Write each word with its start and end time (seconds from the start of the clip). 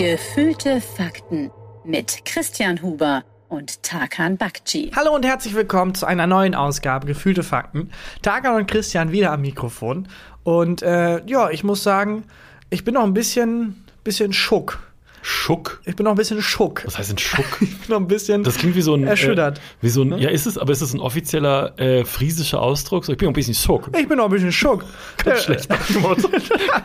Gefühlte 0.00 0.80
Fakten 0.80 1.50
mit 1.84 2.24
Christian 2.24 2.80
Huber 2.80 3.22
und 3.50 3.82
Tarkan 3.82 4.38
Bakci. 4.38 4.90
Hallo 4.96 5.14
und 5.14 5.26
herzlich 5.26 5.54
willkommen 5.54 5.94
zu 5.94 6.06
einer 6.06 6.26
neuen 6.26 6.54
Ausgabe 6.54 7.06
Gefühlte 7.06 7.42
Fakten. 7.42 7.90
Tarkan 8.22 8.54
und 8.54 8.66
Christian 8.66 9.12
wieder 9.12 9.30
am 9.30 9.42
Mikrofon. 9.42 10.08
Und 10.42 10.80
äh, 10.80 11.22
ja, 11.26 11.50
ich 11.50 11.64
muss 11.64 11.82
sagen, 11.82 12.24
ich 12.70 12.82
bin 12.82 12.94
noch 12.94 13.02
ein 13.02 13.12
bisschen, 13.12 13.84
bisschen 14.02 14.32
schock 14.32 14.89
Schuck. 15.22 15.80
Ich 15.84 15.96
bin 15.96 16.04
noch 16.04 16.12
ein 16.12 16.16
bisschen 16.16 16.40
Schuck. 16.42 16.82
Was 16.86 16.98
heißt 16.98 17.10
denn 17.10 17.18
Schuck? 17.18 17.44
ich 17.60 17.78
bin 17.78 17.90
noch 17.90 17.98
ein 17.98 18.06
bisschen 18.06 18.42
Das 18.42 18.56
klingt 18.56 18.74
wie 18.76 18.82
so 18.82 18.94
ein. 18.94 19.04
erschüttert. 19.04 19.58
Äh, 19.58 19.60
wie 19.82 19.88
so 19.88 20.02
ein, 20.02 20.18
ja, 20.18 20.30
ist 20.30 20.46
es, 20.46 20.56
aber 20.58 20.72
ist 20.72 20.80
es 20.80 20.94
ein 20.94 21.00
offizieller 21.00 21.78
äh, 21.78 22.04
friesischer 22.04 22.60
Ausdruck? 22.62 23.04
So, 23.04 23.12
ich 23.12 23.18
bin 23.18 23.26
noch 23.26 23.32
ein 23.32 23.34
bisschen 23.34 23.54
Schuck. 23.54 23.90
Ich 23.98 24.08
bin 24.08 24.16
noch 24.18 24.24
ein 24.26 24.30
bisschen 24.30 24.52
Schuck. 24.52 24.84
Ganz 25.24 25.44
schlecht 25.44 25.68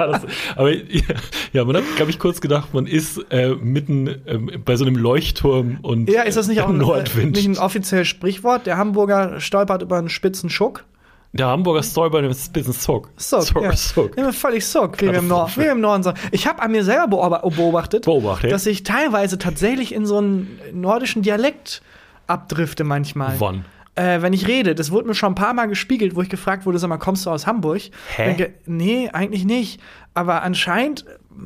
Aber 0.56 0.72
ja, 0.72 1.02
ja, 1.54 1.66
man 1.66 1.78
hat, 1.78 1.84
glaube 1.96 2.12
ich, 2.12 2.20
kurz 2.20 2.42
gedacht, 2.42 2.74
man 2.74 2.88
ist 2.88 3.20
äh, 3.32 3.56
mitten 3.56 4.10
ähm, 4.26 4.52
bei 4.64 4.76
so 4.76 4.86
einem 4.86 4.96
Leuchtturm 4.96 5.80
und 5.82 6.10
Ja, 6.10 6.24
ist 6.24 6.38
das 6.38 6.48
nicht 6.48 6.58
äh, 6.58 6.62
auch 6.62 6.70
ein, 6.70 6.76
äh, 6.76 6.80
Nordwind. 6.80 7.36
nicht 7.36 7.48
ein 7.48 7.58
offizielles 7.58 8.08
Sprichwort? 8.08 8.66
Der 8.66 8.78
Hamburger 8.78 9.40
stolpert 9.40 9.82
über 9.82 9.98
einen 9.98 10.10
spitzen 10.10 10.50
Schuck. 10.50 10.84
Der 11.38 11.48
Hamburger 11.48 11.84
Stolper 11.84 12.24
ist 12.24 12.50
ein 12.50 12.54
bisschen 12.54 12.72
Sock. 12.74 13.10
Sock, 13.18 13.44
Sock, 13.44 13.64
ja. 13.64 13.76
Sock. 13.76 14.18
Ja, 14.18 14.32
völlig 14.32 14.66
Sock, 14.66 15.02
wie 15.02 15.08
wir, 15.08 15.16
im 15.16 15.28
Nord 15.28 15.58
wie 15.58 15.62
wir 15.64 15.72
im 15.74 15.82
Norden 15.82 16.02
sagen. 16.04 16.18
Ich 16.32 16.48
habe 16.48 16.62
an 16.62 16.72
mir 16.72 16.84
selber 16.86 17.08
beob- 17.18 17.56
beobachtet, 17.56 18.06
Beobachtet? 18.06 18.52
dass 18.54 18.66
ich 18.66 18.84
teilweise 18.84 19.38
tatsächlich 19.38 19.94
in 19.94 20.06
so 20.06 20.18
einen 20.20 20.60
nordischen 20.72 21.24
Dialekt 21.24 21.82
abdrifte 22.28 22.84
manchmal. 22.86 23.36
Wann? 23.40 23.66
Äh, 23.96 24.22
wenn 24.22 24.34
ich 24.34 24.48
rede, 24.48 24.76
das 24.76 24.92
wurde 24.92 25.08
mir 25.08 25.16
schon 25.16 25.34
ein 25.34 25.36
paar 25.36 25.54
Mal 25.54 25.68
gespiegelt, 25.68 26.16
wo 26.16 26.22
ich 26.22 26.30
gefragt 26.30 26.66
wurde, 26.66 26.80
sag 26.80 26.90
mal, 26.90 26.98
kommst 26.98 27.26
du 27.26 27.30
aus 27.30 27.48
Hamburg? 27.48 27.82
Hä? 28.16 28.26
Denke, 28.26 28.54
nee, 28.66 29.10
eigentlich 29.12 29.46
nicht. 29.46 29.80
Aber 30.14 30.42
anscheinend 30.42 31.06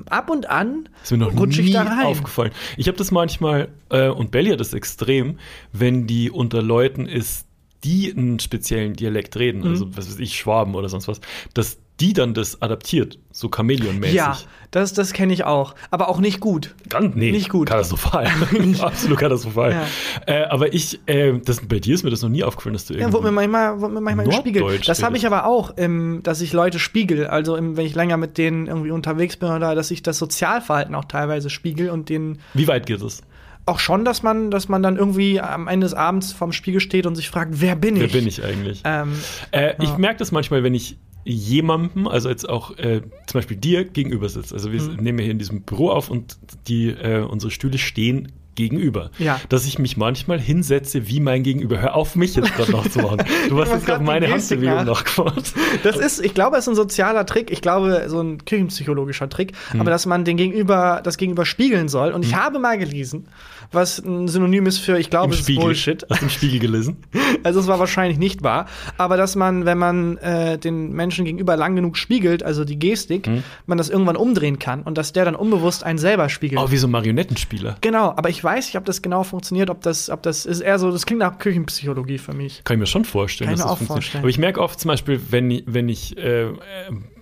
ab 0.10 0.30
und 0.30 0.50
an 0.50 0.88
Ist 1.04 1.12
mir 1.12 1.18
noch 1.20 1.36
rutsche 1.36 1.62
ich 1.62 1.68
nie 1.68 1.74
da 1.74 1.84
rein. 1.84 2.06
aufgefallen. 2.06 2.52
Ich 2.78 2.88
habe 2.88 2.98
das 2.98 3.12
manchmal, 3.12 3.70
äh, 3.90 4.08
und 4.10 4.32
Belly 4.32 4.52
hat 4.52 4.60
das 4.60 4.74
extrem, 4.74 5.38
wenn 5.74 6.06
die 6.08 6.30
unter 6.32 6.62
Leuten 6.64 7.06
ist, 7.08 7.46
die 7.84 8.14
einen 8.16 8.40
speziellen 8.40 8.94
Dialekt 8.94 9.38
reden, 9.38 9.62
Mhm. 9.62 9.68
also 9.68 9.88
was 9.96 10.10
weiß 10.10 10.20
ich, 10.20 10.38
Schwaben 10.38 10.76
oder 10.76 10.90
sonst 10.90 11.08
was, 11.08 11.22
dass 11.54 11.78
die 12.00 12.14
dann 12.14 12.34
das 12.34 12.62
adaptiert, 12.62 13.20
so 13.30 13.50
Chamäleon-mäßig. 13.50 14.14
Ja, 14.14 14.38
das, 14.72 14.94
das 14.94 15.12
kenne 15.12 15.34
ich 15.34 15.44
auch. 15.44 15.76
Aber 15.92 16.08
auch 16.08 16.22
nicht 16.22 16.40
gut. 16.40 16.74
Ganz, 16.88 17.14
nee, 17.14 17.32
Nicht 17.32 17.50
gut. 17.50 17.68
Katastrophal. 17.68 18.26
Absolut 18.80 19.18
katastrophal. 19.20 19.72
Ja. 19.74 19.86
Äh, 20.26 20.46
aber 20.46 20.74
ich, 20.74 21.02
äh, 21.08 21.38
das, 21.44 21.60
bei 21.68 21.80
dir 21.80 21.96
ist 21.96 22.04
mir 22.04 22.10
das 22.10 22.22
noch 22.22 22.30
nie 22.30 22.42
aufgefallen, 22.46 22.72
dass 22.72 22.86
du 22.86 22.94
Ja, 22.94 23.02
irgendwie. 23.02 23.16
wurde 23.16 23.26
mir 23.26 23.32
manchmal, 23.34 23.82
wurde 23.82 23.94
mir 23.96 24.00
manchmal 24.02 24.28
gespiegelt. 24.28 24.62
Norddeutsch 24.64 24.88
Das 24.88 25.04
habe 25.04 25.18
ich 25.18 25.26
aber 25.26 25.46
auch, 25.46 25.74
ähm, 25.76 26.22
dass 26.24 26.40
ich 26.40 26.54
Leute 26.54 26.80
spiegel. 26.80 27.28
Also 27.28 27.58
im, 27.58 27.76
wenn 27.76 27.86
ich 27.86 27.96
länger 27.96 28.16
mit 28.16 28.38
denen 28.38 28.68
irgendwie 28.68 28.92
unterwegs 28.92 29.36
bin 29.36 29.50
oder 29.50 29.76
dass 29.76 29.92
ich 29.92 30.02
das 30.02 30.18
Sozialverhalten 30.20 30.96
auch 30.96 31.04
teilweise 31.06 31.50
spiegel 31.50 31.90
und 31.90 32.08
denen 32.08 32.40
Wie 32.54 32.68
weit 32.70 32.86
geht 32.86 33.02
es? 33.02 33.24
Auch 33.70 33.80
schon, 33.80 34.04
dass 34.06 34.24
man, 34.24 34.52
dass 34.52 34.68
man 34.70 34.84
dann 34.84 34.98
irgendwie 34.98 35.40
am 35.40 35.68
Ende 35.68 35.86
des 35.86 35.94
Abends 35.94 36.32
vorm 36.34 36.52
Spiegel 36.52 36.82
steht 36.82 37.06
und 37.06 37.16
sich 37.16 37.30
fragt, 37.30 37.62
wer 37.62 37.76
bin 37.76 37.96
ich? 37.96 38.02
Wer 38.02 38.20
bin 38.20 38.28
ich 38.28 38.44
eigentlich? 38.44 38.82
Ähm, 38.84 39.14
Äh, 39.52 39.74
Ich 39.82 39.90
Ja. 39.90 39.98
merke 39.98 40.18
das 40.20 40.32
manchmal, 40.32 40.64
wenn 40.64 40.74
ich 40.76 40.98
jemandem, 41.24 42.08
also 42.08 42.30
jetzt 42.30 42.48
auch 42.50 42.78
äh, 42.78 43.02
zum 43.28 43.38
Beispiel 43.40 43.58
dir 43.58 43.84
gegenüber 43.86 44.30
sitze. 44.30 44.54
Also 44.54 44.72
wir 44.72 44.82
Mhm. 44.82 44.96
nehmen 45.04 45.20
hier 45.20 45.32
in 45.32 45.40
diesem 45.40 45.62
Büro 45.62 45.90
auf 45.92 46.10
und 46.10 46.38
die 46.68 46.90
äh, 46.90 47.22
unsere 47.22 47.52
Stühle 47.52 47.78
stehen 47.78 48.32
gegenüber. 48.56 49.12
Ja. 49.20 49.40
Dass 49.48 49.66
ich 49.66 49.80
mich 49.80 49.96
manchmal 49.96 50.38
hinsetze 50.40 51.08
wie 51.08 51.22
mein 51.22 51.44
Gegenüber. 51.44 51.80
Hör 51.82 51.96
auf, 51.96 52.16
mich 52.18 52.36
jetzt 52.36 52.54
gerade 52.56 52.72
noch 52.72 52.90
zu 52.90 53.00
machen. 53.00 53.24
Du 53.48 53.58
hast 53.62 53.72
jetzt 53.72 53.86
gerade 53.86 54.04
meine 54.04 54.30
Handbewegung 54.30 54.76
nach. 54.76 54.86
nachgemacht. 54.86 55.54
Das 55.84 55.96
ist, 55.98 56.20
ich 56.26 56.34
glaube, 56.34 56.58
es 56.58 56.66
ist 56.66 56.70
ein 56.70 56.76
sozialer 56.76 57.26
Trick. 57.26 57.52
Ich 57.52 57.62
glaube, 57.62 58.06
so 58.08 58.20
ein 58.20 58.44
küchenpsychologischer 58.44 59.30
Trick. 59.30 59.54
Hm. 59.72 59.80
Aber 59.82 59.92
dass 59.92 60.06
man 60.06 60.26
den 60.26 60.36
Gegenüber, 60.36 61.00
das 61.04 61.18
Gegenüber 61.18 61.46
spiegeln 61.46 61.88
soll. 61.88 62.12
Und 62.12 62.26
ich 62.26 62.36
habe 62.36 62.60
mal 62.60 62.78
gelesen, 62.78 63.28
was 63.72 64.00
ein 64.00 64.28
Synonym 64.28 64.66
ist 64.66 64.80
für, 64.80 64.98
ich 64.98 65.10
glaube, 65.10 65.26
Im 65.28 65.32
es 65.34 65.40
ist 65.40 65.46
Spiegel. 65.46 65.64
Bullshit. 65.64 66.06
Du 66.10 66.16
im 66.22 66.30
Spiegel 66.30 66.60
gelesen? 66.60 66.98
Also 67.44 67.62
es 67.62 67.68
war 67.68 67.80
wahrscheinlich 67.80 68.18
nicht 68.18 68.44
wahr. 68.44 68.66
Aber 68.98 69.16
dass 69.16 69.36
man, 69.38 69.64
wenn 69.64 69.78
man 69.78 70.18
äh, 70.18 70.58
den 70.58 70.92
Menschen 70.92 71.24
gegenüber 71.24 71.56
lang 71.56 71.76
genug 71.76 71.96
spiegelt, 71.96 72.44
also 72.44 72.66
die 72.66 72.78
Gestik, 72.78 73.28
Hm. 73.28 73.44
man 73.66 73.78
das 73.78 73.90
irgendwann 73.90 74.18
umdrehen 74.18 74.60
kann 74.60 74.82
und 74.84 74.98
dass 74.98 75.14
der 75.14 75.24
dann 75.26 75.36
unbewusst 75.36 75.84
einen 75.86 76.00
selber 76.00 76.28
spiegelt. 76.28 76.60
Oh, 76.62 76.70
wie 76.72 76.78
so 76.78 76.88
ein 76.88 76.92
Marionettenspieler. 76.92 77.78
Genau, 77.82 78.10
aber 78.10 78.30
ich 78.30 78.44
weiß 78.44 78.66
nicht, 78.68 78.76
ob 78.78 78.84
das 78.86 79.02
genau 79.02 79.24
funktioniert, 79.24 79.70
ob 79.70 79.82
das, 79.82 80.10
ob 80.10 80.22
das 80.24 80.46
ist 80.46 80.60
eher 80.60 80.80
so, 80.80 80.92
das 80.92 81.06
klingt 81.06 81.20
nach 81.20 81.38
Küchenpsychologie 81.38 82.18
für 82.18 82.34
mich. 82.34 82.62
Kann 82.66 82.76
ich 82.76 82.80
mir 82.82 82.86
schon 82.88 83.06
vorstellen. 83.06 83.50
Kann 83.52 83.60
ich 83.60 83.64
mir 83.66 83.70
auch 83.72 83.78
vorstellen. 83.78 84.22
Aber 84.24 84.30
ich 84.30 84.38
merke 84.38 84.60
oft 84.62 84.80
zum 84.80 84.90
Beispiel, 84.90 85.22
wenn, 85.30 85.50
ich- 85.52 85.64
wenn 85.68 85.88
ich 85.88 86.18
äh, 86.18 86.42
äh, 86.50 86.54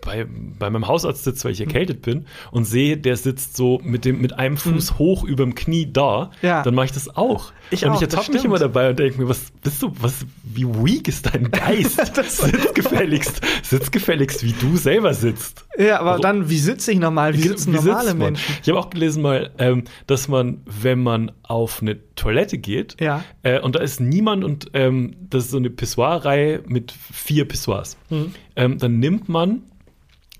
bei, 0.07 0.25
bei 0.57 0.69
meinem 0.69 0.87
Hausarzt 0.87 1.23
sitze, 1.25 1.43
weil 1.45 1.51
ich 1.51 1.61
erkältet 1.61 2.01
bin 2.01 2.25
und 2.51 2.63
sehe, 2.65 2.97
der 2.97 3.17
sitzt 3.17 3.55
so 3.57 3.79
mit, 3.83 4.05
dem, 4.05 4.19
mit 4.21 4.33
einem 4.39 4.57
Fuß 4.57 4.97
hoch 4.97 5.23
über 5.23 5.43
dem 5.43 5.53
Knie 5.53 5.91
da. 5.91 6.31
Ja. 6.41 6.63
dann 6.63 6.73
mache 6.73 6.85
ich 6.87 6.91
das 6.93 7.15
auch. 7.15 7.51
Ich 7.69 7.83
und 7.85 7.91
auch, 7.91 7.95
ich 7.97 8.01
ertappe 8.01 8.31
mich 8.31 8.45
immer 8.45 8.57
dabei 8.59 8.89
und 8.91 8.97
denke 8.99 9.21
mir, 9.21 9.27
was 9.27 9.51
bist 9.61 9.83
du, 9.83 9.91
was, 9.99 10.25
wie 10.43 10.65
weak 10.65 11.07
ist 11.09 11.25
dein 11.33 11.51
Geist? 11.51 11.97
sitz 12.15 12.73
gefälligst, 12.73 13.41
sitz 13.63 13.91
gefälligst, 13.91 14.43
wie 14.43 14.53
du 14.53 14.77
selber 14.77 15.13
sitzt. 15.13 15.65
Ja, 15.77 15.99
aber 15.99 16.11
Also- 16.11 16.21
dann, 16.23 16.49
wie 16.49 16.57
sitze 16.57 16.91
ich 16.93 16.99
normal? 16.99 17.33
Wie 17.35 17.41
sitzen 17.41 17.73
Wie 17.73 17.77
normale 17.77 18.05
sitzt? 18.07 18.17
Menschen? 18.17 18.55
Ich 18.63 18.69
habe 18.69 18.79
auch 18.79 18.89
gelesen 18.89 19.21
mal, 19.21 19.51
ähm, 19.57 19.83
dass 20.07 20.27
man, 20.29 20.61
wenn 20.65 21.03
man 21.03 21.31
auf 21.43 21.81
eine 21.81 21.97
Toilette 22.15 22.57
geht, 22.57 22.95
Ja. 23.01 23.23
äh, 23.43 23.59
und 23.59 23.75
da 23.75 23.79
ist 23.81 23.99
niemand 23.99 24.43
und 24.45 24.71
ähm, 24.73 25.15
das 25.29 25.45
ist 25.45 25.51
so 25.51 25.57
eine 25.57 25.69
Pissoir-Reihe 25.69 26.63
mit 26.67 26.93
vier 27.11 27.45
Pissoirs, 27.45 27.97
Mhm. 28.09 28.33
ähm, 28.55 28.77
dann 28.77 28.99
nimmt 28.99 29.27
man 29.27 29.63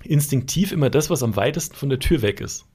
instinktiv 0.08 0.72
immer 0.72 0.90
das, 0.90 1.10
was 1.10 1.22
am 1.22 1.36
weitesten 1.36 1.76
von 1.76 1.88
der 1.88 1.98
Tür 1.98 2.22
weg 2.22 2.40
ist. 2.40 2.66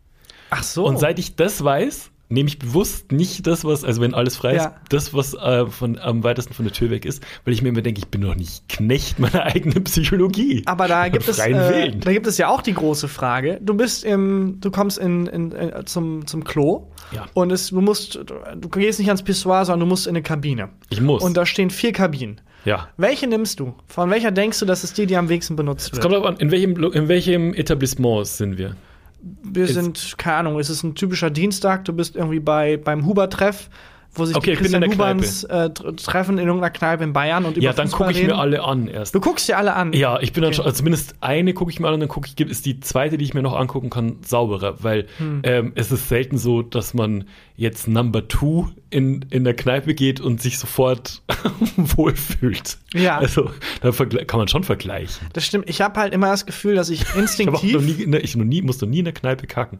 Ach 0.49 0.63
so. 0.63 0.85
Und 0.85 0.99
seit 0.99 1.19
ich 1.19 1.35
das 1.35 1.63
weiß, 1.63 2.11
nehme 2.33 2.47
ich 2.49 2.59
bewusst 2.59 3.11
nicht 3.11 3.45
das, 3.47 3.63
was, 3.63 3.83
also 3.83 4.01
wenn 4.01 4.13
alles 4.13 4.35
frei 4.35 4.55
ist, 4.55 4.63
Ja. 4.63 4.75
das, 4.89 5.13
was 5.13 5.33
äh, 5.35 5.65
von, 5.67 5.97
am 5.99 6.23
weitesten 6.23 6.53
von 6.53 6.65
der 6.65 6.73
Tür 6.73 6.89
weg 6.89 7.05
ist, 7.05 7.23
weil 7.45 7.53
ich 7.53 7.61
mir 7.61 7.69
immer 7.69 7.81
denke, 7.81 7.99
ich 7.99 8.07
bin 8.07 8.21
doch 8.21 8.35
nicht 8.35 8.67
Knecht 8.67 9.19
meiner 9.19 9.43
eigenen 9.55 9.83
Psychologie. 9.83 10.63
aber 10.65 10.87
da 10.87 11.07
gibt 11.09 11.27
es, 11.29 11.39
äh, 11.39 11.91
da 11.95 12.11
gibt 12.11 12.27
es 12.27 12.37
ja 12.37 12.47
auch 12.49 12.61
die 12.61 12.73
große 12.73 13.07
Frage. 13.07 13.59
Du 13.61 13.75
bist 13.75 14.03
im, 14.03 14.57
du 14.59 14.71
kommst 14.71 14.97
in, 14.97 15.27
in, 15.27 15.51
äh, 15.51 15.85
zum, 15.85 16.25
zum 16.27 16.43
Klo 16.43 16.87
Ja. 17.11 17.25
und 17.33 17.51
es, 17.51 17.69
du 17.69 17.81
musst, 17.81 18.15
du 18.15 18.69
gehst 18.69 18.99
nicht 18.99 19.09
ans 19.09 19.21
Pissoir, 19.23 19.65
sondern 19.65 19.81
du 19.81 19.85
musst 19.85 20.07
in 20.07 20.11
eine 20.11 20.23
Kabine. 20.23 20.69
Ich 20.89 20.99
muss. 21.01 21.23
Und 21.23 21.37
da 21.37 21.45
stehen 21.45 21.69
vier 21.69 21.93
Kabinen. 21.93 22.41
ja. 22.65 22.87
Welche 22.97 23.27
nimmst 23.27 23.59
du? 23.59 23.73
Von 23.87 24.09
welcher 24.09 24.31
denkst 24.31 24.59
du, 24.59 24.65
dass 24.65 24.83
es 24.83 24.93
die, 24.93 25.05
die 25.05 25.15
am 25.17 25.29
wenigsten 25.29 25.55
benutzt 25.55 25.87
Es 25.87 25.91
wird? 25.93 26.01
kommt 26.01 26.13
darauf 26.15 26.27
an, 26.27 26.37
in 26.37 26.49
welchem, 26.51 26.81
in 26.93 27.07
welchem 27.07 27.53
Etablissement 27.53 28.25
sind 28.25 28.57
wir? 28.57 28.75
Wir 29.23 29.67
sind, 29.67 30.15
keine 30.17 30.37
Ahnung, 30.37 30.59
es 30.59 30.69
ist 30.69 30.83
ein 30.83 30.95
typischer 30.95 31.29
Dienstag, 31.29 31.85
du 31.85 31.93
bist 31.93 32.15
irgendwie 32.17 32.41
bei, 32.41 32.75
beim 32.75 33.05
Huber-Treff, 33.05 33.69
wo 34.15 34.25
sich 34.25 34.35
Okay, 34.35 34.51
die 34.51 34.53
ich 34.53 34.71
bin 34.71 34.73
in 34.83 34.89
Christian 34.89 34.97
der 34.97 35.15
Huberns 35.15 35.43
äh, 35.45 35.69
tr- 35.73 35.95
treffen 36.03 36.37
in 36.37 36.45
irgendeiner 36.45 36.71
Kneipe 36.71 37.03
in 37.03 37.13
Bayern 37.13 37.45
und 37.45 37.57
über 37.57 37.63
Ja, 37.65 37.73
dann 37.73 37.89
gucke 37.91 38.11
ich 38.11 38.23
mir 38.23 38.37
alle 38.37 38.63
an 38.63 38.87
erst. 38.87 39.15
Du 39.15 39.19
guckst 39.19 39.47
dir 39.47 39.57
alle 39.57 39.73
an. 39.75 39.93
Ja, 39.93 40.19
ich 40.19 40.33
bin 40.33 40.41
dann 40.43 40.49
Okay. 40.49 40.57
schon, 40.57 40.65
also 40.65 40.77
zumindest 40.77 41.15
eine 41.21 41.53
gucke 41.53 41.71
ich 41.71 41.79
mir 41.79 41.87
an 41.87 41.95
und 41.95 41.99
dann 42.01 42.09
gucke 42.09 42.27
ich, 42.27 42.39
ist 42.47 42.65
die 42.65 42.79
zweite, 42.79 43.17
die 43.17 43.25
ich 43.25 43.33
mir 43.33 43.41
noch 43.41 43.55
angucken 43.57 43.89
kann, 43.89 44.17
sauberer, 44.25 44.83
weil 44.83 45.07
Hm. 45.17 45.41
ähm, 45.43 45.71
es 45.75 45.91
ist 45.91 46.09
selten 46.09 46.37
so, 46.37 46.61
dass 46.61 46.93
man 46.93 47.25
jetzt 47.55 47.87
Number 47.87 48.27
Two 48.27 48.69
in, 48.89 49.25
in 49.29 49.43
der 49.43 49.55
Kneipe 49.55 49.93
geht 49.93 50.19
und 50.19 50.41
sich 50.41 50.57
sofort 50.59 51.21
wohlfühlt. 51.77 52.77
Ja. 52.93 53.17
Also 53.17 53.49
da 53.81 53.91
kann 53.91 54.39
man 54.39 54.47
schon 54.47 54.63
vergleichen. 54.63 55.27
Das 55.33 55.45
stimmt. 55.45 55.69
Ich 55.69 55.81
habe 55.81 55.99
halt 55.99 56.13
immer 56.13 56.27
das 56.27 56.45
Gefühl, 56.45 56.75
dass 56.75 56.89
ich 56.89 57.01
Ich 57.03 57.07
habe 57.09 57.17
auch 57.17 57.21
instinktiv, 57.63 57.73
noch 57.73 57.81
nie, 57.81 58.17
ich 58.17 58.35
noch 58.35 58.45
nie, 58.45 58.61
muss 58.61 58.79
noch 58.81 58.87
nie 58.87 58.99
in 58.99 59.05
der 59.05 59.13
Kneipe 59.13 59.47
kacken. 59.47 59.79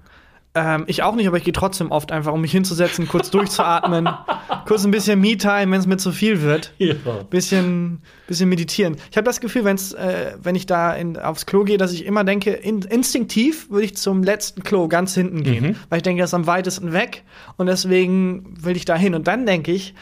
Ähm, 0.55 0.83
ich 0.87 1.01
auch 1.03 1.15
nicht, 1.15 1.27
aber 1.27 1.37
ich 1.37 1.43
gehe 1.43 1.53
trotzdem 1.53 1.91
oft 1.91 2.11
einfach, 2.11 2.31
um 2.31 2.41
mich 2.41 2.51
hinzusetzen, 2.51 3.07
kurz 3.07 3.31
durchzuatmen, 3.31 4.07
kurz 4.67 4.85
ein 4.85 4.91
bisschen 4.91 5.19
Me-Time, 5.19 5.71
wenn 5.71 5.79
es 5.79 5.87
mir 5.87 5.97
zu 5.97 6.11
viel 6.11 6.41
wird. 6.41 6.73
Ja. 6.77 6.93
Bisschen, 7.29 8.01
bisschen 8.27 8.49
meditieren. 8.49 8.97
Ich 9.09 9.17
habe 9.17 9.25
das 9.25 9.41
Gefühl, 9.41 9.63
wenn's, 9.65 9.93
äh, 9.93 10.33
wenn 10.41 10.53
ich 10.55 10.65
da 10.65 10.93
in, 10.93 11.17
aufs 11.17 11.45
Klo 11.45 11.63
gehe, 11.63 11.77
dass 11.77 11.91
ich 11.91 12.05
immer 12.05 12.23
denke, 12.23 12.51
in, 12.51 12.81
instinktiv 12.83 13.69
würde 13.71 13.85
ich 13.85 13.95
zum 13.97 14.21
letzten 14.23 14.63
Klo 14.63 14.88
ganz 14.88 15.13
hinten 15.15 15.44
gehen, 15.44 15.63
Mhm. 15.63 15.75
weil 15.89 15.97
ich 15.97 16.03
denke, 16.03 16.21
das 16.21 16.29
ist 16.29 16.35
am 16.35 16.45
weitesten 16.47 16.94
weg 16.94 17.23
und 17.57 17.65
deswegen 17.65 18.53
will 18.63 18.75
ich 18.75 18.85
da 18.85 18.95
hin. 18.95 19.15
Und 19.15 19.27
dann 19.27 19.45
denke 19.45 19.71
ich, 19.71 19.94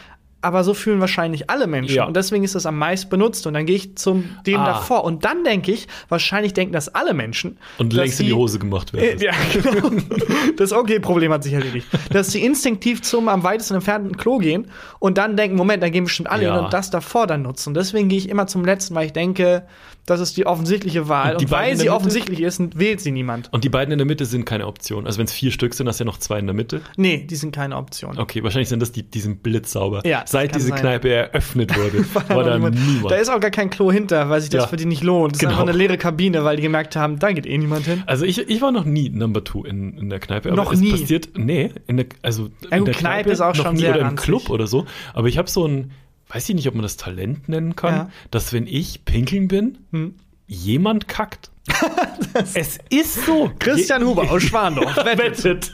aber 0.42 0.64
so 0.64 0.74
fühlen 0.74 1.00
wahrscheinlich 1.00 1.48
alle 1.48 1.66
Menschen. 1.66 1.94
Ja. 1.96 2.04
Und 2.04 2.16
deswegen 2.16 2.44
ist 2.44 2.54
das 2.54 2.66
am 2.66 2.76
meisten 2.76 3.08
benutzt. 3.08 3.46
Und 3.46 3.54
dann 3.54 3.64
gehe 3.64 3.76
ich 3.76 3.96
zum 3.96 4.24
dem 4.46 4.60
Ah. 4.60 4.66
davor. 4.66 5.04
Und 5.04 5.24
dann 5.24 5.44
denke 5.44 5.72
ich, 5.72 5.88
wahrscheinlich 6.08 6.52
denken 6.52 6.72
das 6.72 6.88
alle 6.94 7.14
Menschen. 7.14 7.58
Und 7.78 7.92
längst 7.92 8.20
in 8.20 8.26
die 8.26 8.32
Hose 8.34 8.58
gemacht 8.58 8.92
werden. 8.92 9.20
Äh, 9.20 9.24
ja, 9.24 9.32
genau. 9.52 9.90
Das 10.56 10.72
Okay-Problem 10.72 11.32
hat 11.32 11.44
sich 11.44 11.52
erledigt. 11.52 11.86
Dass 12.10 12.32
sie 12.32 12.44
instinktiv 12.44 13.02
zum 13.02 13.28
am 13.28 13.42
weitesten 13.44 13.74
entfernten 13.76 14.16
Klo 14.16 14.38
gehen 14.38 14.66
und 14.98 15.16
dann 15.16 15.36
denken, 15.36 15.56
Moment, 15.56 15.82
da 15.82 15.88
gehen 15.88 16.04
bestimmt 16.04 16.28
alle 16.30 16.44
Ja. 16.44 16.56
hin 16.56 16.64
und 16.64 16.72
das 16.72 16.90
davor 16.90 17.26
dann 17.26 17.42
nutzen. 17.42 17.72
Deswegen 17.74 18.08
gehe 18.08 18.18
ich 18.18 18.28
immer 18.28 18.46
zum 18.46 18.64
letzten, 18.64 18.94
weil 18.94 19.06
ich 19.06 19.12
denke, 19.12 19.64
das 20.06 20.20
ist 20.20 20.36
die 20.36 20.46
offensichtliche 20.46 21.08
Wahl. 21.08 21.32
Und 21.34 21.40
die 21.40 21.44
Und, 21.44 21.50
beiden 21.50 21.64
weil 21.66 21.72
in 21.72 21.78
sie 21.78 21.90
offensichtlich 21.90 22.40
ist, 22.40 22.60
wählt 22.78 23.00
sie 23.00 23.12
niemand. 23.12 23.52
Und 23.52 23.62
die 23.64 23.68
beiden 23.68 23.92
in 23.92 23.98
der 23.98 24.06
Mitte 24.06 24.24
sind 24.26 24.44
keine 24.44 24.66
Option. 24.66 25.06
Also 25.06 25.18
wenn 25.18 25.26
es 25.26 25.32
vier 25.32 25.52
Stück 25.52 25.74
sind, 25.74 25.86
hast 25.88 26.00
du 26.00 26.04
ja 26.04 26.06
noch 26.06 26.18
zwei 26.18 26.38
in 26.40 26.46
der 26.46 26.54
Mitte. 26.54 26.80
Nee, 26.96 27.26
die 27.28 27.36
sind 27.36 27.52
keine 27.54 27.76
Option. 27.76 28.18
Okay, 28.18 28.42
wahrscheinlich 28.42 28.68
sind 28.68 28.80
das 28.80 28.90
die, 28.92 29.04
die 29.04 29.20
sind 29.20 29.42
blitzsauber. 29.42 30.04
Ja, 30.06 30.24
seit 30.26 30.54
diese 30.54 30.68
sein. 30.68 30.80
Kneipe 30.80 31.08
eröffnet 31.10 31.76
wurde, 31.76 32.04
da 32.28 32.34
war 32.34 32.44
da 32.44 32.58
niemand. 32.58 32.76
Da 33.10 33.14
ist 33.16 33.28
auch 33.30 33.40
gar 33.40 33.50
kein 33.52 33.70
Klo 33.70 33.92
hinter, 33.92 34.28
weil 34.28 34.40
sich 34.40 34.50
das 34.50 34.62
Ja. 34.64 34.68
für 34.68 34.76
die 34.76 34.86
nicht 34.86 35.02
lohnt. 35.04 35.34
Das 35.34 35.38
Genau. 35.40 35.52
ist 35.52 35.58
einfach 35.58 35.68
eine 35.68 35.78
leere 35.78 35.98
Kabine, 35.98 36.44
weil 36.44 36.56
die 36.56 36.62
gemerkt 36.62 36.96
haben, 36.96 37.18
da 37.20 37.30
geht 37.32 37.46
eh 37.46 37.56
niemand 37.56 37.86
hin. 37.86 38.02
Also 38.06 38.24
ich, 38.24 38.38
ich 38.48 38.60
war 38.60 38.72
noch 38.72 38.84
nie 38.84 39.08
Number 39.08 39.44
Two 39.44 39.64
in, 39.64 39.96
in 39.96 40.10
der 40.10 40.18
Kneipe. 40.18 40.48
Aber 40.50 40.56
Noch 40.56 40.72
es 40.72 40.80
nie? 40.80 40.90
passiert, 40.90 41.30
nee, 41.36 41.70
in 41.86 41.96
der, 41.98 42.06
also 42.22 42.48
Ja, 42.62 42.76
in 42.76 42.78
gut, 42.80 42.88
der 42.88 42.94
Kneipe 42.94 43.30
ist 43.30 43.40
auch 43.40 43.54
noch 43.54 43.64
schon 43.66 43.74
nie 43.74 43.80
sehr 43.82 43.90
oder 43.90 44.00
im 44.00 44.06
ranzig. 44.08 44.24
Club 44.24 44.50
oder 44.50 44.66
so. 44.66 44.84
Aber 45.14 45.28
ich 45.28 45.38
habe 45.38 45.48
so 45.48 45.66
ein, 45.66 45.92
weiß 46.32 46.48
ich 46.48 46.54
nicht, 46.54 46.68
ob 46.68 46.74
man 46.74 46.82
das 46.82 46.96
Talent 46.96 47.48
nennen 47.48 47.76
kann, 47.76 47.94
Ja. 47.94 48.10
dass 48.30 48.52
wenn 48.52 48.66
ich 48.66 49.04
pinkeln 49.04 49.48
bin, 49.48 49.78
Hm. 49.92 50.14
jemand 50.46 51.08
kackt. 51.08 51.50
es 52.54 52.78
ist 52.90 53.24
so. 53.24 53.50
Christian 53.58 54.04
Huber 54.04 54.30
aus 54.30 54.42
Schwandorf 54.42 54.96
wettet. 55.04 55.44
wettet. 55.44 55.72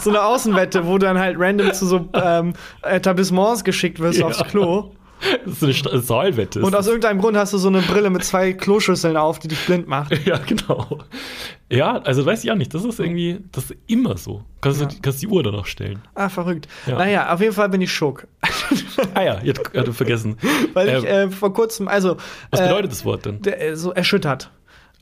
So 0.00 0.10
eine 0.10 0.22
Außenwette, 0.22 0.86
wo 0.86 0.98
du 0.98 1.06
dann 1.06 1.18
halt 1.18 1.36
random 1.38 1.72
zu 1.74 1.86
so 1.86 2.08
ähm, 2.14 2.54
Etablissements 2.82 3.62
geschickt 3.64 3.98
wirst 3.98 4.18
Ja. 4.18 4.26
aufs 4.26 4.42
Klo. 4.44 4.92
Das 5.46 5.62
ist 5.62 5.86
eine 5.88 6.00
Saalwette. 6.00 6.60
Und 6.62 6.74
aus 6.74 6.86
irgendeinem 6.86 7.20
Grund 7.20 7.36
hast 7.36 7.52
du 7.52 7.58
so 7.58 7.68
eine 7.68 7.80
Brille 7.82 8.10
mit 8.10 8.24
zwei 8.24 8.52
Kloschüsseln 8.52 9.16
auf, 9.16 9.38
die 9.38 9.48
dich 9.48 9.64
blind 9.66 9.86
macht. 9.88 10.12
ja, 10.26 10.38
genau. 10.38 10.98
Ja, 11.70 11.98
also 12.02 12.24
weiß 12.26 12.44
ich 12.44 12.50
auch 12.50 12.56
nicht. 12.56 12.74
Das 12.74 12.84
ist 12.84 13.00
irgendwie, 13.00 13.40
das 13.52 13.70
ist 13.70 13.76
immer 13.86 14.16
so. 14.16 14.42
Kannst 14.60 14.80
du 14.80 14.84
Ja. 14.84 14.90
kannst 15.00 15.22
die 15.22 15.26
Uhr 15.28 15.42
danach 15.42 15.66
stellen. 15.66 16.02
Ah, 16.14 16.28
verrückt. 16.28 16.68
Ja. 16.86 16.98
Naja, 16.98 17.32
auf 17.32 17.40
jeden 17.40 17.54
Fall 17.54 17.68
bin 17.68 17.80
ich 17.80 17.92
schock. 17.92 18.26
Ah 19.14 19.22
ja, 19.22 19.40
jetzt 19.42 19.60
hat 19.74 19.86
du 19.86 19.92
vergessen. 19.92 20.36
Weil 20.74 20.88
ich 20.88 21.04
Ähm, 21.04 21.28
äh, 21.28 21.30
vor 21.30 21.52
kurzem, 21.54 21.88
also. 21.88 22.16
was 22.50 22.60
äh, 22.60 22.64
bedeutet 22.64 22.92
das 22.92 23.04
Wort 23.04 23.24
denn? 23.24 23.40
der, 23.42 23.60
äh, 23.60 23.76
so 23.76 23.92
erschüttert. 23.92 24.50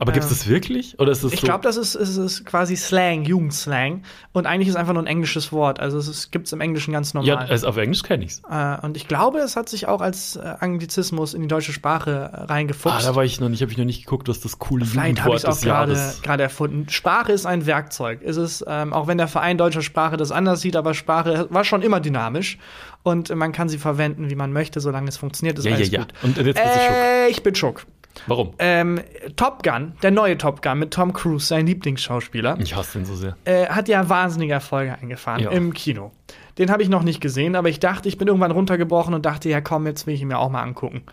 Aber 0.01 0.11
gibt 0.13 0.23
es 0.25 0.29
das 0.31 0.47
wirklich? 0.47 0.99
Oder 0.99 1.11
ist 1.11 1.23
das 1.23 1.31
Ich 1.31 1.41
so? 1.41 1.45
glaube, 1.45 1.63
das 1.63 1.77
ist, 1.77 1.93
ist, 1.95 2.17
ist 2.17 2.43
quasi 2.45 2.75
Slang, 2.75 3.23
Jugendslang. 3.23 4.01
Und 4.33 4.47
eigentlich 4.47 4.67
ist 4.67 4.73
es 4.73 4.79
einfach 4.79 4.93
nur 4.93 5.03
ein 5.03 5.07
englisches 5.07 5.51
Wort. 5.51 5.79
Also 5.79 5.99
es 5.99 6.31
gibt 6.31 6.47
es 6.47 6.53
im 6.53 6.59
Englischen 6.59 6.91
ganz 6.91 7.13
normal. 7.13 7.27
ja, 7.27 7.37
also 7.37 7.67
auf 7.67 7.77
Englisch 7.77 8.01
kenne 8.01 8.23
ich's. 8.25 8.41
äh, 8.49 8.77
und 8.85 8.97
ich 8.97 9.07
glaube, 9.07 9.37
es 9.39 9.55
hat 9.55 9.69
sich 9.69 9.87
auch 9.87 10.01
als 10.01 10.37
äh, 10.37 10.55
Anglizismus 10.59 11.35
in 11.35 11.43
die 11.43 11.47
deutsche 11.47 11.71
Sprache 11.71 12.31
äh, 12.33 12.35
Ah, 12.35 12.45
reingefuchst. 12.45 13.05
da 13.05 13.15
war 13.15 13.23
ich 13.23 13.39
noch 13.39 13.49
nicht, 13.49 13.61
habe 13.61 13.71
ich 13.71 13.77
noch 13.77 13.85
nicht 13.85 14.03
geguckt, 14.05 14.27
was 14.27 14.39
das 14.41 14.57
coole 14.57 14.85
Vielleicht 14.85 15.21
habe 15.23 15.35
ich 15.35 15.43
Jugendwort 15.43 15.43
es 15.43 15.45
auch 15.45 15.53
des 15.53 15.61
gerade 15.61 15.93
Jahres. 15.93 16.21
gerade 16.23 16.43
erfunden. 16.43 16.89
Sprache 16.89 17.31
ist 17.31 17.45
ein 17.45 17.67
Werkzeug. 17.67 18.21
Es 18.23 18.37
ist, 18.37 18.65
ähm, 18.67 18.93
auch 18.93 19.05
wenn 19.05 19.19
der 19.19 19.27
Verein 19.27 19.59
deutscher 19.59 19.83
Sprache 19.83 20.17
das 20.17 20.31
anders 20.31 20.61
sieht, 20.61 20.75
aber 20.75 20.95
Sprache 20.95 21.45
war 21.51 21.63
schon 21.63 21.83
immer 21.83 21.99
dynamisch 21.99 22.57
und 23.03 23.33
man 23.35 23.51
kann 23.51 23.69
sie 23.69 23.77
verwenden, 23.77 24.31
wie 24.31 24.35
man 24.35 24.51
möchte, 24.51 24.79
solange 24.79 25.09
es 25.09 25.17
funktioniert. 25.17 25.59
Ist 25.59 25.65
Ja, 25.65 25.71
ja, 25.71 25.77
alles 25.77 25.91
ja. 25.91 25.99
gut. 25.99 26.13
Und 26.23 26.37
jetzt 26.37 26.45
bist 26.45 26.57
du. 26.57 26.93
Äh, 26.93 27.29
ich 27.29 27.43
bin 27.43 27.53
schock. 27.53 27.85
Warum? 28.27 28.53
Ähm, 28.59 28.99
Top 29.35 29.63
Gun, 29.63 29.93
der 30.03 30.11
neue 30.11 30.37
Top 30.37 30.61
Gun 30.61 30.79
mit 30.79 30.91
Tom 30.91 31.13
Cruise, 31.13 31.45
sein 31.47 31.65
Lieblingsschauspieler, 31.67 32.57
Ich 32.59 32.75
hasse 32.75 32.99
den 32.99 33.05
so 33.05 33.15
sehr. 33.15 33.35
äh, 33.45 33.67
hat 33.67 33.87
ja 33.87 34.07
wahnsinnige 34.09 34.53
Erfolge 34.53 34.93
eingefahren 34.99 35.43
Ja. 35.43 35.51
im 35.51 35.73
Kino. 35.73 36.11
Den 36.57 36.69
habe 36.69 36.83
ich 36.83 36.89
noch 36.89 37.03
nicht 37.03 37.21
gesehen, 37.21 37.55
aber 37.55 37.69
ich 37.69 37.79
dachte, 37.79 38.07
ich 38.09 38.17
bin 38.17 38.27
irgendwann 38.27 38.51
runtergebrochen 38.51 39.13
und 39.13 39.25
dachte, 39.25 39.49
ja 39.49 39.61
komm, 39.61 39.87
jetzt 39.87 40.05
will 40.05 40.13
ich 40.13 40.21
ihn 40.21 40.27
mir 40.27 40.37
auch 40.37 40.49
mal 40.49 40.61
angucken. 40.61 41.03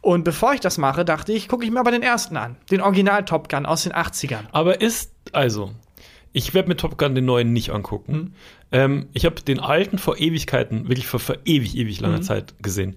Und 0.00 0.24
bevor 0.24 0.52
ich 0.54 0.60
das 0.60 0.76
mache, 0.78 1.04
dachte 1.04 1.32
ich, 1.32 1.48
gucke 1.48 1.64
ich 1.64 1.70
mir 1.70 1.80
aber 1.80 1.90
den 1.92 2.02
ersten 2.02 2.36
an. 2.36 2.56
Den 2.70 2.80
Original 2.80 3.24
Top 3.24 3.48
Gun 3.48 3.64
aus 3.64 3.84
den 3.84 3.92
80ern. 3.92 4.44
Aber 4.52 4.80
ist, 4.80 5.12
also, 5.32 5.70
ich 6.32 6.52
werde 6.54 6.68
mir 6.68 6.76
Top 6.76 6.98
Gun 6.98 7.14
den 7.14 7.24
neuen 7.24 7.52
nicht 7.52 7.70
angucken. 7.70 8.12
Mhm. 8.12 8.32
Ähm, 8.72 9.08
ich 9.14 9.24
habe 9.24 9.36
den 9.40 9.60
alten 9.60 9.96
vor 9.98 10.18
Ewigkeiten, 10.18 10.88
wirklich 10.88 11.06
vor, 11.06 11.20
vor 11.20 11.36
ewig, 11.44 11.76
ewig 11.76 12.00
Mhm. 12.00 12.06
langer 12.06 12.20
Zeit 12.22 12.54
gesehen. 12.62 12.96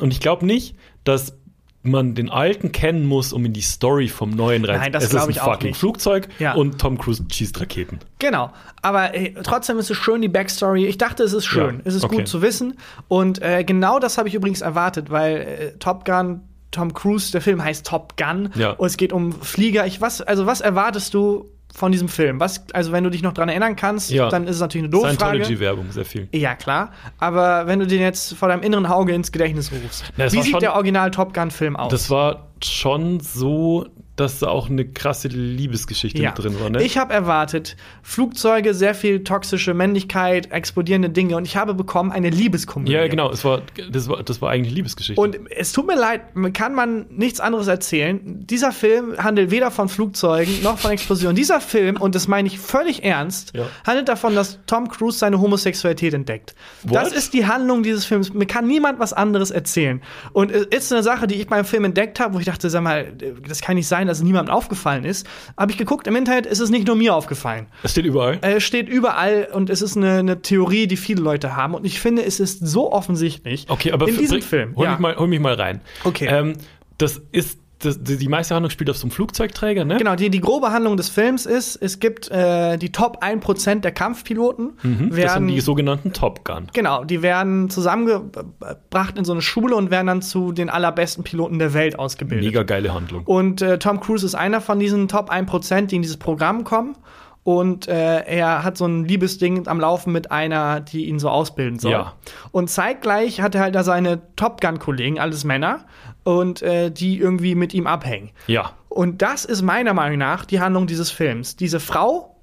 Und 0.00 0.12
ich 0.12 0.20
glaube 0.20 0.46
nicht, 0.46 0.76
dass 1.02 1.36
man 1.84 2.14
den 2.14 2.30
alten 2.30 2.72
kennen 2.72 3.06
muss, 3.06 3.32
um 3.32 3.44
in 3.44 3.52
die 3.52 3.60
Story 3.60 4.08
vom 4.08 4.30
neuen 4.30 4.64
rein. 4.64 4.80
Nein, 4.80 4.92
das 4.92 5.04
es 5.04 5.08
ist 5.10 5.16
glaub 5.16 5.24
ein 5.24 5.30
ich 5.30 5.40
auch 5.40 5.52
fucking 5.52 5.68
nicht. 5.70 5.78
Flugzeug 5.78 6.28
Ja. 6.38 6.54
und 6.54 6.80
Tom 6.80 6.98
Cruise 6.98 7.22
schießt 7.30 7.60
Raketen. 7.60 7.98
Genau, 8.18 8.50
aber 8.82 9.14
äh, 9.14 9.34
trotzdem 9.42 9.78
ist 9.78 9.90
es 9.90 9.96
schön, 9.96 10.22
die 10.22 10.28
Backstory. 10.28 10.86
Ich 10.86 10.98
dachte, 10.98 11.22
es 11.22 11.32
ist 11.32 11.44
schön. 11.46 11.76
Ja, 11.76 11.82
Es 11.84 11.94
ist 11.94 12.04
okay. 12.04 12.16
gut 12.16 12.28
zu 12.28 12.42
wissen. 12.42 12.78
Und 13.08 13.40
äh, 13.42 13.64
genau 13.64 13.98
das 13.98 14.18
habe 14.18 14.28
ich 14.28 14.34
übrigens 14.34 14.62
erwartet, 14.62 15.10
weil 15.10 15.36
äh, 15.36 15.78
Top 15.78 16.04
Gun, 16.04 16.40
Tom 16.70 16.92
Cruise, 16.94 17.30
der 17.30 17.40
Film 17.40 17.62
heißt 17.62 17.86
Top 17.86 18.16
Gun. 18.16 18.48
Ja. 18.54 18.70
Und 18.70 18.86
es 18.86 18.96
geht 18.96 19.12
um 19.12 19.32
Flieger. 19.32 19.86
Ich, 19.86 20.00
was, 20.00 20.20
also, 20.22 20.46
was 20.46 20.60
erwartest 20.60 21.14
du 21.14 21.50
von 21.74 21.90
diesem 21.92 22.08
Film? 22.08 22.38
Was, 22.40 22.64
also, 22.72 22.92
wenn 22.92 23.02
du 23.04 23.10
dich 23.10 23.22
noch 23.22 23.32
dran 23.32 23.48
erinnern 23.48 23.74
kannst, 23.76 24.10
Ja. 24.10 24.28
dann 24.28 24.44
ist 24.44 24.56
es 24.56 24.60
natürlich 24.60 24.84
eine 24.84 24.90
doofe 24.90 25.08
Frage. 25.14 25.44
Scientology-Werbung, 25.44 25.90
sehr 25.90 26.04
viel. 26.04 26.28
Ja, 26.32 26.54
klar. 26.54 26.92
Aber 27.18 27.66
wenn 27.66 27.80
du 27.80 27.86
den 27.86 28.00
jetzt 28.00 28.34
vor 28.34 28.48
deinem 28.48 28.62
inneren 28.62 28.86
Auge 28.86 29.12
ins 29.12 29.32
Gedächtnis 29.32 29.70
rufst, 29.72 30.04
Na, 30.16 30.32
wie 30.32 30.40
sieht 30.42 30.62
der 30.62 30.74
Original 30.74 31.10
Top 31.10 31.34
Gun-Film 31.34 31.76
aus? 31.76 31.90
Das 31.90 32.08
war 32.10 32.46
schon 32.62 33.18
so, 33.20 33.86
dass 34.16 34.38
da 34.38 34.48
auch 34.48 34.70
eine 34.70 34.84
krasse 34.86 35.28
Liebesgeschichte 35.28 36.22
Ja. 36.22 36.30
mit 36.30 36.38
drin 36.44 36.60
war, 36.60 36.70
ne? 36.70 36.82
Ich 36.82 36.98
habe 36.98 37.12
erwartet, 37.12 37.76
Flugzeuge, 38.02 38.74
sehr 38.74 38.94
viel 38.94 39.24
toxische 39.24 39.74
Männlichkeit, 39.74 40.52
explodierende 40.52 41.10
Dinge 41.10 41.36
und 41.36 41.44
ich 41.46 41.56
habe 41.56 41.74
bekommen 41.74 42.12
eine 42.12 42.30
Liebeskomödie. 42.30 42.92
ja, 42.92 43.08
genau, 43.08 43.30
es 43.30 43.44
war, 43.44 43.62
das 43.90 44.08
war, 44.08 44.22
das 44.22 44.40
war 44.40 44.50
eigentlich 44.50 44.72
Liebesgeschichte. 44.74 45.20
Und 45.20 45.38
es 45.50 45.72
tut 45.72 45.86
mir 45.86 45.96
leid, 45.96 46.20
kann 46.52 46.74
man 46.74 47.06
nichts 47.10 47.40
anderes 47.40 47.66
erzählen. 47.66 48.20
Dieser 48.46 48.70
Film 48.72 49.16
handelt 49.18 49.50
weder 49.50 49.70
von 49.70 49.88
Flugzeugen 49.88 50.62
noch 50.62 50.78
von 50.78 50.92
Explosionen. 50.92 51.34
Dieser 51.34 51.60
Film, 51.60 51.96
und 52.00 52.14
das 52.14 52.28
meine 52.28 52.46
ich 52.46 52.58
völlig 52.58 53.02
ernst, 53.04 53.52
Ja. 53.54 53.66
handelt 53.86 54.08
davon, 54.08 54.34
dass 54.34 54.60
Tom 54.66 54.88
Cruise 54.88 55.18
seine 55.18 55.40
Homosexualität 55.40 56.14
entdeckt. 56.14 56.54
What? 56.84 56.94
Das 56.96 57.12
ist 57.12 57.34
die 57.34 57.46
Handlung 57.46 57.82
dieses 57.82 58.04
Films. 58.04 58.32
Mir 58.32 58.46
kann 58.46 58.66
niemand 58.66 58.98
was 59.00 59.12
anderes 59.12 59.50
erzählen. 59.50 60.00
Und 60.32 60.52
es 60.52 60.66
ist 60.66 60.92
eine 60.92 61.02
Sache, 61.02 61.26
die 61.26 61.34
ich 61.36 61.46
beim 61.48 61.64
Film 61.64 61.84
entdeckt 61.84 62.20
habe, 62.20 62.34
wo 62.34 62.38
ich 62.38 62.46
dachte, 62.46 62.70
sag 62.70 62.82
mal, 62.82 63.12
das 63.48 63.60
kann 63.60 63.74
nicht 63.76 63.88
sein, 63.88 64.03
dass 64.06 64.18
es 64.18 64.24
niemandem 64.24 64.54
aufgefallen 64.54 65.04
ist. 65.04 65.26
Habe 65.56 65.72
ich 65.72 65.78
geguckt 65.78 66.06
im 66.06 66.16
Internet, 66.16 66.46
ist 66.46 66.60
es 66.60 66.70
nicht 66.70 66.86
nur 66.86 66.96
mir 66.96 67.14
aufgefallen. 67.14 67.66
es 67.82 67.92
steht 67.92 68.06
überall. 68.06 68.38
Es 68.42 68.62
steht 68.62 68.88
überall 68.88 69.48
und 69.52 69.70
es 69.70 69.82
ist 69.82 69.96
eine, 69.96 70.18
eine 70.18 70.42
Theorie, 70.42 70.86
die 70.86 70.96
viele 70.96 71.22
Leute 71.22 71.56
haben. 71.56 71.74
Und 71.74 71.84
ich 71.84 72.00
finde, 72.00 72.24
es 72.24 72.40
ist 72.40 72.66
so 72.66 72.92
offensichtlich 72.92 73.66
Okay, 73.68 73.92
aber 73.92 74.08
in 74.08 74.16
diesem 74.16 74.42
Film. 74.42 74.76
Hol, 74.76 74.84
ja. 74.84 74.92
mich 74.92 75.00
mal, 75.00 75.16
hol 75.16 75.28
mich 75.28 75.40
mal 75.40 75.54
rein. 75.54 75.80
Okay. 76.04 76.26
Ähm, 76.28 76.54
das 76.98 77.20
ist, 77.32 77.58
das, 77.84 78.02
die 78.02 78.28
meiste 78.28 78.54
Handlung 78.54 78.70
spielt 78.70 78.90
auf 78.90 78.96
so 78.96 79.04
einem 79.04 79.10
Flugzeugträger, 79.10 79.84
ne? 79.84 79.96
Genau, 79.96 80.16
die, 80.16 80.30
die 80.30 80.40
grobe 80.40 80.72
Handlung 80.72 80.96
des 80.96 81.08
Films 81.08 81.46
ist, 81.46 81.76
es 81.76 82.00
gibt 82.00 82.30
äh, 82.30 82.76
die 82.76 82.92
Top 82.92 83.22
1% 83.22 83.80
der 83.80 83.92
Kampfpiloten. 83.92 84.72
Mhm, 84.82 84.92
das 84.92 84.98
sind 84.98 85.16
werden, 85.16 85.48
die 85.48 85.60
sogenannten 85.60 86.12
Top 86.12 86.44
Gun. 86.44 86.68
genau, 86.72 87.04
die 87.04 87.22
werden 87.22 87.70
zusammengebracht 87.70 89.18
in 89.18 89.24
so 89.24 89.32
eine 89.32 89.42
Schule 89.42 89.76
und 89.76 89.90
werden 89.90 90.06
dann 90.06 90.22
zu 90.22 90.52
den 90.52 90.70
allerbesten 90.70 91.24
Piloten 91.24 91.58
der 91.58 91.74
Welt 91.74 91.98
ausgebildet. 91.98 92.46
Mega 92.46 92.62
geile 92.62 92.94
Handlung. 92.94 93.24
Und 93.24 93.62
äh, 93.62 93.78
Tom 93.78 94.00
Cruise 94.00 94.24
ist 94.24 94.34
einer 94.34 94.60
von 94.60 94.78
diesen 94.78 95.08
Top 95.08 95.30
1%, 95.30 95.86
die 95.86 95.96
in 95.96 96.02
dieses 96.02 96.16
Programm 96.16 96.64
kommen. 96.64 96.96
Und 97.44 97.88
äh, 97.88 98.20
er 98.20 98.64
hat 98.64 98.78
so 98.78 98.86
ein 98.86 99.04
Liebesding 99.04 99.68
am 99.68 99.78
Laufen 99.78 100.14
mit 100.14 100.32
einer, 100.32 100.80
die 100.80 101.04
ihn 101.04 101.18
so 101.18 101.28
ausbilden 101.28 101.78
soll. 101.78 101.92
Ja. 101.92 102.14
Und 102.52 102.70
zeitgleich 102.70 103.42
hat 103.42 103.54
er 103.54 103.60
halt 103.60 103.74
da 103.74 103.84
seine 103.84 104.22
Top 104.34 104.62
Gun-Kollegen, 104.62 105.20
alles 105.20 105.44
Männer, 105.44 105.84
und 106.24 106.62
äh, 106.62 106.90
die 106.90 107.18
irgendwie 107.18 107.54
mit 107.54 107.72
ihm 107.74 107.86
abhängen. 107.86 108.30
Ja. 108.46 108.72
Und 108.88 109.22
das 109.22 109.44
ist 109.44 109.62
meiner 109.62 109.94
Meinung 109.94 110.18
nach 110.18 110.44
die 110.44 110.60
Handlung 110.60 110.86
dieses 110.86 111.10
Films. 111.10 111.56
Diese 111.56 111.80
Frau, 111.80 112.36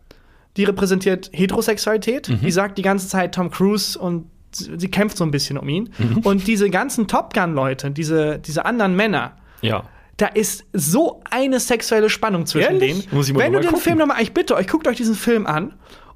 die 0.58 0.64
repräsentiert 0.66 1.30
Heterosexualität, 1.34 2.30
Mhm. 2.30 2.40
die 2.42 2.52
sagt 2.52 2.78
die 2.78 2.82
ganze 2.82 3.08
Zeit 3.08 3.36
Tom 3.36 3.50
Cruise 3.52 3.98
und 3.98 4.26
sie 4.54 4.90
kämpft 4.92 5.16
so 5.18 5.24
ein 5.24 5.32
bisschen 5.32 5.58
um 5.58 5.68
ihn. 5.70 5.90
Mhm. 5.98 6.18
Und 6.20 6.46
diese 6.48 6.70
ganzen 6.70 7.08
Top 7.08 7.34
Gun-Leute, 7.34 7.92
diese, 7.92 8.38
diese 8.40 8.66
anderen 8.66 8.96
Männer, 8.98 9.38
Ja. 9.62 9.84
da 10.18 10.28
ist 10.28 10.66
so 10.74 11.22
eine 11.30 11.60
sexuelle 11.62 12.10
Spannung 12.10 12.46
zwischen 12.46 12.74
Ehrlich? 12.82 13.08
denen. 13.10 13.38
Wenn 13.38 13.54
du 13.54 13.60
den 13.60 13.70
gucken. 13.70 13.82
Film 13.82 13.98
nochmal, 14.00 14.22
ich 14.22 14.34
bitte 14.34 14.56
euch, 14.56 14.68
guckt 14.68 14.88
euch 14.90 14.98
diesen 14.98 15.16
Film 15.16 15.48
an. 15.48 15.74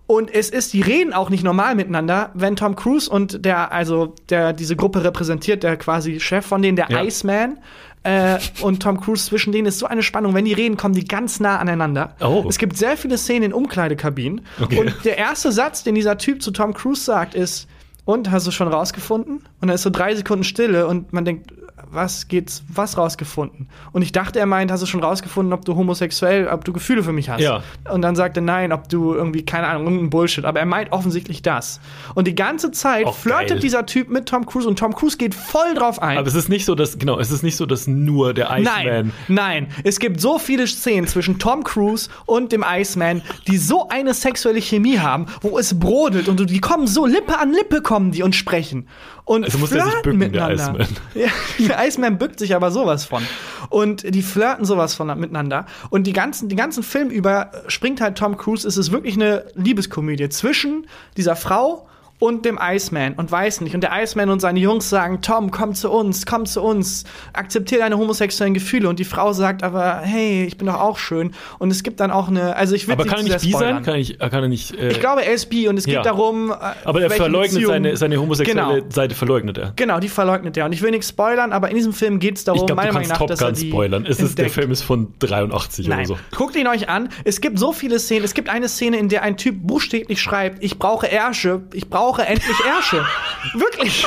Und 0.08 0.34
es 0.34 0.50
ist, 0.50 0.74
die 0.74 0.82
reden 0.82 1.14
auch 1.14 1.30
nicht 1.30 1.44
normal 1.44 1.76
miteinander, 1.76 2.30
wenn 2.36 2.56
Tom 2.56 2.76
Cruise 2.76 3.10
und 3.10 3.44
der, 3.44 3.72
also 3.72 4.14
der 4.30 4.54
diese 4.54 4.76
Gruppe 4.76 5.04
repräsentiert, 5.04 5.64
der 5.64 5.78
quasi 5.78 6.20
Chef 6.20 6.46
von 6.46 6.62
denen, 6.62 6.76
der 6.76 6.90
Ja. 6.90 7.04
Iceman, 7.04 7.58
äh, 8.06 8.38
und 8.62 8.84
Tom 8.84 9.02
Cruise 9.02 9.26
zwischen 9.26 9.52
denen 9.52 9.66
ist 9.66 9.80
so 9.80 9.88
eine 9.88 10.04
Spannung. 10.04 10.36
Wenn 10.36 10.46
die 10.46 10.54
reden, 10.54 10.78
kommen 10.78 10.94
die 10.94 11.06
ganz 11.06 11.40
nah 11.40 11.58
aneinander. 11.58 12.16
Oh. 12.22 12.46
Es 12.48 12.60
gibt 12.60 12.78
sehr 12.78 12.98
viele 12.98 13.18
Szenen 13.18 13.46
in 13.46 13.54
Umkleidekabinen. 13.54 14.42
Okay. 14.62 14.80
Und 14.80 14.94
der 15.06 15.18
erste 15.18 15.52
Satz, 15.52 15.84
den 15.84 15.96
dieser 15.96 16.20
Typ 16.20 16.44
zu 16.44 16.52
Tom 16.52 16.76
Cruise 16.76 17.04
sagt, 17.04 17.34
ist, 17.34 17.68
und 18.06 18.30
hast 18.30 18.46
du 18.46 18.52
schon 18.52 18.68
rausgefunden? 18.68 19.38
Und 19.38 19.68
dann 19.68 19.72
ist 19.72 19.82
so 19.82 19.90
drei 19.90 20.14
Sekunden 20.14 20.44
Stille 20.44 20.86
und 20.86 21.14
man 21.14 21.26
denkt, 21.26 21.52
was 21.92 22.28
geht's, 22.28 22.64
was 22.68 22.98
rausgefunden? 22.98 23.68
Und 23.92 24.02
ich 24.02 24.12
dachte, 24.12 24.40
er 24.40 24.46
meint, 24.46 24.72
hast 24.72 24.82
du 24.82 24.86
schon 24.86 25.04
rausgefunden, 25.04 25.54
ob 25.54 25.66
du 25.66 25.76
homosexuell, 25.76 26.48
ob 26.48 26.66
du 26.66 26.74
Gefühle 26.74 27.04
für 27.04 27.12
mich 27.12 27.30
hast? 27.30 27.42
Ja. 27.42 27.64
Und 27.92 28.02
dann 28.02 28.16
sagt 28.16 28.38
er, 28.38 28.42
nein, 28.42 28.72
ob 28.72 28.90
du 28.90 29.14
irgendwie, 29.14 29.44
keine 29.44 29.68
Ahnung, 29.68 29.86
irgendein 29.86 30.10
Bullshit. 30.10 30.46
Aber 30.46 30.60
er 30.60 30.66
meint 30.66 30.92
offensichtlich 30.92 31.42
das. 31.42 31.80
Und 32.14 32.28
die 32.28 32.36
ganze 32.36 32.72
Zeit 32.72 33.06
Auch 33.06 33.16
flirtet 33.16 33.50
geil. 33.50 33.60
dieser 33.60 33.86
Typ 33.86 34.10
mit 34.10 34.28
Tom 34.28 34.46
Cruise 34.46 34.68
und 34.68 34.78
Tom 34.80 34.94
Cruise 34.96 35.18
geht 35.18 35.36
voll 35.36 35.74
drauf 35.74 36.02
ein. 36.02 36.18
Aber 36.18 36.28
es 36.28 36.36
ist 36.36 36.50
nicht 36.50 36.66
so, 36.66 36.76
dass, 36.76 36.98
genau, 36.98 37.20
es 37.20 37.32
ist 37.32 37.44
nicht 37.44 37.58
so, 37.58 37.66
dass 37.66 37.88
nur 37.88 38.34
der 38.34 38.50
Iceman. 38.52 38.64
Nein, 38.64 39.12
nein. 39.28 39.68
Es 39.84 40.00
gibt 40.00 40.22
so 40.22 40.40
viele 40.40 40.68
Szenen 40.68 41.08
zwischen 41.08 41.40
Tom 41.40 41.64
Cruise 41.64 42.10
und 42.26 42.52
dem 42.52 42.64
Iceman, 42.68 43.22
die 43.48 43.58
so 43.58 43.90
eine 43.90 44.14
sexuelle 44.14 44.62
Chemie 44.62 45.00
haben, 45.00 45.26
wo 45.42 45.58
es 45.58 45.80
brodelt 45.80 46.28
und 46.28 46.50
die 46.50 46.62
kommen 46.62 46.88
so 46.88 47.06
Lippe 47.06 47.38
an 47.40 47.52
Lippe 47.52 47.82
kommen 47.82 48.12
die 48.12 48.24
und 48.24 48.36
sprechen. 48.36 48.88
Und 49.26 49.44
Also 49.44 49.58
muss 49.58 49.72
der 49.72 49.84
sich 49.84 49.94
flirten 49.94 50.20
bücken, 50.20 50.34
der 50.34 50.48
miteinander. 50.48 50.82
Iceman. 50.82 50.88
Ja, 51.16 51.68
der 51.68 51.88
Iceman 51.88 52.18
bückt 52.18 52.40
sich 52.40 52.56
aber 52.56 52.72
sowas 52.72 53.06
von. 53.06 53.24
Und 53.70 54.14
die 54.14 54.22
flirten 54.22 54.66
sowas 54.66 54.94
von 54.94 55.08
miteinander. 55.20 55.66
Und 55.90 56.06
die 56.06 56.14
ganzen, 56.14 56.48
den 56.48 56.58
ganzen 56.58 56.84
Film 56.84 57.10
über 57.10 57.52
springt 57.68 58.02
halt 58.02 58.18
Tom 58.18 58.38
Cruise. 58.38 58.68
Es 58.68 58.78
ist 58.78 58.92
wirklich 58.92 59.16
eine 59.16 59.46
Liebeskomödie 59.56 60.30
zwischen 60.30 60.88
dieser 61.18 61.36
Frau 61.36 61.88
und 62.18 62.46
dem 62.46 62.58
Iceman 62.62 63.14
und 63.16 63.30
weiß 63.32 63.60
nicht. 63.62 63.76
Und 63.76 63.82
der 63.82 63.92
Iceman 63.94 64.30
und 64.30 64.40
seine 64.40 64.60
Jungs 64.60 64.90
sagen, 64.90 65.22
Tom, 65.22 65.52
komm 65.52 65.74
zu 65.76 65.92
uns, 65.92 66.26
komm 66.26 66.46
zu 66.46 66.62
uns, 66.62 67.04
akzeptiere 67.34 67.82
deine 67.82 67.98
homosexuellen 67.98 68.54
Gefühle. 68.54 68.88
Und 68.88 69.00
die 69.00 69.04
Frau 69.04 69.34
sagt 69.34 69.64
aber, 69.64 70.00
hey, 70.02 70.46
ich 70.46 70.58
bin 70.58 70.68
doch 70.68 70.80
auch 70.80 70.98
schön. 70.98 71.32
Und 71.60 71.72
es 71.72 71.84
gibt 71.84 72.00
dann 72.00 72.12
auch 72.12 72.30
eine, 72.30 72.56
also 72.56 72.74
ich 72.74 72.88
will 72.88 72.94
Aber 72.94 73.06
kann 73.06 73.18
er 73.20 73.24
nicht 73.24 73.42
bi 73.42 73.52
sein? 73.52 73.84
Kann, 73.84 73.96
ich, 73.96 74.18
kann 74.18 74.32
er 74.32 74.48
nicht. 74.48 74.74
Äh, 74.80 74.90
ich 74.92 75.00
glaube, 75.02 75.26
er 75.26 75.34
ist 75.34 75.48
bi 75.50 75.68
und 75.68 75.78
es 75.78 75.84
geht 75.86 75.96
Ja. 75.96 76.04
darum. 76.04 76.52
äh, 76.52 76.56
aber 76.86 77.02
er 77.02 77.10
verleugnet 77.10 77.52
Beziehung- 77.56 77.72
seine, 77.72 77.98
seine 77.98 78.20
homosexuelle 78.22 78.76
Genau. 78.82 78.86
Seite, 78.92 79.14
verleugnet 79.14 79.58
er. 79.58 79.74
Genau, 79.76 80.00
die 80.00 80.10
verleugnet 80.10 80.56
er. 80.58 80.66
Und 80.66 80.72
ich 80.74 80.82
will 80.82 80.92
nichts 80.92 81.10
spoilern, 81.10 81.52
aber 81.52 81.70
in 81.70 81.76
diesem 81.76 81.92
Film 81.94 82.20
geht 82.20 82.38
es 82.38 82.44
darum, 82.46 82.62
Ich 82.62 82.66
glaube, 82.68 82.82
meiner 82.82 82.94
Meinung 82.94 83.10
nach, 83.10 83.18
Top 83.18 83.28
dass 83.28 83.42
er 83.42 83.48
Gun 83.52 83.60
die 83.62 83.70
spoilern. 83.70 84.06
Es 84.06 84.20
ist, 84.22 84.38
der. 84.40 84.50
Film 84.50 84.72
ist 84.72 84.84
von 84.84 85.14
83 85.20 85.88
Nein, 85.88 86.00
oder 86.00 86.08
so. 86.08 86.18
guckt 86.38 86.56
ihn 86.56 86.68
euch 86.68 86.88
an. 86.88 87.10
Es 87.26 87.42
gibt 87.42 87.60
so 87.60 87.74
viele 87.74 88.00
Szenen. 88.00 88.24
Es 88.24 88.34
gibt 88.34 88.48
eine 88.48 88.70
Szene, 88.70 88.98
in 88.98 89.10
der 89.10 89.22
ein 89.24 89.36
Typ 89.38 89.56
buchstäblich 89.68 90.22
schreibt, 90.22 90.64
ich 90.64 90.80
brauche 90.80 91.08
Ärsche, 91.08 91.64
ich 91.74 91.90
brauche 91.90 92.15
endlich 92.24 92.58
Ärsche. 92.66 93.06
Wirklich. 93.54 94.06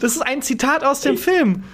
Das 0.00 0.14
ist 0.14 0.22
ein 0.22 0.42
Zitat 0.42 0.84
aus 0.84 1.00
dem 1.00 1.16
Film. 1.18 1.64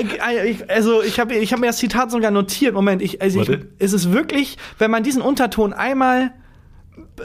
Ich- 0.00 0.70
Also 0.70 1.02
ich 1.02 1.18
habe 1.18 1.34
ich 1.34 1.52
hab 1.52 1.58
mir 1.60 1.66
das 1.66 1.78
Zitat 1.78 2.10
sogar 2.10 2.30
notiert. 2.30 2.74
Moment, 2.74 3.02
ich, 3.02 3.20
also 3.20 3.40
ich, 3.42 3.58
es 3.78 3.92
ist 3.92 4.12
wirklich, 4.12 4.56
wenn 4.78 4.90
man 4.90 5.02
diesen 5.02 5.20
Unterton 5.22 5.72
einmal 5.72 6.32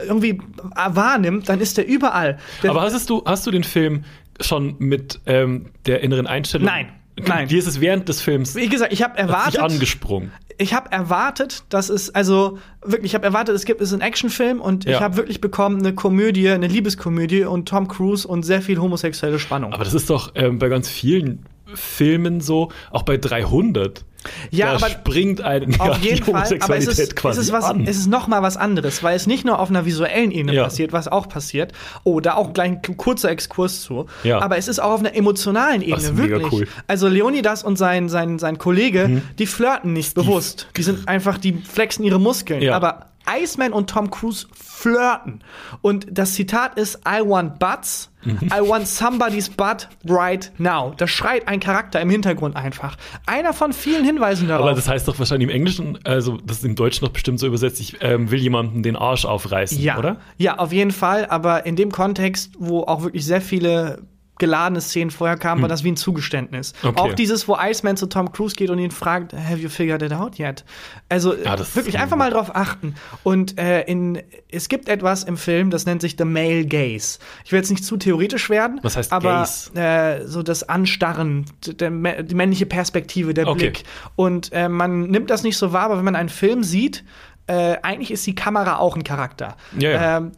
irgendwie 0.08 0.42
wahrnimmt, 0.76 1.48
dann 1.50 1.60
ist 1.62 1.78
der 1.78 1.88
überall. 1.88 2.38
Der, 2.64 2.72
Aber 2.72 2.82
hast 2.82 3.10
du, 3.10 3.24
hast 3.26 3.46
du 3.46 3.52
den 3.52 3.64
Film 3.64 4.04
schon 4.42 4.76
mit 4.80 5.20
ähm, 5.26 5.68
der 5.86 6.02
inneren 6.02 6.28
Einstellung? 6.28 6.66
Nein, 6.66 6.88
nein. 7.18 7.50
Wie 7.50 7.58
ist 7.58 7.68
es 7.68 7.80
während 7.82 8.10
des 8.10 8.22
Films 8.22 8.56
wie 8.56 8.68
gesagt, 8.70 8.92
ich 8.94 9.02
habe 9.04 9.18
erwartet, 9.18 9.60
angesprungen? 9.62 10.32
ich 10.58 10.74
habe 10.74 10.92
erwartet, 10.92 11.64
dass 11.70 11.90
es 11.90 12.14
also 12.14 12.58
wirklich, 12.84 13.12
ich 13.12 13.16
habe 13.16 13.26
erwartet, 13.26 13.56
es 13.56 13.66
gibt 13.66 13.82
es 13.82 13.90
ist 13.90 13.94
ein 13.96 14.02
Actionfilm 14.02 14.62
und 14.62 14.86
ich 14.86 14.92
Ja. 14.92 15.00
habe 15.02 15.18
wirklich 15.18 15.42
bekommen 15.42 15.80
eine 15.80 15.94
Komödie, 15.94 16.50
eine 16.50 16.68
Liebeskomödie 16.68 17.44
und 17.44 17.68
Tom 17.68 17.88
Cruise 17.88 18.28
und 18.28 18.44
sehr 18.44 18.62
viel 18.62 18.80
homosexuelle 18.80 19.40
Spannung. 19.40 19.74
Aber 19.74 19.84
das 19.84 19.94
ist 19.94 20.10
doch 20.10 20.32
ähm, 20.36 20.60
bei 20.60 20.70
ganz 20.70 20.90
vielen 20.90 21.46
Filmen 21.74 22.42
so, 22.42 22.72
auch 22.92 23.04
bei 23.04 23.18
300. 23.18 24.06
Ja, 24.52 24.68
da 24.68 24.76
aber 24.78 24.90
springt 24.90 25.42
einen 25.42 25.80
auf 25.80 25.98
jeden 26.00 26.24
Fall, 26.24 26.58
aber 26.60 26.78
es 26.78 26.88
ist, 26.88 27.00
es 27.00 27.16
quasi 27.16 27.42
ist, 27.42 27.52
was, 27.52 27.66
an. 27.66 27.86
es 27.88 27.98
ist 27.98 28.08
noch 28.08 28.28
mal 28.28 28.42
was 28.42 28.58
anderes, 28.58 29.04
weil 29.04 29.16
es 29.16 29.28
nicht 29.28 29.46
nur 29.46 29.60
auf 29.60 29.70
einer 29.70 29.86
visuellen 29.86 30.32
Ebene 30.32 30.54
Ja. 30.56 30.64
passiert, 30.66 30.94
was 30.94 31.08
auch 31.08 31.30
passiert. 31.30 31.72
Oh, 32.04 32.20
da 32.20 32.36
auch 32.36 32.54
gleich 32.54 32.72
ein 32.72 32.98
kurzer 32.98 33.30
Exkurs 33.30 33.82
zu. 33.82 34.06
Ja. 34.24 34.40
Aber 34.42 34.58
es 34.58 34.68
ist 34.68 34.80
auch 34.80 34.92
auf 34.92 35.00
einer 35.00 35.16
emotionalen 35.16 35.82
Ebene 35.82 36.12
mega 36.12 36.36
wirklich. 36.40 36.54
cool. 36.54 36.68
Also 36.88 37.08
Leonidas 37.08 37.64
und 37.64 37.78
sein 37.78 38.10
sein 38.10 38.40
sein 38.40 38.58
Kollege, 38.58 39.08
Mhm. 39.08 39.22
die 39.40 39.46
flirten 39.46 39.94
nicht 39.94 40.14
bewusst. 40.16 40.68
Die 40.78 40.84
sind 40.84 41.08
einfach, 41.08 41.38
die 41.38 41.54
flexen 41.54 42.04
ihre 42.04 42.20
Muskeln. 42.20 42.62
Ja. 42.62 42.76
Aber 42.76 43.08
Iceman 43.30 43.74
und 43.74 43.90
Tom 43.90 44.10
Cruise 44.10 44.48
flirten. 44.54 45.44
Und 45.82 46.08
das 46.12 46.34
Zitat 46.34 46.78
ist 46.78 47.00
I 47.08 47.22
want 47.28 47.60
butts. 47.60 48.12
I 48.26 48.60
want 48.68 48.88
somebody's 48.88 49.50
butt 49.50 49.88
right 50.08 50.52
now. 50.58 50.94
Da 50.98 51.08
schreit 51.08 51.48
ein 51.48 51.60
Charakter 51.60 52.02
im 52.02 52.10
Hintergrund 52.10 52.56
einfach. 52.56 52.98
Einer 53.28 53.54
von 53.54 53.72
vielen 53.72 54.04
Hinweisen 54.04 54.48
darauf. 54.48 54.66
Aber 54.66 54.76
das 54.76 54.88
heißt 54.88 55.08
doch 55.08 55.20
wahrscheinlich 55.20 55.48
im 55.50 55.56
Englischen, 55.56 56.00
also 56.06 56.38
das 56.44 56.58
ist 56.58 56.66
im 56.66 56.76
Deutschen 56.76 57.06
noch 57.06 57.12
bestimmt 57.14 57.40
so 57.40 57.46
übersetzt, 57.46 57.80
ich 57.80 57.98
ähm, 58.02 58.32
will 58.32 58.40
jemanden 58.40 58.82
den 58.82 58.96
Arsch 58.96 59.26
aufreißen, 59.26 59.80
Ja, 59.80 59.98
oder? 60.00 60.18
ja, 60.38 60.58
auf 60.58 60.74
jeden 60.74 60.92
Fall. 60.92 61.28
Aber 61.28 61.68
in 61.68 61.76
dem 61.76 61.92
Kontext, 61.92 62.54
wo 62.58 62.82
auch 62.82 63.04
wirklich 63.04 63.26
sehr 63.26 63.42
viele 63.42 64.02
geladene 64.38 64.82
Szenen 64.82 65.12
vorher 65.12 65.38
kamen, 65.38 65.62
war 65.62 65.70
das 65.70 65.84
wie 65.84 65.92
ein 65.92 65.98
Zugeständnis. 65.98 66.74
Hm. 66.82 66.90
Okay. 66.90 67.00
Auch 67.00 67.14
dieses, 67.14 67.48
wo 67.48 67.58
Iceman 67.60 67.98
zu 67.98 68.08
Tom 68.08 68.32
Cruise 68.32 68.56
geht 68.56 68.70
und 68.70 68.80
ihn 68.80 68.92
fragt, 68.92 69.34
have 69.34 69.58
you 69.58 69.70
figured 69.70 70.02
it 70.02 70.12
out 70.14 70.38
yet? 70.40 70.66
Also 71.10 71.34
Ja, 71.36 71.58
wirklich 71.76 72.00
einfach 72.00 72.18
mal 72.18 72.32
drauf 72.32 72.56
achten. 72.56 72.96
Und 73.24 73.58
äh, 73.58 73.82
in, 73.84 74.22
es 74.52 74.68
gibt 74.70 74.90
etwas 74.90 75.24
im 75.24 75.38
Film, 75.38 75.70
das 75.70 75.86
nennt 75.86 76.02
sich 76.02 76.16
The 76.18 76.26
Male 76.26 76.66
Gaze. 76.66 77.20
Ich 77.46 77.52
will 77.52 77.60
jetzt 77.60 77.70
nicht 77.70 77.86
zu 77.86 77.98
theoretisch 77.98 78.50
werden, 78.50 78.80
Was 78.84 78.98
heißt 78.98 79.12
aber 79.12 79.30
Gaze? 79.30 79.74
äh, 79.80 80.28
so 80.28 80.44
das 80.44 80.68
Anstarren, 80.68 81.46
der, 81.66 82.24
die 82.24 82.36
männliche 82.36 82.66
Perspektive, 82.66 83.34
der 83.34 83.48
Okay. 83.48 83.60
Blick. 83.70 83.84
Und 84.16 84.52
äh, 84.52 84.68
man 84.70 85.04
nimmt 85.04 85.30
das 85.30 85.44
nicht 85.44 85.58
so 85.58 85.72
wahr, 85.72 85.84
aber 85.86 85.98
wenn 85.98 86.06
man 86.06 86.16
einen 86.16 86.30
Film 86.30 86.64
sieht, 86.64 87.04
äh, 87.48 87.78
eigentlich 87.84 88.12
ist 88.12 88.26
die 88.26 88.36
Kamera 88.36 88.78
auch 88.78 88.96
ein 88.96 89.04
Charakter. 89.04 89.56
Ja, 89.78 89.90
ja. 89.90 90.18
Ähm, 90.18 90.32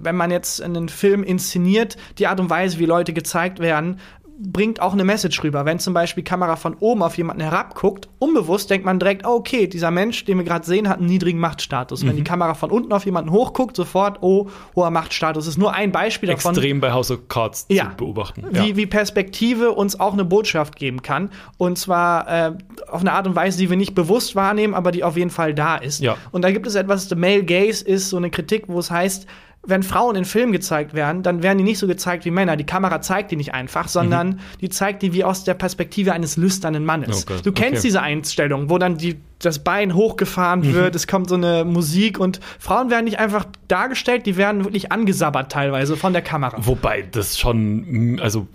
wenn 0.00 0.16
man 0.16 0.30
jetzt 0.30 0.62
einen 0.62 0.88
Film 0.88 1.22
inszeniert, 1.22 1.96
die 2.18 2.26
Art 2.26 2.40
und 2.40 2.50
Weise, 2.50 2.78
wie 2.78 2.86
Leute 2.86 3.12
gezeigt 3.12 3.58
werden, 3.58 4.00
bringt 4.36 4.80
auch 4.80 4.92
eine 4.92 5.04
Message 5.04 5.42
rüber. 5.44 5.64
Wenn 5.64 5.78
zum 5.78 5.94
Beispiel 5.94 6.24
die 6.24 6.28
Kamera 6.28 6.56
von 6.56 6.74
oben 6.80 7.02
auf 7.02 7.16
jemanden 7.16 7.42
herabguckt, 7.42 8.08
unbewusst 8.18 8.68
denkt 8.68 8.84
man 8.84 8.98
direkt, 8.98 9.24
oh, 9.26 9.36
okay, 9.36 9.68
dieser 9.68 9.90
Mensch, 9.90 10.24
den 10.24 10.38
wir 10.38 10.44
gerade 10.44 10.66
sehen, 10.66 10.88
hat 10.88 10.98
einen 10.98 11.06
niedrigen 11.06 11.38
Machtstatus. 11.38 12.02
Mhm. 12.02 12.08
Wenn 12.08 12.16
die 12.16 12.24
Kamera 12.24 12.54
von 12.54 12.70
unten 12.70 12.92
auf 12.92 13.04
jemanden 13.04 13.30
hochguckt, 13.30 13.76
sofort, 13.76 14.18
oh, 14.22 14.48
hoher 14.74 14.90
Machtstatus. 14.90 15.44
Das 15.44 15.54
ist 15.54 15.58
nur 15.58 15.72
ein 15.72 15.92
Beispiel 15.92 16.28
davon 16.28 16.52
Extrem 16.54 16.80
bei 16.80 16.92
House 16.92 17.10
of 17.10 17.28
Cards 17.28 17.66
Ja. 17.68 17.90
zu 17.90 17.96
beobachten. 17.96 18.44
wie, 18.50 18.76
wie 18.76 18.86
Perspektive 18.86 19.70
uns 19.70 19.98
auch 20.00 20.12
eine 20.12 20.24
Botschaft 20.24 20.76
geben 20.76 21.02
kann. 21.02 21.30
Und 21.56 21.78
zwar 21.78 22.28
äh, 22.28 22.52
auf 22.88 23.02
eine 23.02 23.12
Art 23.12 23.26
und 23.26 23.36
Weise, 23.36 23.58
die 23.58 23.70
wir 23.70 23.76
nicht 23.76 23.94
bewusst 23.94 24.34
wahrnehmen, 24.34 24.74
aber 24.74 24.90
die 24.90 25.04
auf 25.04 25.16
jeden 25.16 25.30
Fall 25.30 25.54
da 25.54 25.76
ist. 25.76 26.00
Ja. 26.00 26.16
Und 26.32 26.42
da 26.42 26.50
gibt 26.50 26.66
es 26.66 26.74
etwas, 26.74 27.08
The 27.08 27.14
Male 27.14 27.44
Gaze 27.44 27.84
ist 27.84 28.10
so 28.10 28.16
eine 28.16 28.30
Kritik, 28.30 28.64
wo 28.66 28.78
es 28.80 28.90
heißt, 28.90 29.26
wenn 29.66 29.82
Frauen 29.82 30.16
in 30.16 30.24
Filmen 30.24 30.52
gezeigt 30.52 30.94
werden, 30.94 31.22
dann 31.22 31.42
werden 31.42 31.58
die 31.58 31.64
nicht 31.64 31.78
so 31.78 31.86
gezeigt 31.86 32.24
wie 32.24 32.30
Männer. 32.30 32.56
Die 32.56 32.64
Kamera 32.64 33.00
zeigt 33.00 33.30
die 33.30 33.36
nicht 33.36 33.54
einfach, 33.54 33.88
sondern 33.88 34.40
die 34.60 34.68
zeigt 34.68 35.02
die 35.02 35.12
wie 35.12 35.24
aus 35.24 35.44
der 35.44 35.54
Perspektive 35.54 36.12
eines 36.12 36.36
lüsternen 36.36 36.84
Mannes. 36.84 37.26
Oh 37.28 37.34
du 37.42 37.52
kennst 37.52 37.78
okay. 37.78 37.82
diese 37.82 38.02
Einstellung, 38.02 38.70
wo 38.70 38.78
dann 38.78 38.96
die, 38.96 39.20
das 39.38 39.58
Bein 39.58 39.94
hochgefahren 39.94 40.72
wird, 40.72 40.94
es 40.94 41.06
kommt 41.06 41.28
so 41.28 41.34
eine 41.34 41.64
Musik 41.64 42.18
und 42.18 42.40
Frauen 42.58 42.90
werden 42.90 43.04
nicht 43.04 43.18
einfach 43.18 43.46
dargestellt, 43.68 44.26
die 44.26 44.36
werden 44.36 44.64
wirklich 44.64 44.92
angesabbert 44.92 45.50
teilweise 45.50 45.96
von 45.96 46.12
der 46.12 46.22
Kamera. 46.22 46.56
Wobei 46.58 47.02
das 47.02 47.38
schon, 47.38 48.18
also 48.22 48.46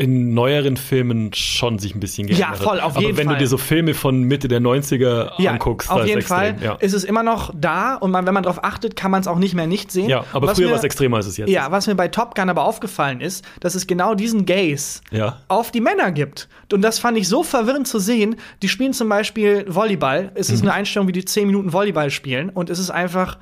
in 0.00 0.32
neueren 0.34 0.76
Filmen 0.76 1.32
schon 1.34 1.78
sich 1.78 1.94
ein 1.94 2.00
bisschen 2.00 2.26
geändert 2.26 2.48
hat. 2.50 2.56
voll, 2.58 2.80
auf 2.80 2.96
Aber 2.96 3.04
jeden 3.04 3.16
wenn 3.18 3.26
Fall. 3.26 3.34
du 3.36 3.40
dir 3.40 3.46
so 3.46 3.58
Filme 3.58 3.92
von 3.94 4.22
Mitte 4.22 4.48
der 4.48 4.60
90er 4.60 5.32
Ja, 5.38 5.52
anguckst, 5.52 5.90
auf 5.90 5.96
da 5.98 6.02
ist 6.02 6.08
jeden 6.08 6.20
extrem, 6.20 6.36
Fall 6.36 6.56
Ja. 6.64 6.74
ist 6.76 6.94
es 6.94 7.04
immer 7.04 7.22
noch 7.22 7.52
da 7.54 7.96
und 7.96 8.10
man, 8.10 8.26
wenn 8.26 8.34
man 8.34 8.42
darauf 8.42 8.64
achtet, 8.64 8.96
kann 8.96 9.10
man 9.10 9.20
es 9.20 9.26
auch 9.26 9.38
nicht 9.38 9.54
mehr 9.54 9.66
nicht 9.66 9.92
sehen. 9.92 10.08
ja, 10.08 10.24
aber 10.32 10.48
Was 10.48 10.58
früher 10.58 10.70
war 10.70 10.76
es 10.78 10.84
extremer 10.84 11.18
als 11.18 11.26
es 11.26 11.36
jetzt 11.36 11.50
Ja, 11.50 11.66
ist. 11.66 11.70
was 11.72 11.86
mir 11.86 11.94
bei 11.94 12.08
Top 12.08 12.34
Gun 12.34 12.48
aber 12.48 12.64
aufgefallen 12.64 13.20
ist, 13.20 13.44
dass 13.60 13.74
es 13.74 13.86
genau 13.86 14.14
diesen 14.14 14.46
Gaze 14.46 15.00
Ja. 15.10 15.38
auf 15.48 15.70
die 15.70 15.80
Männer 15.80 16.12
gibt. 16.12 16.48
Und 16.72 16.82
das 16.82 16.98
fand 16.98 17.18
ich 17.18 17.28
so 17.28 17.42
verwirrend 17.42 17.86
zu 17.86 17.98
sehen. 17.98 18.36
Die 18.62 18.68
spielen 18.68 18.92
zum 18.94 19.08
Beispiel 19.08 19.64
Volleyball. 19.68 20.32
Es 20.34 20.48
Mhm. 20.48 20.54
ist 20.54 20.62
eine 20.62 20.72
Einstellung, 20.72 21.08
wie 21.08 21.12
die 21.12 21.24
10 21.24 21.46
Minuten 21.46 21.72
Volleyball 21.72 22.10
spielen. 22.10 22.48
Und 22.48 22.70
es 22.70 22.78
ist 22.78 22.90
einfach, 22.90 23.36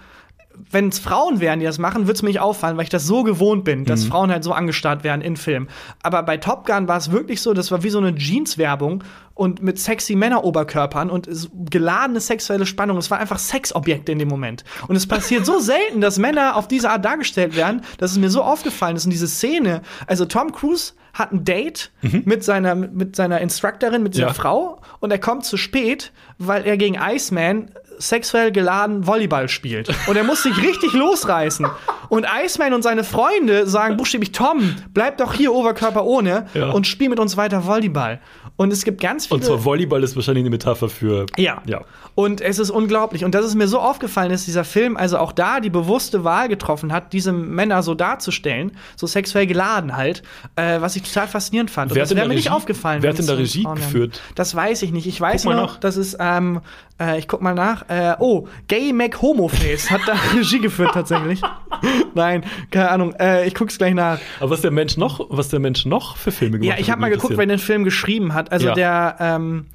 wenn 0.70 0.88
es 0.88 0.98
Frauen 0.98 1.40
wären, 1.40 1.60
die 1.60 1.66
das 1.66 1.78
machen, 1.78 2.02
würde 2.02 2.12
es 2.14 2.22
mir 2.22 2.28
nicht 2.30 2.40
auffallen, 2.40 2.76
weil 2.76 2.84
ich 2.84 2.90
das 2.90 3.06
so 3.06 3.22
gewohnt 3.22 3.64
bin, 3.64 3.84
dass 3.84 4.04
Mhm. 4.04 4.08
Frauen 4.08 4.30
halt 4.30 4.44
so 4.44 4.52
angestarrt 4.52 5.04
werden 5.04 5.20
in 5.22 5.36
Filmen. 5.36 5.68
Aber 6.02 6.22
bei 6.22 6.36
Top 6.36 6.66
Gun 6.66 6.88
war 6.88 6.96
es 6.98 7.10
wirklich 7.12 7.40
so, 7.42 7.54
das 7.54 7.70
war 7.70 7.82
wie 7.82 7.90
so 7.90 7.98
eine 7.98 8.14
Jeans-Werbung 8.14 9.04
und 9.34 9.62
mit 9.62 9.78
sexy 9.78 10.16
Männeroberkörpern 10.16 11.10
und 11.10 11.28
geladene 11.70 12.20
sexuelle 12.20 12.66
Spannung. 12.66 12.96
Es 12.98 13.10
war 13.10 13.18
einfach 13.18 13.38
Sexobjekte 13.38 14.12
in 14.12 14.18
dem 14.18 14.28
Moment. 14.28 14.64
Und 14.88 14.96
es 14.96 15.06
passiert 15.06 15.46
so 15.46 15.58
selten, 15.60 16.00
dass 16.00 16.18
Männer 16.18 16.56
auf 16.56 16.66
diese 16.68 16.90
Art 16.90 17.04
dargestellt 17.04 17.54
werden, 17.56 17.82
dass 17.98 18.10
es 18.12 18.18
mir 18.18 18.30
so 18.30 18.42
aufgefallen 18.42 18.96
ist. 18.96 19.04
Und 19.04 19.10
diese 19.12 19.28
Szene, 19.28 19.82
also 20.06 20.24
Tom 20.24 20.52
Cruise 20.52 20.94
hat 21.14 21.32
ein 21.32 21.44
Date 21.44 21.90
mit 22.02 22.44
seiner, 22.44 22.74
mit 22.74 23.16
seiner 23.16 23.40
Instructorin, 23.40 24.02
mit 24.02 24.14
dieser 24.14 24.26
Mhm. 24.26 24.30
Ja. 24.30 24.34
Frau 24.34 24.80
und 25.00 25.10
er 25.10 25.18
kommt 25.18 25.44
zu 25.44 25.56
spät, 25.56 26.12
weil 26.38 26.64
er 26.66 26.76
gegen 26.76 26.96
Iceman 27.00 27.70
sexuell 27.98 28.52
geladen 28.52 29.06
Volleyball 29.06 29.48
spielt. 29.48 29.88
Und 30.06 30.16
er 30.16 30.24
muss 30.24 30.42
sich 30.42 30.56
richtig 30.62 30.92
losreißen. 30.92 31.66
Und 32.08 32.26
Iceman 32.44 32.72
und 32.74 32.82
seine 32.82 33.04
Freunde 33.04 33.66
sagen 33.66 33.96
buchstäblich, 33.96 34.32
Tom, 34.32 34.74
bleib 34.94 35.18
doch 35.18 35.34
hier 35.34 35.52
Oberkörper 35.52 36.04
ohne 36.04 36.46
Ja. 36.54 36.70
und 36.70 36.86
spiel 36.86 37.08
mit 37.08 37.20
uns 37.20 37.36
weiter 37.36 37.66
Volleyball. 37.66 38.20
Und 38.56 38.72
es 38.72 38.84
gibt 38.84 39.00
ganz 39.00 39.26
viele. 39.26 39.36
Und 39.36 39.44
zwar 39.44 39.64
Volleyball 39.64 40.02
ist 40.02 40.16
wahrscheinlich 40.16 40.42
eine 40.42 40.50
Metapher 40.50 40.88
für. 40.88 41.26
Ja. 41.36 41.62
Ja. 41.66 41.82
Und 42.16 42.40
es 42.40 42.58
ist 42.58 42.70
unglaublich. 42.70 43.24
Und 43.24 43.32
das 43.36 43.44
ist 43.46 43.54
mir 43.54 43.68
so 43.68 43.78
aufgefallen, 43.78 44.30
dass 44.30 44.46
dieser 44.46 44.64
Film 44.64 44.96
also 44.96 45.18
auch 45.18 45.30
da 45.30 45.60
die 45.60 45.70
bewusste 45.70 46.24
Wahl 46.24 46.48
getroffen 46.48 46.92
hat, 46.92 47.12
diese 47.12 47.30
Männer 47.32 47.84
so 47.84 47.94
darzustellen, 47.94 48.72
so 48.96 49.06
sexuell 49.06 49.46
geladen 49.46 49.96
halt, 49.96 50.24
äh, 50.56 50.80
was 50.80 50.96
ich 50.96 51.02
total 51.02 51.28
faszinierend 51.28 51.70
fand. 51.70 51.92
Und 51.92 51.96
Wer 51.96 52.02
das 52.02 52.08
hat 52.10 52.12
in 52.12 52.16
wäre 52.18 52.28
mir 52.28 52.34
nicht 52.34 52.46
Regie- 52.48 52.56
aufgefallen. 52.56 53.02
wer 53.02 53.10
hat 53.10 53.18
es 53.20 53.26
so 53.26 53.34
Regie 53.34 53.64
wären. 53.64 53.76
geführt? 53.76 54.20
Das 54.34 54.52
weiß 54.56 54.82
ich 54.82 54.90
nicht. 54.90 55.06
Ich 55.06 55.20
weiß 55.20 55.44
Guck 55.44 55.52
mal 55.54 55.60
noch, 55.60 55.76
das 55.76 55.96
ist, 55.96 56.16
ähm, 56.18 56.60
äh, 57.00 57.16
ich 57.20 57.28
guck 57.28 57.40
mal 57.42 57.54
nach, 57.54 57.88
äh, 57.88 58.16
oh, 58.18 58.48
Gay 58.66 58.92
Mac 58.92 59.22
Homoface 59.22 59.90
hat 59.92 60.00
da 60.06 60.14
Regie 60.36 60.58
geführt 60.58 60.90
tatsächlich. 60.94 61.40
Nein, 62.14 62.44
keine 62.70 62.90
Ahnung. 62.90 63.14
Äh, 63.14 63.46
ich 63.46 63.54
guck's 63.54 63.78
gleich 63.78 63.94
nach. 63.94 64.18
Aber 64.40 64.50
was 64.50 64.60
der 64.60 64.70
Mensch 64.70 64.96
noch, 64.96 65.26
was 65.30 65.48
der 65.48 65.60
Mensch 65.60 65.86
noch 65.86 66.16
für 66.16 66.32
Filme 66.32 66.58
gemacht 66.58 66.76
Ja, 66.76 66.80
ich 66.80 66.88
hat, 66.88 66.92
habe 66.92 67.02
mal 67.02 67.10
geguckt, 67.10 67.36
wer 67.36 67.46
den 67.46 67.58
Film 67.58 67.84
geschrieben 67.84 68.34
hat. 68.34 68.52
Also 68.52 68.68
Ja. 68.68 68.74
der, 68.74 69.16
ähm, 69.20 69.66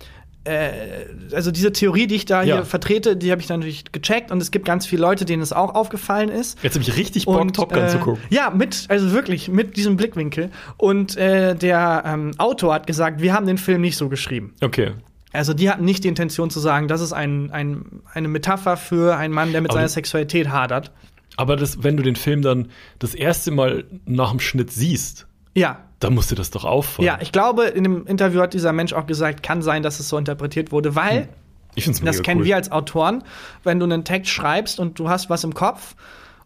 äh, 0.46 0.70
also 1.34 1.52
diese 1.52 1.72
Theorie, 1.72 2.08
die 2.08 2.16
ich 2.16 2.26
da 2.26 2.44
Ja. 2.44 2.56
hier 2.56 2.66
vertrete, 2.66 3.16
die 3.16 3.32
habe 3.32 3.42
ich 3.42 3.48
dann 3.48 3.60
natürlich 3.62 3.92
gecheckt 3.92 4.32
und 4.32 4.42
es 4.42 4.52
gibt 4.52 4.66
ganz 4.66 4.86
viele 4.86 5.02
Leute, 5.02 5.26
denen 5.26 5.42
es 5.42 5.54
auch 5.54 5.74
aufgefallen 5.76 6.30
ist. 6.30 6.62
Jetzt 6.64 6.76
habe 6.76 6.84
ich 6.84 6.98
richtig 6.98 7.26
Bock, 7.26 7.54
Top 7.54 7.72
Gun 7.74 7.84
äh, 7.84 7.88
zu 7.88 8.00
gucken. 8.00 8.22
Ja, 8.30 8.50
mit, 8.50 8.86
also 8.90 9.12
wirklich, 9.14 9.48
mit 9.48 9.78
diesem 9.78 9.96
Blickwinkel. 9.96 10.50
Und 10.78 11.16
äh, 11.18 11.56
der 11.56 12.04
ähm, 12.06 12.32
Autor 12.38 12.74
hat 12.74 12.88
gesagt, 12.88 13.22
wir 13.22 13.34
haben 13.34 13.46
den 13.48 13.58
Film 13.58 13.82
nicht 13.82 13.96
so 13.98 14.10
geschrieben. 14.10 14.54
Okay. 14.62 14.92
Also 15.32 15.54
die 15.54 15.70
hatten 15.70 15.84
nicht 15.84 16.04
die 16.04 16.10
Intention 16.10 16.50
zu 16.52 16.60
sagen, 16.60 16.88
das 16.88 17.02
ist 17.02 17.12
ein, 17.12 17.50
ein, 17.52 17.86
eine 18.14 18.28
Metapher 18.28 18.78
für 18.78 19.18
einen 19.18 19.34
Mann, 19.34 19.52
der 19.52 19.62
mit 19.62 19.72
Aber 19.72 19.80
seiner 19.80 19.90
Sexualität 19.90 20.50
hadert. 20.50 20.92
Aber 21.38 21.56
das, 21.56 21.84
wenn 21.84 21.98
du 21.98 22.04
den 22.04 22.16
Film 22.16 22.42
dann 22.42 22.70
das 23.00 23.14
erste 23.16 23.52
Mal 23.52 23.86
nach 24.06 24.32
dem 24.32 24.40
Schnitt 24.40 24.72
siehst, 24.72 25.28
Ja, 25.56 25.80
dann 26.00 26.14
muss 26.14 26.28
dir 26.28 26.36
das 26.36 26.52
doch 26.52 26.66
auffallen. 26.66 27.06
ja, 27.08 27.18
ich 27.22 27.32
glaube, 27.32 27.66
in 27.66 27.84
dem 27.84 28.06
Interview 28.08 28.42
hat 28.42 28.54
dieser 28.54 28.74
Mensch 28.74 28.94
auch 28.94 29.08
gesagt, 29.08 29.42
kann 29.44 29.62
sein, 29.62 29.84
dass 29.84 30.00
es 30.00 30.10
so 30.10 30.18
interpretiert 30.18 30.72
wurde, 30.72 30.96
weil 30.96 31.30
ich 31.76 31.86
finde 31.86 32.00
es 32.00 32.06
Das 32.06 32.22
kennen 32.22 32.44
wir 32.44 32.56
als 32.56 32.72
Autoren, 32.72 33.24
wenn 33.64 33.80
du 33.80 33.86
einen 33.86 34.04
Text 34.04 34.32
schreibst 34.32 34.80
und 34.80 35.00
du 35.00 35.10
hast 35.10 35.30
was 35.30 35.44
im 35.44 35.54
Kopf 35.54 35.96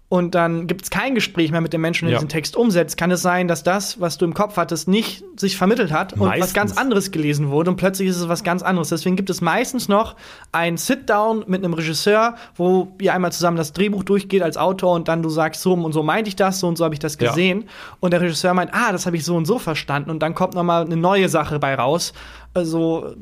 und 0.10 0.36
dann 0.36 0.68
gibt 0.68 0.84
es 0.84 0.90
kein 0.90 1.16
Gespräch 1.16 1.52
mehr 1.52 1.60
mit 1.60 1.74
dem 1.74 1.82
Menschen, 1.82 2.06
der 2.06 2.14
Ja. 2.14 2.20
diesen 2.20 2.30
Text 2.30 2.56
umsetzt, 2.56 2.96
kann 2.98 3.12
es 3.12 3.22
sein, 3.22 3.48
dass 3.50 3.64
das, 3.64 4.00
was 4.00 4.18
du 4.18 4.24
im 4.26 4.34
Kopf 4.34 4.56
hattest, 4.56 4.88
nicht 4.88 5.24
sich 5.36 5.58
vermittelt 5.58 5.92
hat 5.92 6.14
und 6.14 6.22
was 6.22 6.28
Meistens. 6.30 6.54
ganz 6.54 6.78
anderes 6.78 7.12
gelesen 7.12 7.50
wurde 7.50 7.70
und 7.72 7.76
plötzlich 7.76 8.08
ist 8.08 8.16
es 8.18 8.30
was 8.30 8.44
ganz 8.46 8.64
anderes. 8.64 8.88
Deswegen 8.90 9.18
gibt 9.18 9.30
es 9.30 9.42
meistens 9.42 9.90
noch 9.90 10.16
ein 10.54 10.78
Sit-Down 10.78 11.44
mit 11.48 11.64
einem 11.64 11.74
Regisseur, 11.74 12.36
wo 12.56 12.94
ihr 13.02 13.14
einmal 13.14 13.34
zusammen 13.34 13.58
das 13.58 13.74
Drehbuch 13.74 14.04
durchgeht 14.06 14.42
als 14.44 14.56
Autor 14.56 14.94
und 14.96 15.10
dann 15.10 15.22
du 15.22 15.30
sagst, 15.30 15.62
so 15.62 15.74
und 15.74 15.92
so 15.92 16.04
meinte 16.04 16.30
ich 16.30 16.38
das, 16.38 16.60
so 16.62 16.68
und 16.70 16.78
so 16.78 16.86
habe 16.86 16.96
ich 16.96 17.00
das 17.00 17.18
Ja. 17.20 17.28
gesehen. 17.30 17.66
Und 18.00 18.12
der 18.12 18.22
Regisseur 18.22 18.54
meint, 18.54 18.74
ah, 18.74 18.94
das 18.94 19.06
habe 19.08 19.18
ich 19.18 19.26
so 19.26 19.36
und 19.36 19.46
so 19.46 19.60
verstanden 19.60 20.10
und 20.10 20.20
dann 20.20 20.34
kommt 20.36 20.54
noch 20.56 20.64
mal 20.64 20.86
eine 20.86 20.96
neue 20.96 21.28
Sache 21.28 21.60
bei 21.60 21.76
raus. 21.76 22.14
Also 22.54 23.16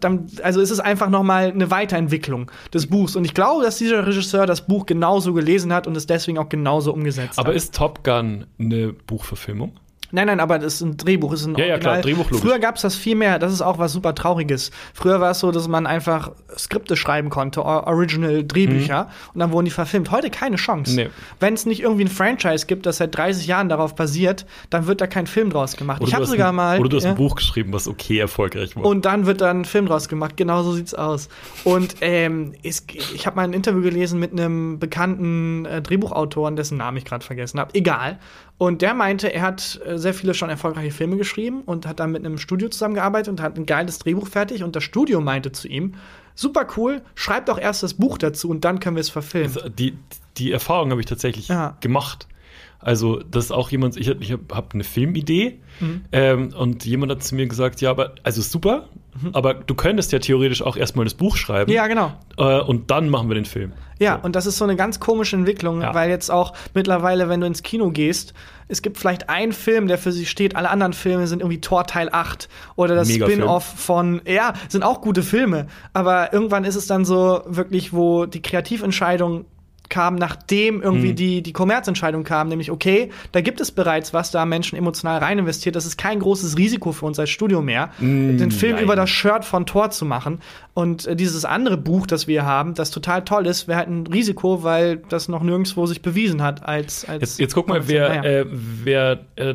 dann, 0.00 0.26
also 0.42 0.60
es 0.60 0.70
ist 0.70 0.80
einfach 0.80 1.08
noch 1.08 1.22
mal 1.22 1.50
eine 1.50 1.70
Weiterentwicklung 1.70 2.50
des 2.72 2.86
Buchs. 2.86 3.16
Und 3.16 3.24
ich 3.24 3.34
glaube, 3.34 3.64
dass 3.64 3.78
dieser 3.78 4.06
Regisseur 4.06 4.46
das 4.46 4.66
Buch 4.66 4.86
genauso 4.86 5.32
gelesen 5.32 5.72
hat 5.72 5.86
und 5.86 5.96
es 5.96 6.06
deswegen 6.06 6.38
auch 6.38 6.48
genauso 6.48 6.92
umgesetzt 6.92 7.38
Aber 7.38 7.48
hat. 7.48 7.56
ist 7.56 7.74
Top 7.74 8.04
Gun 8.04 8.46
eine 8.58 8.92
Buchverfilmung? 8.92 9.72
Nein, 10.14 10.28
nein, 10.28 10.38
aber 10.38 10.60
das 10.60 10.74
ist 10.74 10.80
ein 10.82 10.96
Drehbuch, 10.96 11.32
ist 11.32 11.44
ein 11.44 11.56
Ja, 11.56 11.66
ja, 11.66 11.78
klar, 11.78 11.94
Original. 11.94 12.02
Drehbuch, 12.02 12.30
logisch. 12.30 12.40
Früher 12.40 12.60
gab 12.60 12.76
es 12.76 12.82
das 12.82 12.94
viel 12.94 13.16
mehr, 13.16 13.40
das 13.40 13.52
ist 13.52 13.62
auch 13.62 13.78
was 13.78 13.92
super 13.92 14.14
Trauriges. 14.14 14.70
Früher 14.92 15.20
war 15.20 15.32
es 15.32 15.40
so, 15.40 15.50
dass 15.50 15.66
man 15.66 15.88
einfach 15.88 16.30
Skripte 16.56 16.94
schreiben 16.94 17.30
konnte, 17.30 17.62
or 17.64 17.88
Original 17.88 18.44
Drehbücher, 18.44 19.08
und 19.32 19.40
dann 19.40 19.50
wurden 19.50 19.64
die 19.64 19.72
verfilmt. 19.72 20.12
Heute 20.12 20.30
keine 20.30 20.54
Chance. 20.54 20.92
Mhm. 20.92 20.96
Nee. 20.96 21.10
Wenn 21.40 21.54
es 21.54 21.66
nicht 21.66 21.82
irgendwie 21.82 22.04
ein 22.04 22.08
Franchise 22.08 22.66
gibt, 22.66 22.86
das 22.86 22.98
seit 22.98 23.16
30 23.16 23.48
Jahren 23.48 23.68
darauf 23.68 23.96
basiert, 23.96 24.46
dann 24.70 24.86
wird 24.86 25.00
da 25.00 25.08
kein 25.08 25.26
Film 25.26 25.50
draus 25.50 25.76
gemacht. 25.76 26.00
Oder 26.00 26.08
ich 26.08 26.14
habe 26.14 26.26
sogar 26.26 26.50
ein, 26.50 26.54
mal. 26.54 26.78
Oder 26.78 26.90
du 26.90 26.96
hast 26.98 27.04
ja. 27.04 27.10
ein 27.10 27.16
Buch 27.16 27.34
geschrieben, 27.34 27.72
was 27.72 27.88
okay 27.88 28.20
erfolgreich 28.20 28.76
war. 28.76 28.84
Und 28.84 29.06
dann 29.06 29.26
wird 29.26 29.40
dann 29.40 29.62
ein 29.62 29.64
Film 29.64 29.86
draus 29.86 30.08
gemacht. 30.08 30.36
Genau 30.36 30.62
so 30.62 30.72
sieht's 30.74 30.94
aus. 30.94 31.28
Und 31.64 31.96
ähm, 32.02 32.54
es, 32.62 32.86
ich 33.14 33.26
habe 33.26 33.34
mal 33.34 33.42
ein 33.42 33.52
Interview 33.52 33.82
gelesen 33.82 34.20
mit 34.20 34.30
einem 34.30 34.78
bekannten 34.78 35.64
äh, 35.64 35.82
Drehbuchautoren, 35.82 36.54
dessen 36.54 36.78
Namen 36.78 36.98
ich 36.98 37.04
gerade 37.04 37.24
vergessen 37.24 37.58
habe. 37.58 37.74
Egal. 37.74 38.20
Und 38.56 38.82
der 38.82 38.94
meinte, 38.94 39.32
er 39.32 39.42
hat 39.42 39.80
äh, 39.84 39.98
sehr 39.98 40.14
viele 40.14 40.32
schon 40.32 40.48
erfolgreiche 40.48 40.92
Filme 40.92 41.16
geschrieben 41.16 41.62
und 41.62 41.86
hat 41.86 41.98
dann 42.00 42.12
mit 42.12 42.24
einem 42.24 42.38
Studio 42.38 42.68
zusammengearbeitet 42.68 43.28
und 43.28 43.40
hat 43.42 43.56
ein 43.56 43.66
geiles 43.66 43.98
Drehbuch 43.98 44.28
fertig. 44.28 44.62
Und 44.62 44.76
das 44.76 44.84
Studio 44.84 45.20
meinte 45.20 45.50
zu 45.52 45.66
ihm: 45.66 45.94
Super 46.34 46.66
cool, 46.76 47.02
schreib 47.14 47.46
doch 47.46 47.58
erst 47.58 47.82
das 47.82 47.94
Buch 47.94 48.16
dazu 48.18 48.48
und 48.50 48.64
dann 48.64 48.78
können 48.80 48.96
wir 48.96 49.00
es 49.00 49.10
verfilmen. 49.10 49.54
Also 49.56 49.68
die, 49.68 49.98
die 50.36 50.52
Erfahrung 50.52 50.90
habe 50.90 51.00
ich 51.00 51.06
tatsächlich 51.06 51.48
Ja. 51.48 51.76
gemacht. 51.80 52.28
Also, 52.84 53.20
das 53.30 53.46
ist 53.46 53.50
auch 53.50 53.70
jemand, 53.70 53.96
ich, 53.96 54.08
hab- 54.08 54.20
ich 54.20 54.30
habe 54.32 54.42
hab 54.52 54.74
eine 54.74 54.84
Filmidee 54.84 55.60
Mhm. 55.80 56.02
ähm, 56.12 56.50
und 56.56 56.84
jemand 56.84 57.10
hat 57.10 57.24
zu 57.24 57.34
mir 57.34 57.46
gesagt, 57.48 57.80
ja, 57.80 57.90
aber, 57.90 58.14
also 58.22 58.40
super, 58.42 58.88
aber 59.32 59.54
du 59.54 59.74
könntest 59.74 60.12
ja 60.12 60.18
theoretisch 60.20 60.62
auch 60.62 60.76
erstmal 60.76 61.04
das 61.04 61.14
Buch 61.14 61.36
schreiben 61.36 61.70
Mhm. 61.70 61.74
ja, 61.76 61.86
genau. 61.88 62.12
äh, 62.36 62.60
und 62.60 62.90
dann 62.92 63.08
machen 63.08 63.28
wir 63.28 63.34
den 63.34 63.44
Film. 63.44 63.72
Ja, 63.98 64.18
So. 64.20 64.26
und 64.26 64.36
das 64.36 64.46
ist 64.46 64.56
so 64.58 64.64
eine 64.64 64.76
ganz 64.76 65.00
komische 65.00 65.34
Entwicklung, 65.36 65.82
Ja. 65.82 65.92
weil 65.94 66.10
jetzt 66.10 66.30
auch 66.30 66.52
mittlerweile, 66.74 67.28
wenn 67.28 67.40
du 67.40 67.46
ins 67.48 67.62
Kino 67.64 67.90
gehst, 67.90 68.34
es 68.68 68.82
gibt 68.82 68.98
vielleicht 68.98 69.28
einen 69.28 69.52
Film, 69.52 69.88
der 69.88 69.98
für 69.98 70.12
sich 70.12 70.30
steht, 70.30 70.54
alle 70.56 70.70
anderen 70.70 70.92
Filme 70.94 71.26
sind 71.26 71.40
irgendwie 71.42 71.60
Tor 71.60 71.84
Teil 71.86 72.08
8 72.12 72.48
oder 72.76 72.94
das. 72.94 73.10
Spin-off 73.12 73.64
von, 73.64 74.20
ja, 74.26 74.52
sind 74.68 74.82
auch 74.84 75.00
gute 75.00 75.22
Filme, 75.22 75.66
aber 75.92 76.32
irgendwann 76.32 76.64
ist 76.64 76.76
es 76.76 76.86
dann 76.86 77.04
so 77.04 77.42
wirklich, 77.46 77.92
wo 77.92 78.26
die 78.26 78.42
Kreativentscheidung 78.42 79.44
kam, 79.88 80.14
nachdem 80.16 80.82
irgendwie 80.82 81.10
Hm. 81.10 81.16
die, 81.16 81.42
die 81.42 81.52
Kommerzentscheidung 81.52 82.24
kam, 82.24 82.48
nämlich, 82.48 82.70
okay, 82.70 83.10
da 83.32 83.40
gibt 83.40 83.60
es 83.60 83.70
bereits 83.70 84.12
was, 84.14 84.30
da 84.30 84.44
Menschen 84.46 84.76
emotional 84.76 85.18
rein 85.18 85.38
investiert, 85.38 85.76
das 85.76 85.86
ist 85.86 85.96
kein 85.96 86.20
großes 86.20 86.56
Risiko 86.56 86.92
für 86.92 87.06
uns 87.06 87.18
als 87.18 87.30
Studio 87.30 87.62
mehr, 87.62 87.90
den 88.00 88.50
Film 88.50 88.74
nein. 88.76 88.84
über 88.84 88.96
das 88.96 89.10
Shirt 89.10 89.44
von 89.44 89.66
Thor 89.66 89.90
zu 89.90 90.04
machen. 90.04 90.40
Und 90.72 91.06
äh, 91.06 91.14
dieses 91.16 91.44
andere 91.44 91.76
Buch, 91.76 92.06
das 92.06 92.26
wir 92.26 92.44
haben, 92.44 92.74
das 92.74 92.90
total 92.90 93.24
toll 93.24 93.46
ist, 93.46 93.68
wäre 93.68 93.78
halt 93.78 93.88
ein 93.88 94.06
Risiko, 94.06 94.62
weil 94.62 94.96
das 95.08 95.28
noch 95.28 95.42
nirgendwo 95.42 95.86
sich 95.86 96.02
bewiesen 96.02 96.42
hat 96.42 96.64
als. 96.66 97.04
als 97.04 97.20
Jetzt, 97.20 97.40
jetzt 97.40 97.54
guck 97.54 97.68
mal, 97.68 97.86
wer, 97.86 98.08
Naja. 98.08 98.22
äh, 98.24 98.46
wer 98.50 99.20
äh, 99.36 99.54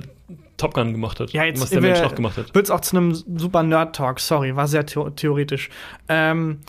Top 0.57 0.73
Gun 0.73 0.91
gemacht 0.91 1.19
hat. 1.19 1.31
ja, 1.31 1.43
jetzt 1.45 1.61
was 1.61 1.69
der 1.69 1.81
Mensch 1.81 1.99
auch 2.01 2.15
gemacht 2.15 2.37
hat. 2.37 2.53
Wird 2.53 2.65
es 2.65 2.71
auch 2.71 2.81
zu 2.81 2.97
einem 2.97 3.13
super 3.13 3.63
Nerd-Talk, 3.63 4.19
sorry, 4.19 4.55
war 4.55 4.67
sehr 4.67 4.85
theo 4.85 5.09
theoretisch. 5.09 5.69
Ähm, 6.09 6.59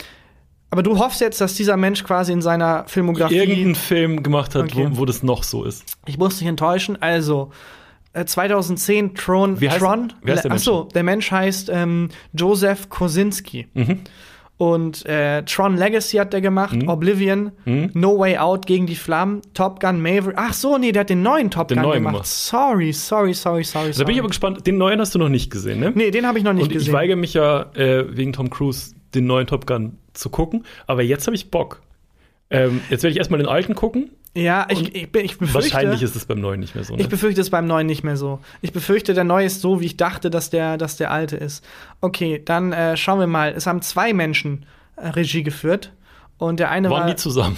aber 0.71 0.81
du 0.83 0.97
hoffst 0.97 1.21
jetzt, 1.21 1.39
dass 1.41 1.53
dieser 1.53 1.77
Mensch 1.77 2.03
quasi 2.03 2.31
in 2.33 2.41
seiner 2.41 2.85
Filmografie. 2.87 3.35
Irgendeinen 3.37 3.75
Film 3.75 4.23
gemacht 4.23 4.55
hat, 4.55 4.63
Okay. 4.63 4.87
wo, 4.91 4.97
wo 5.01 5.05
das 5.05 5.21
noch 5.23 5.43
so 5.43 5.63
ist. 5.63 5.97
Ich 6.07 6.17
muss 6.17 6.39
dich 6.39 6.47
enttäuschen. 6.47 7.01
Also, 7.01 7.51
äh, 8.13 8.25
2010 8.25 9.13
Tron. 9.15 9.61
Wie 9.61 9.69
heißt- 9.69 9.77
Tron. 9.79 10.13
wie 10.23 10.31
heißt 10.31 10.43
der 10.45 10.51
Mensch? 10.51 10.61
Achso, 10.61 10.83
der 10.93 11.03
Mensch 11.03 11.31
heißt 11.31 11.69
ähm, 11.73 12.09
Joseph 12.33 12.89
Kosinski. 12.89 13.67
Mhm. 13.73 13.99
Und 14.57 15.07
äh, 15.07 15.41
Tron 15.43 15.75
Legacy 15.75 16.17
hat 16.17 16.33
der 16.33 16.41
gemacht, 16.41 16.75
Mhm. 16.83 16.87
Oblivion, 16.87 17.51
No 17.65 18.19
Way 18.19 18.37
Out 18.37 18.67
gegen 18.67 18.85
die 18.85 18.95
Flammen, 18.95 19.41
Top 19.55 19.79
Gun 19.79 19.99
Maverick. 20.03 20.35
Ach 20.37 20.53
so, 20.53 20.77
nee, 20.77 20.91
der 20.91 20.99
hat 20.99 21.09
den 21.09 21.23
neuen 21.23 21.49
Top 21.49 21.69
Den 21.69 21.77
Gun 21.79 21.87
neuen 21.87 21.95
gemacht. 22.03 22.13
gemacht. 22.13 22.27
Sorry, 22.27 22.93
sorry, 22.93 23.33
sorry, 23.33 23.63
sorry. 23.63 23.87
Da 23.87 23.93
sorry. 23.93 24.05
bin 24.05 24.13
ich 24.13 24.19
aber 24.19 24.27
gespannt. 24.27 24.67
Den 24.67 24.77
neuen 24.77 24.99
hast 24.99 25.15
du 25.15 25.19
noch 25.19 25.29
nicht 25.29 25.49
gesehen, 25.49 25.79
ne? 25.79 25.91
nee, 25.95 26.11
den 26.11 26.27
habe 26.27 26.37
ich 26.37 26.43
noch 26.43 26.53
nicht 26.53 26.65
Und 26.65 26.71
ich 26.71 26.77
gesehen. 26.77 26.93
weigere 26.93 27.15
mich 27.15 27.33
ja 27.33 27.71
äh, 27.73 28.05
wegen 28.15 28.33
Tom 28.33 28.51
Cruise 28.51 28.93
den 29.15 29.25
neuen 29.25 29.47
Top 29.47 29.65
Gun 29.65 29.97
zu 30.13 30.29
gucken, 30.29 30.65
aber 30.87 31.01
jetzt 31.03 31.27
habe 31.27 31.35
ich 31.35 31.51
Bock. 31.51 31.81
Ähm, 32.49 32.81
jetzt 32.89 33.03
werde 33.03 33.11
ich 33.11 33.17
erstmal 33.17 33.37
den 33.39 33.47
alten 33.47 33.75
gucken. 33.75 34.11
ja, 34.33 34.67
ich, 34.69 34.93
ich, 34.93 35.09
bin- 35.11 35.23
ich 35.23 35.37
befürchte. 35.37 35.71
Wahrscheinlich 35.73 36.01
ist 36.03 36.15
es 36.17 36.25
beim 36.25 36.39
neuen 36.41 36.59
nicht 36.59 36.75
mehr 36.75 36.83
so. 36.83 36.95
Ne? 36.95 37.01
Ich 37.01 37.07
befürchte 37.09 37.39
es 37.39 37.49
beim 37.49 37.65
neuen 37.65 37.87
nicht 37.87 38.03
mehr 38.03 38.17
so. 38.17 38.39
Ich 38.61 38.73
befürchte, 38.73 39.13
der 39.13 39.23
neue 39.23 39.45
ist 39.45 39.61
so, 39.61 39.79
wie 39.79 39.85
ich 39.85 39.95
dachte, 39.97 40.29
dass 40.29 40.49
der, 40.49 40.77
dass 40.77 40.97
der 40.97 41.11
alte 41.11 41.37
ist. 41.37 41.63
Okay, 42.01 42.41
dann 42.43 42.73
äh, 42.73 42.97
schauen 42.97 43.19
wir 43.19 43.27
mal. 43.27 43.53
Es 43.55 43.67
haben 43.67 43.81
zwei 43.81 44.11
Menschen 44.13 44.65
äh, 44.97 45.07
Regie 45.09 45.43
geführt. 45.43 45.91
Und 46.37 46.59
der 46.59 46.71
eine 46.71 46.89
Waren 46.89 47.01
war. 47.01 47.07
nie 47.09 47.15
zusammen. 47.15 47.55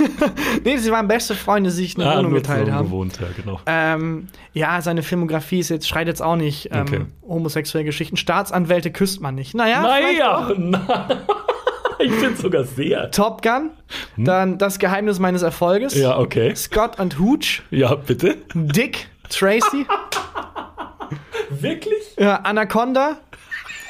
nee, 0.64 0.76
sie 0.78 0.90
waren 0.90 1.06
beste 1.06 1.36
Freunde, 1.36 1.70
die 1.70 1.76
sich 1.76 1.96
eine 1.96 2.10
Ah, 2.10 2.18
Wohnung 2.18 2.34
geteilt 2.34 2.68
haben. 2.70 2.86
gewohnt, 2.86 3.20
ja, 3.20 3.28
genau. 3.36 3.60
Ähm, 3.66 4.26
ja, 4.52 4.82
seine 4.82 5.04
Filmografie 5.04 5.60
ist 5.60 5.68
jetzt, 5.68 5.86
schreit 5.88 6.08
jetzt 6.08 6.20
auch 6.22 6.34
nicht 6.34 6.70
ähm, 6.72 6.80
Okay. 6.82 7.04
homosexuelle 7.26 7.84
Geschichten. 7.84 8.16
Staatsanwälte 8.16 8.90
küsst 8.90 9.20
man 9.20 9.36
nicht. 9.36 9.54
Naja, 9.54 9.80
naja, 9.80 10.50
na, 10.58 11.08
ich 11.98 12.12
finde 12.12 12.36
sogar 12.40 12.64
sehr. 12.64 13.10
Top 13.10 13.42
Gun, 13.42 13.70
dann 14.16 14.58
Das 14.58 14.78
Geheimnis 14.78 15.18
meines 15.18 15.42
Erfolges. 15.42 15.94
Hm? 15.94 16.02
Ja, 16.02 16.18
okay. 16.18 16.54
Scott 16.54 16.98
und 16.98 17.18
Hooch, 17.18 17.62
Ja, 17.70 17.94
bitte. 17.94 18.36
Dick, 18.54 19.08
Tracy, 19.28 19.86
Wirklich? 21.50 22.14
ja, 22.18 22.36
Anaconda. 22.36 23.18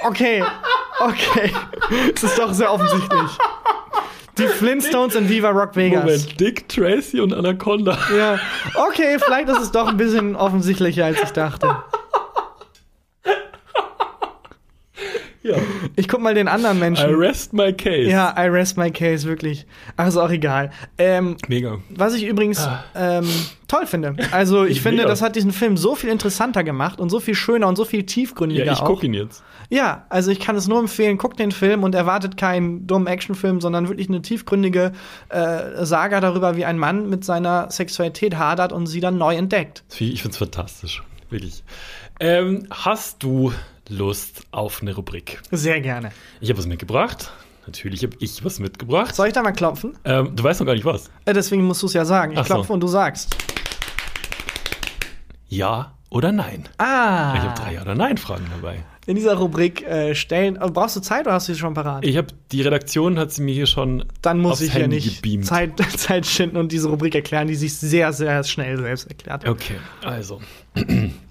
Okay, 0.05 0.43
okay. 1.01 1.51
Es 2.15 2.23
ist 2.23 2.39
doch 2.39 2.53
sehr 2.53 2.73
offensichtlich. 2.73 3.31
Die 4.39 4.47
Flintstones 4.47 5.15
in 5.15 5.29
Viva 5.31 5.49
Rock 5.49 5.75
Vegas. 5.77 6.05
Moment, 6.05 6.39
Dick, 6.41 6.69
Tracy 6.69 7.21
und 7.21 7.33
Anaconda. 7.33 7.97
Ja, 8.15 8.39
okay, 8.75 9.19
vielleicht 9.19 9.49
ist 9.49 9.61
es 9.61 9.71
doch 9.73 9.89
ein 9.89 9.97
bisschen 9.97 10.37
offensichtlicher, 10.37 11.07
als 11.07 11.23
ich 11.23 11.31
dachte. 11.31 11.75
Ja. 15.43 15.57
Ich 15.97 16.09
guck 16.09 16.21
mal 16.21 16.35
den 16.35 16.47
anderen 16.47 16.77
I 16.77 16.81
Menschen. 16.81 17.15
rest 17.15 17.53
my 17.55 17.73
case. 17.73 18.03
Ja, 18.09 18.35
I 18.39 18.49
rest 18.49 18.77
my 18.77 18.91
case, 18.91 19.27
wirklich. 19.27 19.67
Ach, 19.97 20.07
ist 20.07 20.17
auch 20.19 20.31
egal. 20.31 20.71
Ähm, 20.99 21.37
Mega. 21.49 21.79
was 21.89 22.15
ich 22.15 22.25
übrigens 22.27 22.69
ähm, 22.95 23.27
toll 23.67 23.87
finde. 23.87 24.15
Also, 24.31 24.65
ich 24.65 24.83
finde, 24.83 24.99
Mega. 24.99 25.09
das 25.09 25.23
hat 25.23 25.37
diesen 25.37 25.53
Film 25.53 25.77
so 25.79 25.95
viel 25.95 26.11
interessanter 26.11 26.63
gemacht 26.65 27.01
und 27.01 27.09
so 27.09 27.19
viel 27.19 27.35
schöner 27.35 27.67
und 27.67 27.77
so 27.77 27.85
viel 27.87 28.05
tiefgründiger 28.05 28.65
Ja, 28.67 28.73
ich 28.75 28.81
auch. 28.81 28.87
gucke 28.87 29.07
ihn 29.07 29.15
jetzt. 29.15 29.43
Ja, 29.71 30.05
also 30.11 30.31
ich 30.31 30.39
kann 30.39 30.55
es 30.55 30.69
nur 30.69 30.79
empfehlen, 30.79 31.17
guckt 31.19 31.41
den 31.41 31.51
Film 31.51 31.83
und 31.83 31.95
erwartet 31.95 32.37
keinen 32.37 32.87
dummen 32.87 33.09
Actionfilm, 33.09 33.61
sondern 33.61 33.89
wirklich 33.89 34.09
eine 34.09 34.23
tiefgründige 34.23 34.93
äh, 35.31 35.85
Saga 35.85 36.21
darüber, 36.21 36.57
wie 36.57 36.65
ein 36.65 36.79
Mann 36.79 37.09
mit 37.09 37.25
seiner 37.25 37.71
Sexualität 37.71 38.37
hadert 38.37 38.73
und 38.73 38.87
sie 38.87 39.01
dann 39.01 39.19
neu 39.19 39.35
entdeckt. 39.35 39.83
Ich 39.99 40.21
finde 40.23 40.35
es 40.35 40.37
fantastisch. 40.39 41.03
Wirklich. 41.31 41.65
Ähm, 42.21 42.67
hast 42.71 43.23
du 43.23 43.53
Lust 43.89 44.43
auf 44.51 44.83
eine 44.83 44.95
Rubrik? 44.95 45.41
Sehr 45.51 45.81
gerne. 45.81 46.11
Ich 46.41 46.49
habe 46.51 46.59
was 46.59 46.67
mitgebracht. 46.67 47.31
Natürlich 47.67 48.03
habe 48.03 48.17
ich 48.21 48.45
was 48.45 48.59
mitgebracht. 48.61 49.15
Soll 49.15 49.29
ich 49.29 49.33
da 49.33 49.43
mal 49.43 49.53
klopfen? 49.53 49.97
Ähm, 50.05 50.35
du 50.37 50.43
weißt 50.45 50.61
noch 50.61 50.67
gar 50.67 50.75
nicht 50.75 50.85
was. 50.85 51.11
Äh, 51.25 51.33
deswegen 51.33 51.65
musst 51.65 51.83
du 51.83 51.87
es 51.87 51.93
ja 51.95 52.05
sagen. 52.05 52.33
Ich 52.33 52.39
Ach 52.39 52.47
so. 52.47 52.55
klopfe 52.55 52.73
und 52.73 52.81
du 52.81 52.87
sagst. 52.89 53.37
Ja 55.49 55.93
oder 56.11 56.33
nein? 56.33 56.65
Ah. 56.79 57.35
Ich 57.37 57.43
habe 57.43 57.61
drei 57.61 57.75
Ja- 57.75 57.83
oder 57.83 57.95
Nein-Fragen 57.95 58.47
dabei. 58.51 58.85
In 59.07 59.15
dieser 59.17 59.35
Rubrik 59.35 59.83
äh, 59.83 60.15
stellen. 60.15 60.57
äh, 60.57 60.69
Brauchst 60.71 60.97
du 60.97 61.01
Zeit 61.01 61.27
oder 61.27 61.35
hast 61.35 61.49
du 61.49 61.55
sie 61.55 61.59
schon 61.59 61.75
parat? 61.75 62.05
Ich 62.05 62.17
habe 62.17 62.29
die 62.53 62.63
Redaktion 62.63 63.19
hat 63.19 63.33
sie 63.33 63.43
mir 63.43 63.55
hier 63.55 63.67
schon 63.67 64.05
Dann 64.23 64.39
muss 64.41 64.61
ich 64.61 64.75
ja 64.75 64.81
Handy 64.81 64.97
nicht 64.97 65.23
gebeamt. 65.23 65.47
Zeit, 65.47 65.73
Zeit 65.97 66.27
schinden 66.27 66.57
und 66.57 66.73
diese 66.73 66.89
Rubrik 66.89 67.15
erklären, 67.15 67.47
die 67.49 67.55
sich 67.57 67.75
sehr, 67.75 68.13
sehr 68.13 68.43
schnell 68.45 68.79
selbst 68.79 69.09
erklärt. 69.09 69.49
Okay, 69.49 69.77
also. 70.05 70.41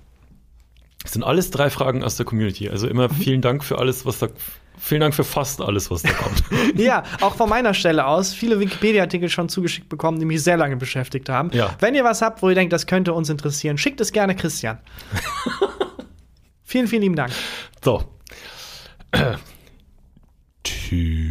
Das 1.06 1.14
sind 1.14 1.24
alles 1.24 1.52
drei 1.52 1.70
Fragen 1.70 2.04
aus 2.04 2.18
der 2.18 2.26
Community. 2.26 2.68
Also 2.68 2.88
immer 2.88 3.10
vielen 3.10 3.42
Dank 3.42 3.64
für 3.64 3.78
alles, 3.78 4.08
was 4.08 4.18
da. 4.18 4.28
Vielen 4.78 5.02
Dank 5.02 5.14
für 5.14 5.24
fast 5.24 5.62
alles, 5.62 5.92
was 5.92 6.02
da 6.02 6.12
kommt. 6.12 6.44
Ja, 6.76 7.04
auch 7.22 7.36
von 7.36 7.48
meiner 7.48 7.76
Stelle 7.76 8.08
aus. 8.08 8.34
Viele 8.34 8.60
Wikipedia-Artikel 8.60 9.30
schon 9.30 9.48
zugeschickt 9.48 9.88
bekommen, 9.88 10.20
die 10.20 10.26
mich 10.26 10.44
sehr 10.44 10.58
lange 10.58 10.76
beschäftigt 10.78 11.30
haben. 11.30 11.52
Ja. 11.54 11.76
Wenn 11.80 11.96
ihr 11.96 12.04
was 12.04 12.22
habt, 12.22 12.42
wo 12.42 12.50
ihr 12.50 12.56
denkt, 12.56 12.74
das 12.74 12.86
könnte 12.86 13.14
uns 13.14 13.30
interessieren, 13.30 13.78
schickt 13.78 14.02
es 14.02 14.12
gerne 14.12 14.36
Christian. 14.36 14.80
vielen, 16.64 16.88
vielen 16.88 17.04
lieben 17.04 17.16
Dank. 17.16 17.32
So. 17.84 18.04
These 20.64 21.26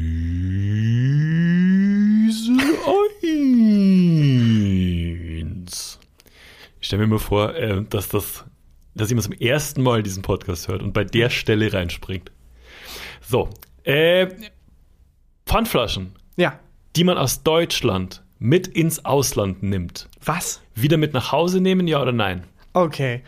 1. 5.42 5.98
Ich 6.80 6.86
stelle 6.86 7.02
mir 7.02 7.08
mal 7.08 7.18
vor, 7.18 7.54
äh, 7.54 7.82
dass 7.82 8.08
das, 8.08 8.44
dass 8.94 9.08
jemand 9.08 9.24
zum 9.24 9.32
ersten 9.34 9.82
Mal 9.82 10.02
diesen 10.02 10.22
Podcast 10.22 10.68
hört 10.68 10.82
und 10.82 10.92
bei 10.92 11.04
der 11.04 11.30
Stelle 11.30 11.72
reinspringt. 11.72 12.30
So. 13.20 13.50
Äh, 13.84 14.28
Pfandflaschen, 15.46 16.12
Ja. 16.36 16.58
die 16.96 17.04
man 17.04 17.18
aus 17.18 17.42
Deutschland 17.42 18.22
mit 18.38 18.66
ins 18.66 19.04
Ausland 19.04 19.62
nimmt. 19.62 20.08
Was? 20.24 20.62
Wieder 20.74 20.96
mit 20.96 21.12
nach 21.14 21.32
Hause 21.32 21.60
nehmen, 21.60 21.86
ja 21.86 22.00
oder 22.00 22.12
nein? 22.12 22.44
Okay. 22.72 23.22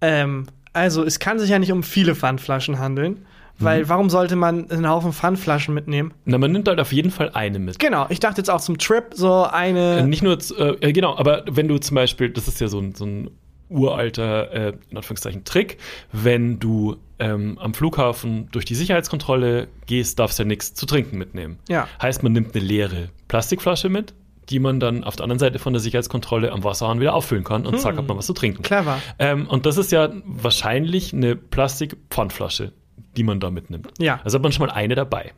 Ähm, 0.00 0.46
also, 0.72 1.04
es 1.04 1.18
kann 1.18 1.38
sich 1.38 1.50
ja 1.50 1.58
nicht 1.58 1.72
um 1.72 1.82
viele 1.82 2.14
Pfandflaschen 2.14 2.78
handeln, 2.78 3.26
weil 3.58 3.88
warum 3.88 4.10
sollte 4.10 4.34
man 4.36 4.68
einen 4.70 4.88
Haufen 4.88 5.12
Pfandflaschen 5.12 5.72
mitnehmen? 5.74 6.12
Na, 6.24 6.38
man 6.38 6.50
nimmt 6.50 6.66
halt 6.66 6.80
auf 6.80 6.92
jeden 6.92 7.12
Fall 7.12 7.30
eine 7.34 7.58
mit. 7.60 7.78
Genau, 7.78 8.06
ich 8.08 8.18
dachte 8.18 8.38
jetzt 8.40 8.50
auch 8.50 8.60
zum 8.60 8.78
Trip 8.78 9.04
so 9.14 9.44
eine. 9.44 9.98
Äh, 9.98 10.02
Nicht 10.02 10.22
nur, 10.24 10.40
z- 10.40 10.58
äh, 10.82 10.92
genau, 10.92 11.16
aber 11.16 11.44
wenn 11.48 11.68
du 11.68 11.78
zum 11.78 11.94
Beispiel, 11.94 12.30
das 12.30 12.48
ist 12.48 12.60
ja 12.60 12.66
so 12.68 12.80
ein, 12.80 12.94
so 12.96 13.04
ein 13.06 13.30
uralter, 13.74 14.52
äh, 14.52 14.72
in 14.90 14.96
Anführungszeichen, 14.96 15.44
Trick, 15.44 15.78
wenn 16.12 16.58
du 16.58 16.96
ähm, 17.18 17.58
am 17.58 17.74
Flughafen 17.74 18.48
durch 18.52 18.64
die 18.64 18.74
Sicherheitskontrolle 18.74 19.68
gehst, 19.86 20.18
darfst 20.18 20.38
du 20.38 20.44
ja 20.44 20.46
nichts 20.46 20.74
zu 20.74 20.86
trinken 20.86 21.18
mitnehmen. 21.18 21.58
Ja. 21.68 21.88
Heißt, 22.00 22.22
man 22.22 22.32
nimmt 22.32 22.54
eine 22.54 22.64
leere 22.64 23.08
Plastikflasche 23.28 23.88
mit, 23.88 24.14
die 24.48 24.58
man 24.58 24.80
dann 24.80 25.04
auf 25.04 25.16
der 25.16 25.24
anderen 25.24 25.38
Seite 25.38 25.58
von 25.58 25.72
der 25.72 25.80
Sicherheitskontrolle 25.80 26.52
am 26.52 26.64
Wasserhahn 26.64 27.00
wieder 27.00 27.14
auffüllen 27.14 27.44
kann 27.44 27.66
und 27.66 27.78
zack, 27.80 27.96
hat 27.96 28.06
man 28.06 28.16
was 28.16 28.26
zu 28.26 28.34
trinken. 28.34 28.62
Clever. 28.62 29.00
Ähm, 29.18 29.48
und 29.48 29.66
das 29.66 29.76
ist 29.76 29.92
ja 29.92 30.10
wahrscheinlich 30.24 31.12
eine 31.12 31.34
Plastikpfandflasche, 31.36 32.72
die 33.16 33.22
man 33.22 33.40
da 33.40 33.50
mitnimmt. 33.50 33.88
Ja. 33.98 34.20
Also 34.24 34.36
hat 34.36 34.42
man 34.42 34.52
schon 34.52 34.66
mal 34.66 34.72
eine 34.72 34.94
dabei. 34.94 35.32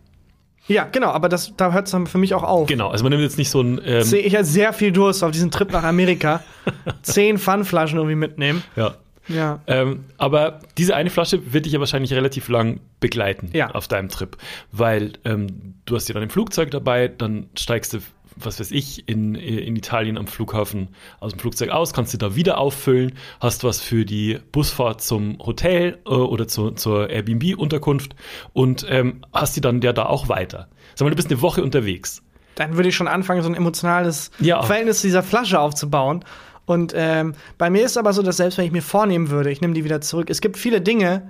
Ja, 0.68 0.84
genau, 0.90 1.10
aber 1.10 1.28
das, 1.28 1.52
da 1.56 1.72
hört 1.72 1.86
es 1.86 1.92
dann 1.92 2.06
für 2.06 2.18
mich 2.18 2.34
auch 2.34 2.42
auf. 2.42 2.68
Genau, 2.68 2.88
also 2.88 3.04
man 3.04 3.10
nimmt 3.10 3.22
jetzt 3.22 3.38
nicht 3.38 3.50
so 3.50 3.60
ein. 3.60 3.80
Ähm, 3.84 4.02
Sehe 4.02 4.20
ich 4.22 4.34
hatte 4.34 4.44
sehr 4.46 4.72
viel 4.72 4.90
Durst 4.92 5.22
auf 5.22 5.30
diesen 5.30 5.50
Trip 5.50 5.70
nach 5.70 5.84
Amerika. 5.84 6.42
Zehn 7.02 7.38
Pfandflaschen 7.38 7.98
irgendwie 7.98 8.16
mitnehmen. 8.16 8.62
ja. 8.76 8.94
Ja. 9.28 9.58
Ähm, 9.66 10.04
aber 10.18 10.60
diese 10.78 10.94
eine 10.94 11.10
Flasche 11.10 11.52
wird 11.52 11.66
dich 11.66 11.72
ja 11.72 11.80
wahrscheinlich 11.80 12.12
relativ 12.12 12.48
lang 12.48 12.78
begleiten 13.00 13.50
Ja. 13.54 13.72
auf 13.72 13.88
deinem 13.88 14.08
Trip, 14.08 14.36
weil 14.70 15.14
ähm, 15.24 15.74
du 15.84 15.96
hast 15.96 16.08
ja 16.08 16.12
dann 16.14 16.22
im 16.22 16.30
Flugzeug 16.30 16.70
dabei, 16.70 17.08
dann 17.08 17.48
steigst 17.58 17.92
du, 17.94 17.98
was 18.36 18.60
weiß 18.60 18.70
ich, 18.70 19.08
in, 19.08 19.34
in 19.34 19.76
Italien 19.76 20.18
am 20.18 20.26
Flughafen 20.26 20.88
aus 21.20 21.32
dem 21.32 21.40
Flugzeug 21.40 21.70
aus, 21.70 21.92
kannst 21.92 22.12
du 22.14 22.18
da 22.18 22.36
wieder 22.36 22.58
auffüllen, 22.58 23.12
hast 23.40 23.64
was 23.64 23.80
für 23.80 24.04
die 24.04 24.38
Busfahrt 24.52 25.00
zum 25.00 25.38
Hotel 25.38 25.98
äh, 26.06 26.10
oder 26.10 26.46
zu, 26.46 26.70
zur 26.72 27.10
Airbnb-Unterkunft 27.10 28.14
und 28.52 28.86
ähm, 28.88 29.22
hast 29.32 29.56
die 29.56 29.60
dann 29.60 29.80
ja 29.80 29.92
da 29.92 30.06
auch 30.06 30.28
weiter. 30.28 30.68
Sag 30.94 31.04
mal, 31.06 31.10
du 31.10 31.16
bist 31.16 31.30
eine 31.30 31.40
Woche 31.42 31.62
unterwegs. 31.62 32.22
Dann 32.54 32.76
würde 32.76 32.88
ich 32.88 32.96
schon 32.96 33.08
anfangen, 33.08 33.42
so 33.42 33.48
ein 33.48 33.54
emotionales 33.54 34.30
Ja. 34.38 34.62
Verhältnis 34.62 35.00
zu 35.00 35.06
dieser 35.08 35.22
Flasche 35.22 35.60
aufzubauen. 35.60 36.24
Und 36.64 36.92
ähm, 36.96 37.34
bei 37.58 37.70
mir 37.70 37.84
ist 37.84 37.96
aber 37.96 38.12
so, 38.12 38.22
dass 38.22 38.38
selbst 38.38 38.58
wenn 38.58 38.64
ich 38.64 38.72
mir 38.72 38.82
vornehmen 38.82 39.30
würde, 39.30 39.50
ich 39.50 39.60
nehme 39.60 39.74
die 39.74 39.84
wieder 39.84 40.00
zurück, 40.00 40.30
es 40.30 40.40
gibt 40.40 40.56
viele 40.56 40.80
Dinge, 40.80 41.28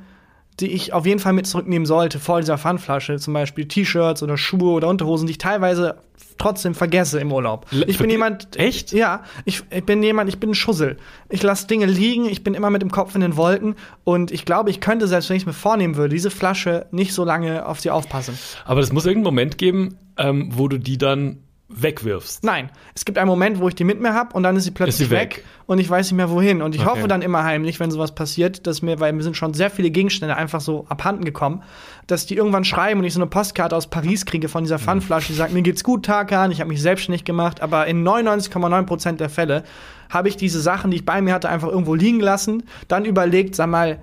die 0.61 0.73
ich 0.73 0.93
auf 0.93 1.05
jeden 1.05 1.21
Fall 1.21 1.33
mit 1.33 1.47
zurücknehmen 1.47 1.87
sollte 1.87 2.19
vor 2.19 2.41
dieser 2.41 2.59
Pfandflasche. 2.59 3.19
Zum 3.19 3.35
Beispiel 3.35 3.67
T-Shirts 3.67 4.23
oder 4.23 4.39
Schuhe 4.39 4.71
oder 4.73 4.89
Unterhosen, 4.89 5.27
die 5.27 5.33
ich 5.33 5.39
teilweise 5.39 5.97
trotzdem 6.39 6.75
vergesse 6.75 7.21
im 7.21 7.33
Urlaub. 7.33 7.67
Ich 7.87 7.99
bin 7.99 8.11
jemand. 8.11 8.57
Echt? 8.57 8.93
Ja, 8.93 9.23
ich, 9.45 9.63
ich 9.71 9.85
bin 9.85 10.03
jemand, 10.03 10.29
ich 10.29 10.39
bin 10.39 10.51
ein 10.51 10.55
Schussel. 10.55 10.97
Ich 11.29 11.43
lasse 11.43 11.67
Dinge 11.67 11.87
liegen, 11.87 12.27
ich 12.27 12.43
bin 12.43 12.55
immer 12.55 12.71
mit 12.71 12.83
dem 12.83 12.91
Kopf 12.91 13.15
in 13.15 13.21
den 13.21 13.37
Wolken 13.37 13.75
und 14.05 14.31
ich 14.31 14.45
glaube, 14.45 14.71
ich 14.71 14.81
könnte, 14.81 15.09
selbst 15.09 15.29
wenn 15.29 15.37
ich 15.37 15.43
es 15.43 15.47
mir 15.47 15.53
vornehmen 15.53 15.97
würde, 15.97 16.15
diese 16.15 16.31
Flasche 16.31 16.87
nicht 16.91 17.13
so 17.13 17.25
lange 17.25 17.67
auf 17.67 17.81
sie 17.81 17.91
aufpassen. 17.91 18.39
Aber 18.65 18.81
es 18.81 18.93
muss 18.93 19.07
irgendeinen 19.07 19.35
Moment 19.35 19.59
geben, 19.59 19.99
ähm, 20.17 20.51
wo 20.53 20.69
du 20.69 20.79
die 20.79 20.99
dann 20.99 21.39
wegwirfst. 21.69 22.45
Nein, 22.45 22.71
es 22.95 23.05
gibt 23.05 23.19
einen 23.19 23.29
Moment, 23.29 23.59
wo 23.59 23.67
ich 23.69 23.75
die 23.75 23.83
mit 23.83 24.01
mir 24.01 24.15
habe 24.15 24.35
und 24.35 24.45
dann 24.45 24.55
ist 24.55 24.65
sie 24.65 24.71
plötzlich 24.71 25.01
Ist 25.01 25.09
sie 25.09 25.11
weg. 25.11 25.39
weg. 25.39 25.45
und 25.67 25.79
ich 25.81 25.91
weiß 25.91 26.07
nicht 26.07 26.17
mehr 26.17 26.31
wohin. 26.31 26.63
Und 26.63 26.75
ich 26.77 26.81
Okay. 26.83 26.91
hoffe 26.91 27.09
dann 27.09 27.23
immer 27.23 27.43
heimlich, 27.43 27.81
wenn 27.81 27.91
sowas 27.91 28.15
passiert, 28.15 28.67
dass 28.69 28.83
mir, 28.83 29.01
weil 29.01 29.13
mir 29.13 29.25
sind 29.25 29.37
schon 29.37 29.53
sehr 29.53 29.69
viele 29.71 29.91
Gegenstände 29.91 30.37
einfach 30.37 30.61
so 30.61 30.87
abhanden 30.89 31.25
gekommen, 31.25 31.63
dass 32.07 32.25
die 32.25 32.37
irgendwann 32.37 32.65
schreiben 32.65 33.01
und 33.01 33.07
ich 33.07 33.15
so 33.15 33.21
eine 33.21 33.27
Postkarte 33.29 33.75
aus 33.75 33.89
Paris 33.89 34.27
kriege 34.27 34.49
von 34.49 34.63
dieser 34.63 34.79
Pfandflasche, 34.79 35.29
die 35.33 35.35
sagt, 35.39 35.53
mir 35.53 35.63
geht's 35.63 35.83
gut, 35.83 36.05
Tarkan, 36.07 36.53
ich 36.53 36.61
habe 36.61 36.69
mich 36.69 36.81
selbstständig 36.81 37.25
gemacht, 37.25 37.61
aber 37.61 37.87
in 37.89 38.05
99,9% 38.07 39.13
der 39.17 39.29
Fälle 39.29 39.65
habe 40.09 40.29
ich 40.29 40.37
diese 40.37 40.61
Sachen, 40.61 40.93
die 40.93 40.99
ich 40.99 41.05
bei 41.05 41.21
mir 41.21 41.35
hatte, 41.35 41.49
einfach 41.49 41.69
irgendwo 41.69 41.95
liegen 41.97 42.21
lassen, 42.21 42.63
dann 42.87 43.05
überlegt, 43.05 43.57
sag 43.57 43.69
mal, 43.69 43.99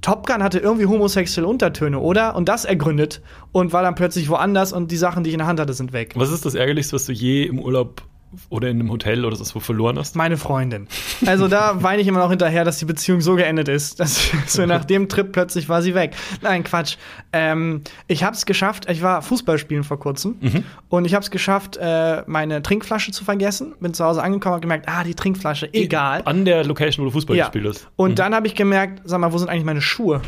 Top 0.00 0.26
Gun 0.26 0.42
hatte 0.42 0.58
irgendwie 0.58 0.86
homosexuelle 0.86 1.48
Untertöne, 1.48 1.98
oder? 1.98 2.36
Und 2.36 2.48
das 2.48 2.64
ergründet 2.64 3.22
und 3.52 3.72
war 3.72 3.82
dann 3.82 3.94
plötzlich 3.94 4.28
woanders 4.28 4.72
und 4.72 4.90
die 4.90 4.96
Sachen, 4.96 5.24
die 5.24 5.30
ich 5.30 5.34
in 5.34 5.38
der 5.38 5.46
Hand 5.46 5.60
hatte, 5.60 5.72
sind 5.72 5.92
weg. 5.92 6.12
Was 6.16 6.30
ist 6.30 6.44
das 6.44 6.54
Ärgerlichste, 6.54 6.94
was 6.94 7.06
du 7.06 7.12
je 7.12 7.44
im 7.44 7.58
Urlaub 7.58 8.02
oder 8.48 8.68
in 8.68 8.80
einem 8.80 8.90
Hotel 8.90 9.24
oder 9.24 9.36
so 9.36 9.60
verloren 9.60 9.98
hast? 9.98 10.16
Meine 10.16 10.36
Freundin. 10.36 10.88
Also 11.26 11.48
da 11.48 11.82
weine 11.82 12.02
ich 12.02 12.08
immer 12.08 12.18
noch 12.20 12.30
hinterher, 12.30 12.64
dass 12.64 12.78
die 12.78 12.84
Beziehung 12.84 13.20
so 13.20 13.34
geendet 13.36 13.68
ist, 13.68 14.00
dass 14.00 14.30
so 14.46 14.64
nach 14.66 14.84
dem 14.84 15.08
Trip 15.08 15.30
plötzlich 15.32 15.68
war 15.68 15.82
sie 15.82 15.94
weg. 15.94 16.14
Nein, 16.42 16.64
Quatsch. 16.64 16.96
Ähm, 17.32 17.82
ich 18.08 18.24
habe 18.24 18.34
es 18.36 18.46
geschafft. 18.46 18.88
Ich 18.90 19.02
war 19.02 19.22
Fußballspielen 19.22 19.84
vor 19.84 19.98
kurzem 19.98 20.36
und 20.88 21.04
ich 21.04 21.14
habe 21.14 21.22
es 21.22 21.30
geschafft, 21.30 21.76
äh, 21.80 22.22
meine 22.26 22.62
Trinkflasche 22.62 23.12
zu 23.12 23.24
vergessen. 23.24 23.74
Bin 23.80 23.94
zu 23.94 24.04
Hause 24.04 24.22
angekommen 24.22 24.56
und 24.56 24.60
gemerkt, 24.60 24.88
ah, 24.88 25.04
die 25.04 25.14
Trinkflasche, 25.14 25.72
egal. 25.72 26.22
An 26.24 26.44
der 26.44 26.64
Location, 26.64 27.04
wo 27.04 27.08
du 27.08 27.12
Fußball 27.12 27.36
Ja. 27.36 27.44
gespielt 27.46 27.66
hast. 27.68 27.88
Und 27.96 28.18
dann 28.18 28.34
habe 28.34 28.46
ich 28.46 28.54
gemerkt, 28.54 29.02
sag 29.04 29.20
mal, 29.20 29.32
wo 29.32 29.38
sind 29.38 29.48
eigentlich 29.48 29.64
meine 29.64 29.80
Schuhe? 29.82 30.22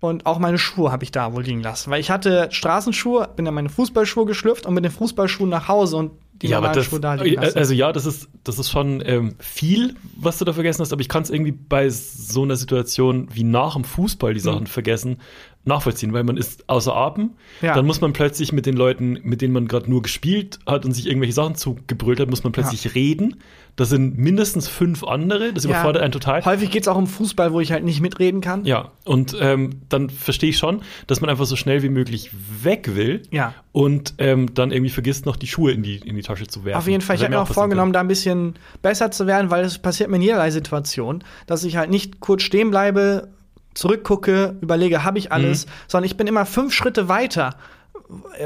Und 0.00 0.26
auch 0.26 0.38
meine 0.38 0.58
Schuhe 0.58 0.92
habe 0.92 1.02
ich 1.04 1.10
da 1.10 1.32
wohl 1.32 1.42
liegen 1.42 1.60
lassen. 1.62 1.90
Weil 1.90 2.00
ich 2.00 2.10
hatte 2.10 2.48
Straßenschuhe, 2.52 3.30
bin 3.34 3.44
dann 3.44 3.54
meine 3.54 3.68
Fußballschuhe 3.68 4.26
geschlüpft 4.26 4.64
und 4.66 4.74
mit 4.74 4.84
den 4.84 4.92
Fußballschuhen 4.92 5.50
nach 5.50 5.66
Hause 5.66 5.96
und 5.96 6.12
die 6.40 6.46
Ja, 6.46 6.58
aber 6.58 6.68
das, 6.68 6.84
Schuhe 6.86 7.00
da 7.00 7.14
liegen 7.14 7.42
lassen. 7.42 7.58
also 7.58 7.74
ja, 7.74 7.90
das 7.90 8.06
ist, 8.06 8.28
das 8.44 8.60
ist 8.60 8.70
schon 8.70 9.02
ähm, 9.04 9.34
viel, 9.40 9.96
was 10.16 10.38
du 10.38 10.44
da 10.44 10.52
vergessen 10.52 10.82
hast, 10.82 10.92
aber 10.92 11.00
ich 11.00 11.08
kann 11.08 11.24
es 11.24 11.30
irgendwie 11.30 11.50
bei 11.50 11.88
so 11.90 12.44
einer 12.44 12.54
Situation 12.54 13.26
wie 13.32 13.42
nach 13.42 13.74
dem 13.74 13.82
Fußball 13.82 14.34
die 14.34 14.40
Sachen 14.40 14.68
vergessen, 14.68 15.16
nachvollziehen, 15.64 16.12
weil 16.12 16.22
man 16.22 16.36
ist 16.36 16.68
außer 16.68 16.94
Atem, 16.94 17.30
Ja. 17.60 17.74
dann 17.74 17.84
muss 17.84 18.00
man 18.00 18.12
plötzlich 18.12 18.52
mit 18.52 18.66
den 18.66 18.76
Leuten, 18.76 19.18
mit 19.24 19.42
denen 19.42 19.52
man 19.52 19.66
gerade 19.66 19.90
nur 19.90 20.00
gespielt 20.02 20.60
hat 20.64 20.84
und 20.84 20.92
sich 20.92 21.06
irgendwelche 21.08 21.34
Sachen 21.34 21.56
zugebrüllt 21.56 22.20
hat, 22.20 22.30
muss 22.30 22.44
man 22.44 22.52
plötzlich 22.52 22.94
reden. 22.94 23.40
Das 23.78 23.88
sind 23.90 24.18
mindestens 24.18 24.66
fünf 24.68 25.04
andere, 25.04 25.52
das 25.52 25.64
überfordert 25.64 26.02
einen 26.02 26.10
total. 26.12 26.44
Häufig 26.44 26.70
geht 26.70 26.82
es 26.82 26.88
auch 26.88 26.96
um 26.96 27.06
Fußball, 27.06 27.52
wo 27.52 27.60
ich 27.60 27.70
halt 27.72 27.84
nicht 27.84 28.00
mitreden 28.00 28.40
kann. 28.40 28.64
Ja, 28.64 28.90
und 29.04 29.36
ähm, 29.40 29.80
dann 29.88 30.10
verstehe 30.10 30.50
ich 30.50 30.58
schon, 30.58 30.82
dass 31.06 31.20
man 31.20 31.30
einfach 31.30 31.46
so 31.46 31.54
schnell 31.54 31.82
wie 31.84 31.88
möglich 31.88 32.30
weg 32.62 32.94
will 32.96 33.22
Ja. 33.30 33.54
und 33.70 34.14
ähm, 34.18 34.52
dann 34.52 34.72
irgendwie 34.72 34.90
vergisst, 34.90 35.26
noch 35.26 35.36
die 35.36 35.46
Schuhe 35.46 35.70
in 35.70 35.82
die, 35.84 35.96
in 35.96 36.16
die 36.16 36.22
Tasche 36.22 36.48
zu 36.48 36.64
werfen. 36.64 36.76
Auf 36.78 36.88
jeden 36.88 37.02
Fall, 37.02 37.14
ich 37.16 37.22
habe 37.22 37.32
mir 37.34 37.40
auch 37.40 37.46
vorgenommen, 37.46 37.92
da 37.92 38.00
ein 38.00 38.08
bisschen 38.08 38.54
besser 38.82 39.10
zu 39.12 39.26
werden, 39.28 39.50
weil 39.50 39.64
es 39.64 39.78
passiert 39.78 40.10
mir 40.10 40.16
in 40.16 40.22
jederlei 40.22 40.50
Situation, 40.50 41.22
dass 41.46 41.62
ich 41.62 41.76
halt 41.76 41.88
nicht 41.88 42.18
kurz 42.20 42.42
stehen 42.42 42.70
bleibe, 42.70 43.28
zurückgucke, 43.74 44.56
überlege, 44.60 45.04
habe 45.04 45.18
ich 45.18 45.30
alles, 45.32 45.66
Mhm. 45.66 45.70
sondern 45.86 46.06
ich 46.10 46.16
bin 46.16 46.26
immer 46.26 46.46
fünf 46.46 46.74
Schritte 46.74 47.08
weiter. 47.08 47.54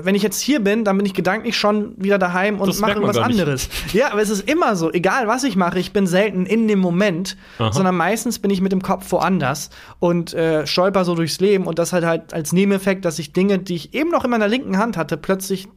Wenn 0.02 0.16
ich 0.16 0.22
jetzt 0.24 0.40
hier 0.40 0.58
bin, 0.58 0.84
dann 0.84 0.96
bin 0.96 1.06
ich 1.06 1.14
gedanklich 1.14 1.56
schon 1.56 1.94
wieder 1.96 2.18
daheim 2.18 2.60
und 2.60 2.66
Das 2.66 2.80
mache 2.80 2.92
irgendwas 2.94 3.16
anderes. 3.18 3.68
Ja, 3.92 4.10
aber 4.10 4.20
es 4.20 4.28
ist 4.28 4.48
immer 4.50 4.74
so, 4.74 4.92
egal 4.92 5.28
was 5.28 5.44
ich 5.44 5.54
mache, 5.54 5.78
ich 5.78 5.92
bin 5.92 6.08
selten 6.08 6.46
in 6.46 6.66
dem 6.66 6.80
Moment, 6.80 7.36
Aha. 7.58 7.70
sondern 7.72 7.96
meistens 7.96 8.40
bin 8.40 8.50
ich 8.50 8.60
mit 8.60 8.72
dem 8.72 8.82
Kopf 8.82 9.12
woanders 9.12 9.70
und 10.00 10.34
äh, 10.34 10.66
stolper 10.66 11.04
so 11.04 11.14
durchs 11.14 11.38
Leben 11.38 11.66
und 11.68 11.78
das 11.78 11.92
halt 11.92 12.04
halt 12.04 12.34
als 12.34 12.52
Nebeneffekt, 12.52 13.04
dass 13.04 13.20
ich 13.20 13.32
Dinge, 13.32 13.60
die 13.60 13.76
ich 13.76 13.94
eben 13.94 14.10
noch 14.10 14.24
in 14.24 14.30
meiner 14.30 14.48
linken 14.48 14.78
Hand 14.78 14.96
hatte, 14.96 15.16
plötzlich, 15.16 15.68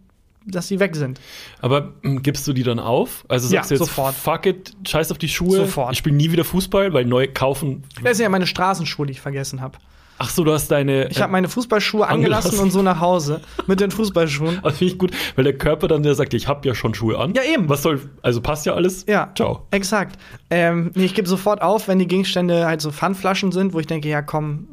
dass 0.48 0.68
sie 0.68 0.80
weg 0.80 0.96
sind. 0.96 1.20
Aber 1.62 1.94
ähm, 2.04 2.24
gibst 2.24 2.48
du 2.48 2.54
die 2.54 2.64
dann 2.64 2.80
auf? 2.80 3.24
Also 3.28 3.54
Ja, 3.54 3.60
sagst 3.62 3.70
du 3.70 3.76
jetzt, 3.76 3.80
sofort. 3.88 4.16
fuck 4.16 4.48
it, 4.48 4.72
scheiß 4.88 5.12
auf 5.12 5.20
die 5.20 5.30
Schuhe, 5.30 5.58
Sofort. 5.58 5.92
ich 5.92 6.00
spiele 6.00 6.16
nie 6.16 6.32
wieder 6.32 6.44
Fußball, 6.44 6.92
weil 6.94 7.06
neu 7.06 7.28
kaufen. 7.32 7.84
Das 8.04 8.18
sind 8.18 8.24
ja 8.24 8.30
meine 8.30 8.48
Straßenschuhe, 8.48 9.06
die 9.06 9.12
ich 9.12 9.22
vergessen 9.22 9.62
habe. 9.62 9.78
Ach 10.18 10.30
so, 10.30 10.44
du 10.44 10.54
hast 10.54 10.70
deine. 10.72 11.10
Ich 11.10 11.22
habe 11.22 11.32
meine 11.32 11.50
Fußballschuhe 11.50 12.08
angelassen 12.08 12.52
angelassen. 12.52 12.60
und 12.66 12.72
so 12.72 12.82
nach 12.82 13.02
Hause 13.02 13.42
mit 13.68 13.80
den 13.82 13.92
Fußballschuhen. 13.92 14.60
das 14.64 14.78
finde 14.78 14.94
ich 14.94 14.98
gut, 15.00 15.12
weil 15.36 15.44
der 15.44 15.58
Körper 15.58 15.88
dann 15.88 16.04
der 16.04 16.16
sagt, 16.16 16.34
ich 16.34 16.48
habe 16.48 16.68
ja 16.68 16.74
schon 16.74 16.94
Schuhe 16.94 17.20
an. 17.20 17.34
Ja, 17.34 17.44
eben. 17.44 17.68
Was 17.68 17.82
soll, 17.84 18.00
also 18.22 18.40
passt 18.42 18.66
ja 18.66 18.74
alles. 18.74 19.06
Ja, 19.08 19.32
Ciao. 19.36 19.68
Exakt. 19.72 20.18
Ähm, 20.50 20.92
nee, 20.96 21.06
ich 21.06 21.14
gebe 21.16 21.28
sofort 21.28 21.62
auf, 21.62 21.88
wenn 21.88 22.00
die 22.00 22.08
Gegenstände 22.08 22.66
halt 22.66 22.82
so 22.82 22.92
Pfandflaschen 22.92 23.52
sind, 23.52 23.74
wo 23.74 23.80
ich 23.80 23.88
denke, 23.88 24.08
ja 24.08 24.22
komm. 24.22 24.68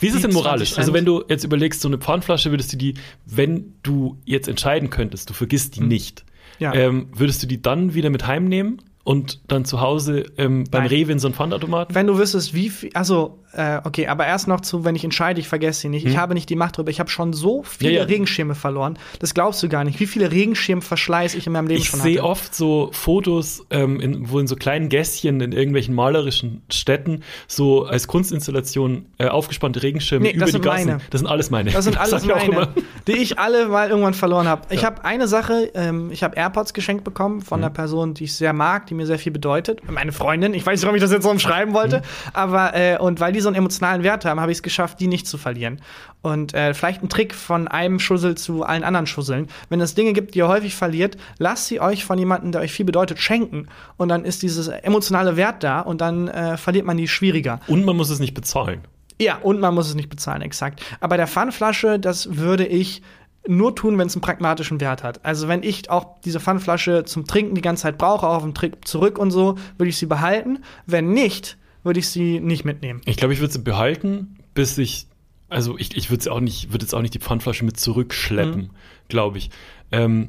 Wie 0.00 0.06
ist 0.06 0.14
es 0.14 0.22
denn 0.22 0.30
20 0.30 0.32
moralisch? 0.32 0.78
Also 0.78 0.92
wenn 0.92 1.04
du 1.04 1.24
jetzt 1.28 1.44
überlegst, 1.44 1.80
so 1.80 1.88
eine 1.88 1.98
Pfandflasche 1.98 2.50
würdest 2.50 2.72
du 2.72 2.76
die, 2.76 2.94
wenn 3.26 3.74
du 3.82 4.16
jetzt 4.24 4.48
entscheiden 4.48 4.90
könntest, 4.90 5.30
du 5.30 5.34
vergisst 5.34 5.76
die 5.76 5.80
nicht, 5.80 6.20
Hm. 6.20 6.24
Ja. 6.60 6.74
ähm, 6.74 7.08
würdest 7.14 7.42
du 7.42 7.46
die 7.46 7.62
dann 7.62 7.94
wieder 7.94 8.10
mit 8.10 8.26
heimnehmen 8.26 8.78
und 9.08 9.40
dann 9.48 9.64
zu 9.64 9.80
Hause 9.80 10.24
ähm, 10.36 10.64
beim 10.70 10.82
Nein. 10.82 10.90
Rewe 10.90 11.12
in 11.12 11.18
so 11.18 11.28
einen 11.28 11.34
Pfandautomaten? 11.34 11.94
Wenn 11.94 12.06
du 12.06 12.18
wüsstest, 12.18 12.52
wie 12.52 12.68
viel, 12.68 12.90
also, 12.92 13.38
äh, 13.54 13.78
okay, 13.84 14.06
aber 14.06 14.26
erst 14.26 14.46
noch 14.48 14.60
zu, 14.60 14.84
wenn 14.84 14.94
ich 14.94 15.02
entscheide, 15.02 15.40
ich 15.40 15.48
vergesse 15.48 15.80
sie 15.80 15.88
nicht. 15.88 16.04
Ich 16.04 16.12
Hm. 16.12 16.20
habe 16.20 16.34
nicht 16.34 16.50
die 16.50 16.56
Macht 16.56 16.76
drüber. 16.76 16.90
Ich 16.90 17.00
habe 17.00 17.08
schon 17.08 17.32
so 17.32 17.62
viele 17.62 17.92
Ja, 17.92 17.98
ja. 18.00 18.04
Regenschirme 18.04 18.54
verloren. 18.54 18.98
Das 19.20 19.32
glaubst 19.32 19.62
du 19.62 19.68
gar 19.70 19.84
nicht. 19.84 19.98
Wie 19.98 20.06
viele 20.06 20.30
Regenschirmverschleiß 20.30 21.34
ich 21.36 21.46
in 21.46 21.54
meinem 21.54 21.68
Leben 21.68 21.80
Ich 21.80 21.88
schon 21.88 22.00
sehe 22.00 22.18
hatte. 22.18 22.28
oft 22.28 22.54
so 22.54 22.90
Fotos, 22.92 23.64
ähm, 23.70 23.98
in, 24.00 24.30
wo 24.30 24.38
in 24.40 24.46
so 24.46 24.56
kleinen 24.56 24.90
Gässchen 24.90 25.40
in 25.40 25.52
irgendwelchen 25.52 25.94
malerischen 25.94 26.60
Städten 26.70 27.22
so 27.46 27.84
als 27.86 28.08
Kunstinstallation 28.08 29.06
äh, 29.18 29.28
aufgespannte 29.28 29.82
Regenschirme 29.82 30.26
Nee, 30.26 30.32
über 30.32 30.44
das 30.44 30.52
die 30.54 30.60
Gassen. 30.60 30.86
meine. 30.88 31.00
Das 31.10 31.20
sind 31.20 31.28
alles 31.28 31.50
meine. 31.50 31.70
Das 31.70 31.84
sind 31.84 31.96
alles 32.00 32.24
ich 32.24 32.32
auch 32.32 32.46
meine, 32.46 32.68
die 33.06 33.12
ich 33.12 33.38
alle 33.38 33.68
mal 33.68 33.88
irgendwann 33.88 34.14
verloren 34.14 34.46
habe. 34.48 34.62
Ich 34.70 34.82
Ja. 34.82 34.86
habe 34.88 35.04
eine 35.04 35.26
Sache, 35.28 35.70
ähm, 35.74 36.10
ich 36.10 36.22
habe 36.22 36.36
AirPods 36.36 36.74
geschenkt 36.74 37.04
bekommen 37.04 37.40
von 37.40 37.60
Mhm. 37.60 37.64
einer 37.64 37.72
Person, 37.72 38.14
die 38.14 38.24
ich 38.24 38.34
sehr 38.34 38.52
mag, 38.52 38.86
die 38.86 38.94
mir 38.98 39.06
sehr 39.06 39.18
viel 39.18 39.32
bedeutet. 39.32 39.80
Meine 39.90 40.12
Freundin. 40.12 40.52
Ich 40.52 40.66
weiß 40.66 40.78
nicht, 40.78 40.84
warum 40.84 40.94
ich 40.96 41.00
das 41.02 41.10
jetzt 41.10 41.22
so 41.22 41.30
umschreiben 41.30 41.72
wollte, 41.72 41.98
Mhm. 41.98 42.02
aber 42.34 42.74
äh, 42.74 42.98
und 42.98 43.20
weil 43.20 43.32
die 43.32 43.40
so 43.40 43.48
einen 43.48 43.56
emotionalen 43.56 44.02
Wert 44.02 44.24
haben, 44.26 44.40
habe 44.40 44.52
ich 44.52 44.58
es 44.58 44.62
geschafft, 44.62 45.00
die 45.00 45.06
nicht 45.06 45.26
zu 45.26 45.38
verlieren. 45.38 45.80
Und 46.20 46.52
äh, 46.52 46.74
vielleicht 46.74 47.02
ein 47.02 47.08
Trick 47.08 47.34
von 47.34 47.68
einem 47.68 47.98
Schussel 48.00 48.34
zu 48.36 48.64
allen 48.64 48.84
anderen 48.84 49.06
Schusseln. 49.06 49.46
Wenn 49.70 49.80
es 49.80 49.94
Dinge 49.94 50.12
gibt, 50.12 50.34
die 50.34 50.40
ihr 50.40 50.48
häufig 50.48 50.74
verliert, 50.74 51.16
lasst 51.38 51.68
sie 51.68 51.80
euch 51.80 52.04
von 52.04 52.18
jemandem, 52.18 52.52
der 52.52 52.60
euch 52.60 52.72
viel 52.72 52.84
bedeutet, 52.84 53.18
schenken. 53.20 53.68
Und 53.96 54.08
dann 54.08 54.24
ist 54.24 54.42
dieses 54.42 54.68
emotionale 54.68 55.36
Wert 55.36 55.62
da 55.64 55.80
und 55.80 56.00
dann 56.00 56.28
äh, 56.28 56.56
verliert 56.56 56.84
man 56.84 56.96
die 56.96 57.08
schwieriger. 57.08 57.60
Und 57.68 57.84
man 57.84 57.96
muss 57.96 58.10
es 58.10 58.18
nicht 58.18 58.34
bezahlen. 58.34 58.80
Ja, 59.20 59.36
und 59.42 59.58
man 59.58 59.74
muss 59.74 59.88
es 59.88 59.94
nicht 59.96 60.10
bezahlen, 60.10 60.42
exakt. 60.42 60.80
Aber 61.00 61.16
der 61.16 61.26
Pfandflasche, 61.26 61.98
das 61.98 62.36
würde 62.36 62.64
ich 62.66 63.02
nur 63.48 63.74
tun, 63.74 63.98
wenn 63.98 64.06
es 64.06 64.14
einen 64.14 64.20
pragmatischen 64.22 64.80
Wert 64.80 65.02
hat. 65.02 65.24
Also 65.24 65.48
wenn 65.48 65.62
ich 65.62 65.90
auch 65.90 66.20
diese 66.24 66.38
Pfandflasche 66.38 67.04
zum 67.04 67.26
Trinken 67.26 67.54
die 67.54 67.60
ganze 67.62 67.82
Zeit 67.84 67.98
brauche, 67.98 68.26
auch 68.26 68.36
auf 68.36 68.42
dem 68.42 68.54
Trip 68.54 68.76
zurück 68.86 69.18
und 69.18 69.30
so, 69.30 69.56
würde 69.78 69.88
ich 69.88 69.96
sie 69.96 70.06
behalten. 70.06 70.58
Wenn 70.86 71.12
nicht, 71.12 71.56
würde 71.82 71.98
ich 72.00 72.08
sie 72.08 72.40
nicht 72.40 72.64
mitnehmen. 72.64 73.00
Ich 73.06 73.16
glaube, 73.16 73.32
ich 73.32 73.40
würde 73.40 73.52
sie 73.52 73.60
behalten, 73.60 74.36
bis 74.54 74.76
ich, 74.78 75.06
also 75.48 75.78
ich, 75.78 75.96
ich 75.96 76.10
würde 76.10 76.22
sie 76.24 76.30
auch 76.30 76.40
nicht, 76.40 76.72
würde 76.72 76.84
jetzt 76.84 76.94
auch 76.94 77.00
nicht 77.02 77.14
die 77.14 77.20
Pfandflasche 77.20 77.64
mit 77.64 77.80
zurückschleppen, 77.80 78.62
Mhm. 78.64 78.70
glaube 79.08 79.38
ich. 79.38 79.50
Ähm, 79.92 80.28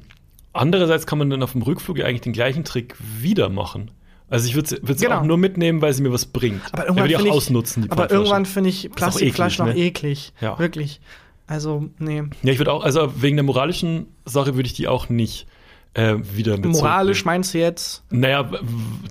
andererseits 0.54 1.06
kann 1.06 1.18
man 1.20 1.30
dann 1.30 1.44
auf 1.44 1.52
dem 1.52 1.62
Rückflug 1.62 1.98
ja 1.98 2.06
eigentlich 2.06 2.22
den 2.22 2.34
gleichen 2.34 2.64
Trick 2.64 2.96
wieder 3.20 3.50
machen. 3.50 3.92
Also 4.30 4.48
ich 4.48 4.56
würde 4.56 4.70
sie, 4.70 4.78
Genau. 5.06 5.20
auch 5.20 5.24
nur 5.24 5.38
mitnehmen, 5.38 5.82
weil 5.82 5.92
sie 5.94 6.04
mir 6.04 6.14
was 6.14 6.26
bringt. 6.28 6.62
Aber 6.72 6.84
irgendwann 6.84 7.04
würde 7.06 7.14
ich 7.14 7.18
finde 7.18 7.32
auch 7.32 7.36
ich, 7.36 7.38
ausnutzen, 7.38 7.84
die 7.84 7.92
aber 7.92 8.12
irgendwann 8.12 8.46
finde 8.46 8.70
ich 8.70 8.90
auch 8.92 8.96
Plastikflaschen 8.96 9.66
noch 9.66 9.74
eklig, 9.74 9.82
ne? 9.84 9.88
eklig. 9.88 10.34
Ja. 10.40 10.60
Wirklich. 10.60 11.02
Also, 11.50 11.90
nee. 11.98 12.24
Ja, 12.44 12.54
ich 12.54 12.60
würde 12.60 12.72
auch, 12.72 12.84
also 12.84 13.12
wegen 13.22 13.36
der 13.36 13.44
moralischen 13.44 14.06
Sache 14.24 14.54
würde 14.56 14.68
ich 14.68 14.74
die 14.74 14.88
auch 14.88 15.10
nicht 15.10 15.48
äh, 15.96 16.16
wieder 16.36 16.58
mit 16.58 16.68
Moralisch 16.68 17.26
meinst 17.26 17.56
du 17.56 17.58
jetzt? 17.58 18.04
Naja, 18.12 18.52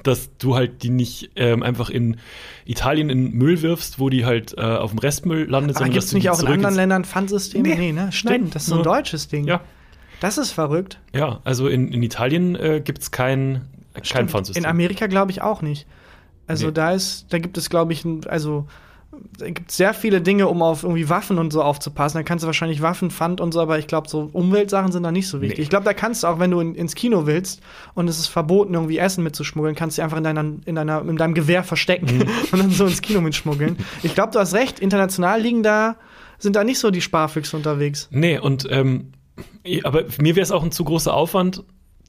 dass 0.05 0.31
du 0.38 0.55
halt 0.55 0.85
die 0.85 0.90
nicht 0.90 1.31
ähm, 1.35 1.64
einfach 1.64 1.90
in 1.90 2.18
Italien 2.64 3.11
in 3.11 3.33
Müll 3.33 3.61
wirfst, 3.62 3.98
wo 3.98 4.09
die 4.09 4.24
halt 4.24 4.55
äh, 4.57 4.61
auf 4.61 4.90
dem 4.90 5.01
Restmüll 5.01 5.51
landet, 5.51 5.70
Aber 5.77 5.87
sondern 5.87 5.92
gibt 5.94 5.96
dass 5.96 6.05
es 6.05 6.11
du 6.12 6.16
nicht 6.18 6.31
auch 6.31 6.38
in 6.40 6.46
anderen 6.46 6.77
Ländern 6.77 7.05
Pfandsysteme? 7.05 7.68
Nee. 7.68 7.74
Nee, 7.74 7.92
ne? 7.92 8.12
Stimmt, 8.12 8.31
Nein, 8.31 8.51
das 8.53 8.62
ist 8.62 8.68
so 8.68 8.77
ein 8.77 8.85
deutsches 8.85 9.27
Ding. 9.27 9.44
Ja, 9.48 9.61
Das 10.20 10.38
ist 10.38 10.53
verrückt. 10.53 11.01
ja, 11.12 11.40
also 11.42 11.66
in, 11.66 11.92
in 11.92 12.05
Italien 12.05 12.55
äh, 12.55 12.81
gibt 12.85 13.03
es 13.03 13.11
kein, 13.11 13.62
kein. 14.09 14.29
Pfandsystem. 14.29 14.62
In 14.62 14.70
Amerika 14.70 15.09
glaube 15.09 15.33
ich 15.33 15.42
auch 15.42 15.61
nicht. 15.62 15.88
Also 16.46 16.68
Nee. 16.68 16.72
da 16.74 16.92
ist, 16.92 17.27
da 17.31 17.38
gibt 17.40 17.59
es, 17.59 17.68
glaube 17.68 17.92
ich, 17.92 18.05
ein, 18.05 18.24
also 18.29 18.68
gibt 19.38 19.70
sehr 19.70 19.94
viele 19.94 20.20
Dinge, 20.20 20.48
um 20.48 20.62
auf 20.62 20.83
irgendwie 20.83 21.09
Waffen 21.09 21.38
und 21.38 21.52
so 21.52 21.62
aufzupassen. 21.62 22.18
Da 22.18 22.22
kannst 22.22 22.42
du 22.42 22.46
wahrscheinlich 22.46 22.83
Waffen, 22.83 23.11
Pfand 23.11 23.40
und 23.40 23.52
so, 23.52 23.61
aber 23.61 23.78
ich 23.78 23.87
glaube, 23.87 24.09
so 24.09 24.28
Umweltsachen 24.33 24.92
sind 24.92 25.02
da 25.02 25.12
nicht 25.12 25.28
so 25.28 25.40
wichtig. 25.40 25.59
Nee. 25.59 25.62
Ich 25.62 25.70
glaube, 25.70 25.85
da 25.85 25.94
kannst 25.94 26.22
du 26.22 26.26
auch, 26.26 26.38
wenn 26.38 26.50
du 26.50 26.61
in, 26.61 26.74
ins 26.74 26.94
Kino 26.94 27.26
willst 27.26 27.61
und 27.94 28.09
es 28.09 28.18
ist 28.18 28.26
verboten, 28.28 28.74
irgendwie 28.74 28.98
Essen 28.98 29.24
mitzuschmuggeln, 29.24 29.74
kannst 29.74 29.98
du 29.98 30.02
einfach 30.02 30.18
in, 30.18 30.24
deiner, 30.24 30.44
in, 30.64 30.74
deiner, 30.74 31.02
in 31.02 31.16
deinem 31.16 31.35
Gewehr 31.35 31.62
verstecken 31.64 31.98
Mhm. 32.09 32.22
und 32.52 32.59
dann 32.59 32.70
so 32.70 32.87
ins 32.87 33.02
Kino 33.02 33.20
mitschmuggeln. 33.20 33.76
Ich 34.02 34.14
glaube, 34.14 34.33
du 34.33 34.38
hast 34.38 34.54
recht, 34.54 34.81
international 34.81 35.40
liegen 35.40 35.62
da, 35.62 35.96
sind 36.38 36.57
da 36.57 36.64
nicht 36.64 36.78
so 36.78 36.90
die 36.90 37.00
Sparfüchse 37.00 37.57
unterwegs. 37.57 38.09
Nee, 38.11 38.38
und 38.38 38.66
ähm, 38.70 39.12
aber 39.85 40.04
mir 40.20 40.37
wäre 40.37 40.42
es 40.42 40.50
auch 40.50 40.62
ein 40.62 40.72
zu 40.72 40.85
großer 40.85 41.12
Aufwand, 41.12 41.64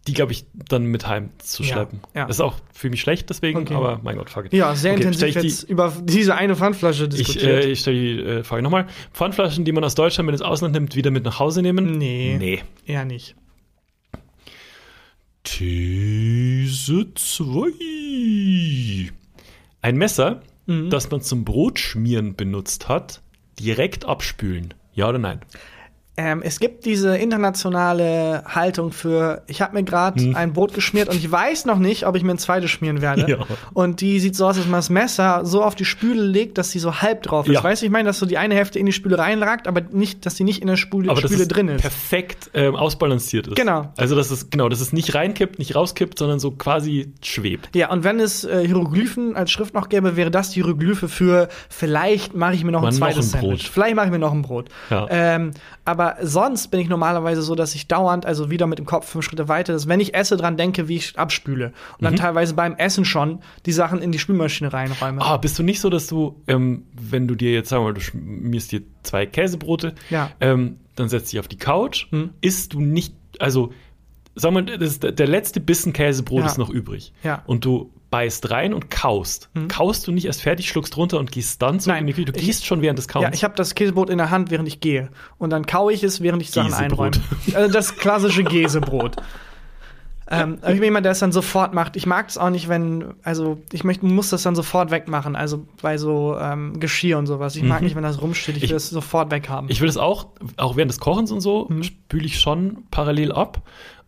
die, 0.08 0.14
glaube 0.14 0.32
ich, 0.32 0.46
dann 0.54 0.86
mit 0.86 1.08
heim 1.08 1.30
zu 1.40 1.62
Ja, 1.64 1.74
schleppen. 1.74 2.00
ja. 2.16 2.26
Das 2.26 2.38
ist 2.38 2.42
auch 2.42 2.56
für 2.74 2.90
mich 2.90 3.02
schlecht 3.02 3.30
deswegen, 3.30 3.60
Okay. 3.60 3.76
aber 3.76 4.00
mein 4.04 4.18
Gott, 4.18 4.30
fuck 4.30 4.46
it. 4.46 4.54
Ja, 4.54 4.74
sehr 4.76 4.94
Okay, 4.94 5.02
intensiv 5.04 5.28
ich 5.30 5.36
die- 5.36 5.48
jetzt 5.48 5.64
über 5.64 5.94
diese 6.04 6.36
eine 6.36 6.56
Pfandflasche 6.56 7.04
Ich, 7.04 7.10
diskutiert. 7.10 7.66
äh, 7.66 7.70
ich 7.70 7.82
stelle 7.82 7.98
die 8.00 8.20
äh, 8.22 8.44
Frage 8.44 8.62
nochmal. 8.64 8.88
Pfandflaschen, 9.14 9.66
die 9.66 9.72
man 9.72 9.84
aus 9.84 9.96
Deutschland 9.96 10.26
mit 10.28 10.34
ins 10.34 10.42
Ausland 10.42 10.74
nimmt, 10.74 10.96
wieder 10.96 11.12
mit 11.12 11.26
nach 11.26 11.40
Hause 11.40 11.62
nehmen? 11.62 11.98
nee, 11.98 12.38
Nee. 12.40 12.64
eher 12.86 13.06
nicht. 13.06 13.36
These 15.44 17.06
2. 17.16 19.12
Ein 19.82 19.98
Messer, 19.98 20.42
Mhm. 20.66 20.90
das 20.90 21.10
man 21.10 21.22
zum 21.22 21.46
Brotschmieren 21.46 22.36
benutzt 22.36 22.88
hat, 22.90 23.22
direkt 23.60 24.06
abspülen. 24.06 24.74
Ja 24.94 25.08
oder 25.10 25.18
nein? 25.20 25.40
Ähm, 26.22 26.42
es 26.44 26.60
gibt 26.60 26.86
diese 26.86 27.16
internationale 27.16 28.44
Haltung 28.46 28.92
für, 28.92 29.42
ich 29.48 29.62
habe 29.62 29.74
mir 29.76 29.84
gerade 29.84 30.22
Hm. 30.22 30.36
ein 30.36 30.52
Brot 30.54 30.74
geschmiert 30.74 31.08
und 31.08 31.16
ich 31.16 31.32
weiß 31.32 31.66
noch 31.66 31.78
nicht, 31.80 32.06
ob 32.06 32.16
ich 32.18 32.24
mir 32.24 32.32
ein 32.32 32.38
zweites 32.38 32.70
schmieren 32.72 33.02
werde. 33.02 33.26
Ja. 33.30 33.38
Und 33.74 34.02
die 34.02 34.20
sieht 34.20 34.36
so 34.36 34.48
aus, 34.48 34.58
dass 34.58 34.66
man 34.66 34.80
das 34.80 34.90
Messer 34.90 35.46
so 35.46 35.64
auf 35.64 35.76
die 35.76 35.86
Spüle 35.86 36.22
legt, 36.22 36.58
dass 36.58 36.72
sie 36.72 36.80
so 36.80 37.02
halb 37.02 37.24
drauf 37.24 37.48
ist. 37.48 37.54
Ja. 37.54 37.64
Weißt 37.64 37.82
du, 37.82 37.86
ich 37.86 37.92
meine, 37.92 38.08
dass 38.10 38.20
so 38.20 38.26
die 38.26 38.38
eine 38.38 38.56
Hälfte 38.56 38.80
in 38.80 38.86
die 38.86 38.92
Spüle 38.92 39.18
reinragt, 39.18 39.68
aber 39.68 39.82
nicht, 39.92 40.26
dass 40.26 40.36
sie 40.36 40.44
nicht 40.44 40.62
in 40.62 40.68
der 40.68 40.76
Spüle, 40.76 41.10
Aber 41.10 41.22
Spüle 41.22 41.48
drin 41.48 41.70
ist. 41.70 41.82
perfekt 41.82 42.50
ähm, 42.54 42.76
ausbalanciert 42.76 43.48
ist. 43.48 43.56
Genau. 43.56 43.94
Also, 43.96 44.16
dass 44.16 44.30
es, 44.30 44.50
genau, 44.50 44.68
dass 44.68 44.82
es 44.82 44.92
nicht 44.92 45.16
reinkippt, 45.16 45.58
nicht 45.58 45.76
rauskippt, 45.76 46.20
sondern 46.20 46.40
so 46.40 46.52
quasi 46.52 47.14
schwebt. 47.24 47.74
Ja, 47.76 47.92
und 47.92 48.04
wenn 48.04 48.20
es 48.20 48.44
äh, 48.44 48.66
Hieroglyphen 48.68 49.36
als 49.38 49.52
Schrift 49.52 49.74
noch 49.74 49.88
gäbe, 49.88 50.18
wäre 50.18 50.32
das 50.32 50.50
die 50.50 50.56
Hieroglyphe 50.64 51.08
für 51.08 51.48
vielleicht 51.70 52.36
mache 52.36 52.56
ich 52.56 52.64
mir 52.66 52.72
noch 52.72 52.82
Mal 52.82 52.88
ein 52.90 52.94
noch 52.94 52.98
zweites 53.00 53.34
ein 53.34 53.40
Brot. 53.40 53.50
Sandwich. 53.52 53.70
Vielleicht 53.72 53.96
mache 53.96 54.08
ich 54.08 54.12
mir 54.12 54.20
noch 54.20 54.34
ein 54.34 54.42
Brot. 54.42 54.70
Ja. 54.90 55.08
Ähm, 55.10 55.52
aber 55.86 56.09
sonst 56.22 56.68
bin 56.70 56.80
ich 56.80 56.90
normalerweise 56.90 57.42
so, 57.42 57.56
dass 57.56 57.76
ich 57.76 57.88
dauernd, 57.88 58.26
also 58.26 58.50
wieder 58.50 58.68
mit 58.68 58.80
dem 58.80 58.86
Kopf 58.86 59.08
fünf 59.10 59.26
Schritte 59.26 59.48
weiter, 59.48 59.74
dass 59.74 59.88
wenn 59.88 60.00
ich 60.00 60.14
esse, 60.14 60.38
dran 60.38 60.58
denke, 60.58 60.88
wie 60.88 60.96
ich 60.98 61.18
abspüle. 61.18 61.68
Und 61.68 62.02
Mhm. 62.02 62.04
dann 62.06 62.16
teilweise 62.16 62.54
beim 62.54 62.76
Essen 62.76 63.06
schon 63.06 63.40
die 63.66 63.72
Sachen 63.72 64.02
in 64.02 64.12
die 64.12 64.20
Spülmaschine 64.20 64.72
reinräume. 64.74 65.22
Ah, 65.22 65.38
bist 65.38 65.58
du 65.60 65.64
nicht 65.64 65.80
so, 65.82 65.90
dass 65.90 66.08
du, 66.08 66.42
ähm, 66.48 66.84
wenn 67.00 67.28
du 67.28 67.36
dir 67.36 67.52
jetzt, 67.54 67.70
sagen 67.70 67.84
wir 67.84 67.88
mal, 67.90 67.94
du 67.94 68.02
schmierst 68.02 68.72
dir 68.72 68.82
zwei 69.04 69.26
Käsebrote, 69.26 69.94
Ja. 70.10 70.32
ähm, 70.40 70.78
dann 70.96 71.10
setzt 71.10 71.32
dich 71.32 71.40
auf 71.40 71.48
die 71.48 71.58
Couch, 71.58 72.08
Hm. 72.12 72.32
isst 72.42 72.74
du 72.74 72.82
nicht, 72.82 73.14
also, 73.40 73.72
sag 74.36 74.52
mal, 74.52 74.64
das 74.66 75.00
der 75.00 75.28
letzte 75.28 75.60
Bissen 75.60 75.94
Käsebrot 75.94 76.42
Ja. 76.42 76.46
ist 76.46 76.58
noch 76.58 76.70
übrig. 76.70 77.14
Ja. 77.24 77.44
Und 77.46 77.66
du 77.66 77.92
beißt 78.10 78.50
rein 78.52 78.74
und 78.74 78.90
kaust. 78.90 79.50
Kaust 79.68 80.08
du 80.08 80.12
nicht 80.12 80.26
erst 80.26 80.42
fertig, 80.42 80.68
schluckst 80.70 80.98
runter 80.98 81.20
und 81.20 81.32
gehst 81.32 81.62
dann 81.62 81.80
so 81.80 81.92
Nein, 81.92 82.02
in 82.02 82.08
die 82.08 82.14
Küche? 82.14 82.26
Du 82.32 82.40
ich- 82.40 82.46
gehst 82.46 82.66
schon 82.66 82.82
während 82.82 82.98
des 82.98 83.08
Kauens. 83.08 83.24
Ja, 83.24 83.34
ich 83.34 83.44
habe 83.44 83.54
das 83.56 83.76
Käsebrot 83.76 84.10
in 84.10 84.18
der 84.18 84.30
Hand, 84.32 84.50
während 84.52 84.68
ich 84.68 84.80
gehe. 84.80 85.10
Und 85.38 85.52
dann 85.52 85.66
kaue 85.66 85.94
ich 85.94 86.04
es, 86.04 86.22
während 86.22 86.42
ich 86.42 86.52
Sachen 86.52 86.74
einräume. 86.74 87.12
Also 87.54 87.72
das 87.72 87.96
klassische 87.96 88.44
Käsebrot. 88.44 89.18
ähm, 90.32 90.58
ich 90.62 90.74
bin 90.76 90.84
jemand, 90.84 91.06
der 91.06 91.12
es 91.14 91.20
dann 91.20 91.32
sofort 91.32 91.74
macht. 91.74 91.96
Ich 91.96 92.06
mag 92.06 92.30
es 92.30 92.38
auch 92.38 92.50
nicht, 92.50 92.68
wenn, 92.70 93.14
also 93.24 93.62
ich 93.72 93.84
möchte, 93.84 94.06
muss 94.06 94.30
das 94.30 94.44
dann 94.44 94.56
sofort 94.56 94.92
wegmachen. 94.92 95.36
Also 95.36 95.66
bei 95.82 95.98
so 95.98 96.38
ähm, 96.40 96.80
Geschirr 96.80 97.18
und 97.18 97.26
sowas. 97.28 97.56
Ich 97.56 97.64
mag 97.64 97.82
nicht, 97.82 97.96
wenn 97.96 98.04
das 98.04 98.22
rumsteht. 98.22 98.58
Ich 98.58 98.62
will 98.64 98.70
Mhm. 98.70 98.76
Ich- 98.78 98.84
es 98.84 98.90
sofort 98.90 99.32
weghaben. 99.32 99.70
Ich 99.70 99.82
will 99.82 99.88
das 99.88 99.98
auch, 99.98 100.28
auch 100.58 100.76
während 100.76 100.92
des 100.92 101.00
Kochens 101.00 101.32
und 101.32 101.42
so, 101.42 101.68
Mhm. 101.70 101.84
spüle 101.84 102.26
ich 102.26 102.40
schon 102.40 102.84
parallel 102.92 103.32
ab. 103.32 103.62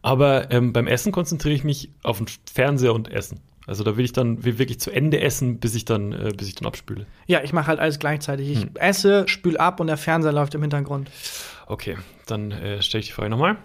Aber 0.04 0.50
ähm, 0.52 0.74
beim 0.74 0.88
Essen 0.88 1.12
konzentriere 1.12 1.54
ich 1.54 1.64
mich 1.64 1.92
auf 2.04 2.18
den 2.18 2.26
Fernseher 2.52 2.94
und 2.96 3.12
Essen. 3.12 3.40
Also 3.72 3.86
da 3.86 3.96
will 3.96 4.04
ich 4.04 4.12
dann 4.12 4.44
wirklich 4.44 4.82
zu 4.82 4.92
Ende 4.92 5.22
essen, 5.22 5.62
bis 5.62 5.76
ich 5.76 5.86
dann, 5.86 6.12
äh, 6.12 6.32
bis 6.36 6.50
ich 6.50 6.56
dann 6.56 6.68
abspüle. 6.68 7.06
ja, 7.26 7.42
ich 7.42 7.54
mache 7.54 7.68
halt 7.68 7.80
alles 7.80 8.00
gleichzeitig. 8.00 8.50
Ich 8.50 8.64
Hm. 8.64 8.72
esse, 8.76 9.30
spül 9.30 9.56
ab 9.56 9.80
und 9.80 9.88
der 9.88 9.96
Fernseher 9.96 10.34
läuft 10.34 10.54
im 10.56 10.62
Hintergrund. 10.62 11.10
Okay, 11.68 11.96
dann 12.26 12.52
äh, 12.52 12.82
stelle 12.82 13.00
ich 13.00 13.08
die 13.08 13.14
Frage 13.14 13.30
nochmal. 13.30 13.56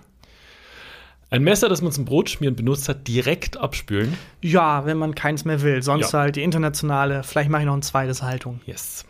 Ein 1.28 1.42
Messer, 1.42 1.68
das 1.68 1.82
man 1.82 1.90
zum 1.90 2.04
Brotschmieren 2.04 2.54
benutzt 2.54 2.88
hat, 2.88 3.08
direkt 3.08 3.56
abspülen. 3.56 4.16
Ja, 4.42 4.86
wenn 4.86 4.96
man 4.96 5.16
keins 5.16 5.44
mehr 5.44 5.60
will. 5.62 5.82
Sonst 5.82 6.12
Ja. 6.12 6.20
halt 6.20 6.36
die 6.36 6.44
internationale. 6.44 7.24
Vielleicht 7.24 7.50
mache 7.50 7.62
ich 7.62 7.66
noch 7.66 7.74
ein 7.74 7.82
zweites 7.82 8.22
Haltung. 8.22 8.60
Yes. 8.64 9.04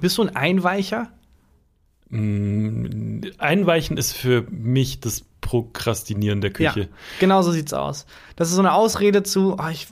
Bist 0.00 0.16
du 0.18 0.22
ein 0.22 0.36
Einweicher? 0.36 1.08
Mm, 2.10 3.22
Einweichen 3.38 3.96
ist 3.96 4.12
für 4.12 4.42
mich 4.52 5.00
das 5.00 5.24
Prokrastinieren 5.54 6.40
der 6.40 6.50
Küche. 6.50 6.80
Ja, 6.80 6.86
genau 7.20 7.42
so 7.42 7.52
sieht's 7.52 7.72
aus. 7.72 8.06
Das 8.34 8.48
ist 8.48 8.54
so 8.54 8.60
eine 8.60 8.72
Ausrede 8.72 9.22
zu, 9.22 9.54
oh, 9.56 9.68
ich, 9.70 9.86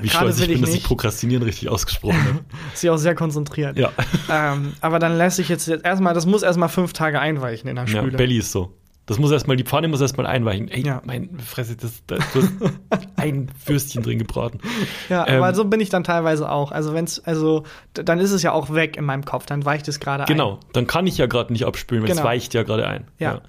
Wie 0.00 0.08
stolz 0.08 0.40
ich 0.40 0.46
bin, 0.48 0.56
ich 0.56 0.60
dass 0.60 0.74
ich. 0.74 0.82
Prokrastinieren 0.82 1.44
richtig 1.44 1.68
ausgesprochen 1.68 2.18
habe. 2.24 2.40
Ist 2.74 2.82
ja 2.82 2.92
auch 2.92 2.96
sehr 2.96 3.14
konzentriert. 3.14 3.78
ja. 3.78 3.92
Ähm, 4.28 4.72
aber 4.80 4.98
dann 4.98 5.16
lässt 5.16 5.36
sich 5.36 5.48
jetzt, 5.48 5.68
erstmal, 5.68 6.14
das 6.14 6.26
muss 6.26 6.42
erstmal 6.42 6.68
fünf 6.68 6.92
Tage 6.94 7.20
einweichen 7.20 7.68
in 7.68 7.76
der 7.76 7.84
ja, 7.84 8.00
Spüle. 8.00 8.16
Belly 8.16 8.38
ist 8.38 8.50
so. 8.50 8.74
Das 9.08 9.18
muss 9.18 9.30
erstmal, 9.32 9.56
die 9.56 9.64
Pfanne 9.64 9.88
muss 9.88 10.02
erstmal 10.02 10.26
einweichen. 10.26 10.68
Ey, 10.68 10.84
Ja. 10.86 11.00
mein 11.04 11.40
Fresse, 11.40 11.76
das, 11.76 12.02
da 12.06 12.16
du 12.16 12.42
hast 12.42 12.52
ein 13.16 13.50
Würstchen 13.64 14.02
drin 14.02 14.18
gebraten. 14.18 14.60
ja, 15.08 15.26
Ähm, 15.26 15.42
aber 15.42 15.54
so 15.54 15.64
bin 15.64 15.80
ich 15.80 15.88
dann 15.88 16.04
teilweise 16.04 16.50
auch. 16.52 16.72
Also 16.72 16.92
wenn's, 16.92 17.18
also 17.20 17.64
dann 17.94 18.18
ist 18.18 18.32
es 18.32 18.42
ja 18.42 18.52
auch 18.52 18.72
weg 18.74 18.98
in 18.98 19.04
meinem 19.06 19.24
Kopf, 19.24 19.46
dann 19.46 19.64
weicht 19.64 19.88
es 19.88 19.98
gerade 19.98 20.24
ein. 20.24 20.26
Genau, 20.28 20.60
dann 20.74 20.86
kann 20.86 21.06
ich 21.06 21.16
ja 21.16 21.24
gerade 21.24 21.52
nicht 21.54 21.64
abspülen, 21.64 22.02
weil 22.02 22.10
es 22.10 22.18
Genau. 22.18 22.28
weicht 22.28 22.52
ja 22.52 22.64
gerade 22.64 22.86
ein. 22.86 23.06
Ja. 23.18 23.40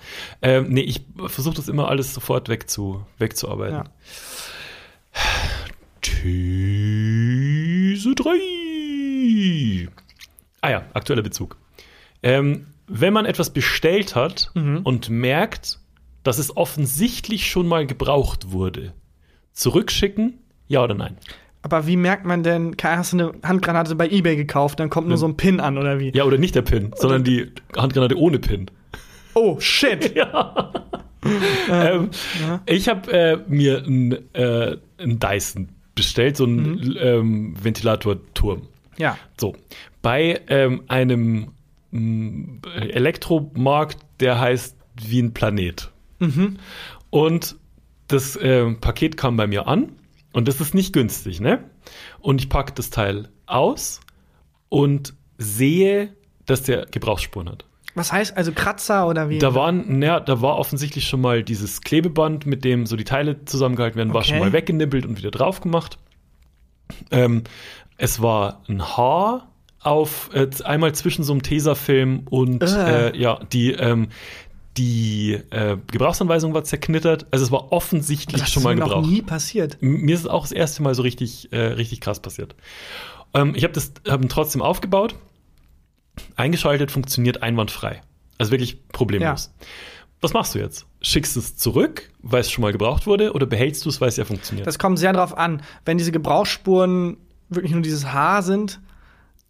Ähm, 0.42 0.68
nee, 0.70 0.80
ich 0.82 1.06
versuche 1.28 1.56
das 1.58 1.68
immer 1.68 1.90
alles 1.90 2.14
sofort 2.14 2.48
wegzu, 2.48 3.06
wegzuarbeiten. 3.18 3.76
Ja. 3.76 3.84
These 6.80 8.16
3. 8.16 9.88
Ah 10.62 10.70
ja, 10.70 10.84
aktueller 10.94 11.22
Bezug. 11.24 11.58
Ähm, 12.24 12.68
wenn 12.90 13.14
man 13.14 13.26
etwas 13.26 13.52
bestellt 13.52 14.16
hat 14.16 14.52
Mhm. 14.56 14.82
und 14.84 15.10
merkt, 15.10 15.80
dass 16.24 16.38
es 16.40 16.56
offensichtlich 16.58 17.50
schon 17.50 17.68
mal 17.68 17.86
gebraucht 17.88 18.52
wurde, 18.52 18.94
zurückschicken, 19.54 20.40
ja 20.68 20.84
oder 20.84 20.96
nein? 20.96 21.18
Aber 21.62 21.88
wie 21.88 21.98
merkt 21.98 22.26
man 22.26 22.42
denn, 22.44 22.76
hast 22.82 23.14
du 23.14 23.18
eine 23.18 23.34
Handgranate 23.44 23.96
bei 23.96 24.08
Ebay 24.10 24.36
gekauft, 24.38 24.80
dann 24.80 24.90
kommt 24.90 25.08
nur 25.10 25.18
so 25.18 25.28
ein 25.28 25.36
Pin 25.38 25.60
an 25.60 25.78
oder 25.78 26.00
wie? 26.00 26.12
Ja 26.16 26.24
oder 26.24 26.38
nicht 26.38 26.56
der 26.56 26.62
Pin, 26.62 26.92
sondern 26.96 27.24
die 27.24 27.52
Handgranate 27.76 28.18
ohne 28.18 28.40
Pin. 28.40 28.72
Oh, 29.34 29.60
shit. 29.60 30.14
ähm, 31.70 32.10
Ich 32.66 32.88
habe 32.90 33.12
äh, 33.12 33.38
mir 33.48 33.84
einen 33.84 34.34
äh, 34.34 34.78
einen 34.98 35.20
Dyson 35.20 35.70
bestellt, 35.96 36.38
so 36.38 36.46
einen 36.46 36.96
ähm, 37.00 37.54
Ventilatorturm. 37.62 38.64
Ja. 38.98 39.18
So, 39.40 39.56
bei 40.02 40.42
ähm, 40.48 40.84
einem 40.88 41.50
Elektromarkt, 41.92 43.98
der 44.20 44.40
heißt 44.40 44.76
wie 45.02 45.22
ein 45.22 45.34
Planet. 45.34 45.92
Und 47.10 47.56
das 48.08 48.38
ähm, 48.42 48.80
Paket 48.82 49.18
kam 49.18 49.38
bei 49.38 49.48
mir 49.48 49.68
an 49.68 49.94
und 50.34 50.48
das 50.48 50.60
ist 50.62 50.74
nicht 50.74 50.94
günstig, 50.94 51.40
ne? 51.40 51.64
Und 52.20 52.42
ich 52.42 52.50
packe 52.50 52.74
das 52.74 52.90
Teil 52.90 53.30
aus 53.46 54.02
und 54.68 55.14
sehe, 55.38 56.14
dass 56.46 56.64
der 56.64 56.86
Gebrauchsspuren 56.88 57.50
hat. 57.50 57.66
Was 57.96 58.12
heißt 58.12 58.38
also 58.38 58.52
Kratzer 58.52 59.08
oder 59.08 59.30
wie? 59.30 59.40
Da, 59.40 59.56
waren, 59.56 60.00
na, 60.00 60.20
da 60.20 60.42
war 60.42 60.58
offensichtlich 60.58 61.08
schon 61.08 61.22
mal 61.22 61.44
dieses 61.44 61.82
Klebeband, 61.82 62.46
mit 62.46 62.64
dem 62.64 62.86
so 62.86 62.96
die 62.96 63.04
Teile 63.04 63.46
zusammengehalten 63.46 63.98
werden, 63.98 64.14
war 64.14 64.22
Okay. 64.22 64.30
schon 64.30 64.40
mal 64.40 64.54
weggenibbelt 64.54 65.06
und 65.06 65.18
wieder 65.18 65.32
drauf 65.32 65.62
gemacht. 65.62 65.98
Ähm, 67.12 67.44
es 67.98 68.22
war 68.22 68.62
ein 68.68 68.82
Haar 68.98 69.52
auf 69.82 70.30
äh, 70.34 70.48
einmal 70.64 70.94
zwischen 70.94 71.24
so 71.24 71.34
einem 71.34 71.42
Tesafilm 71.44 72.24
und 72.30 72.64
Äh. 72.64 73.10
äh, 73.10 73.18
ja, 73.18 73.40
die, 73.52 73.72
ähm, 73.72 74.10
die 74.78 75.34
äh, 75.52 75.78
Gebrauchsanweisung 75.92 76.54
war 76.54 76.64
zerknittert. 76.64 77.28
Also 77.32 77.46
es 77.46 77.52
war 77.52 77.72
offensichtlich 77.72 78.42
das 78.42 78.52
schon 78.52 78.62
ist 78.62 78.64
mal 78.66 78.76
mir 78.76 78.82
noch 78.82 78.90
gebraucht. 78.90 79.10
nie 79.10 79.22
passiert. 79.22 79.78
Mir 79.82 80.14
ist 80.16 80.22
es 80.22 80.28
auch 80.28 80.44
das 80.44 80.52
erste 80.52 80.84
Mal 80.84 80.96
so 80.96 81.02
richtig, 81.02 81.52
äh, 81.52 81.60
richtig 81.60 82.02
krass 82.02 82.20
passiert. 82.20 82.56
Ähm, 83.34 83.54
ich 83.56 83.64
habe 83.64 83.74
das 83.74 83.94
hab 84.08 84.28
trotzdem 84.30 84.62
aufgebaut, 84.62 85.16
eingeschaltet, 86.36 86.92
funktioniert 86.92 87.42
einwandfrei. 87.44 88.02
Also 88.38 88.52
wirklich 88.52 88.88
problemlos. 88.90 89.54
Was 90.22 90.34
machst 90.34 90.54
du 90.56 90.60
jetzt? 90.60 90.86
Schickst 91.02 91.36
du 91.36 91.40
es 91.40 91.56
zurück, 91.56 92.10
weil 92.22 92.42
es 92.42 92.52
schon 92.52 92.62
mal 92.62 92.74
gebraucht 92.74 93.08
wurde, 93.08 93.32
oder 93.34 93.46
behältst 93.46 93.86
du 93.86 93.90
es, 93.90 94.02
weil 94.02 94.10
es 94.10 94.18
ja 94.18 94.26
funktioniert? 94.26 94.68
Das 94.68 94.78
kommt 94.78 95.00
sehr 95.00 95.14
drauf 95.14 95.38
an. 95.38 95.62
Wenn 95.86 95.98
diese 95.98 96.12
Gebrauchsspuren 96.12 97.18
wirklich 97.48 97.72
nur 97.72 97.82
dieses 97.82 98.06
Haar 98.12 98.44
sind 98.44 98.82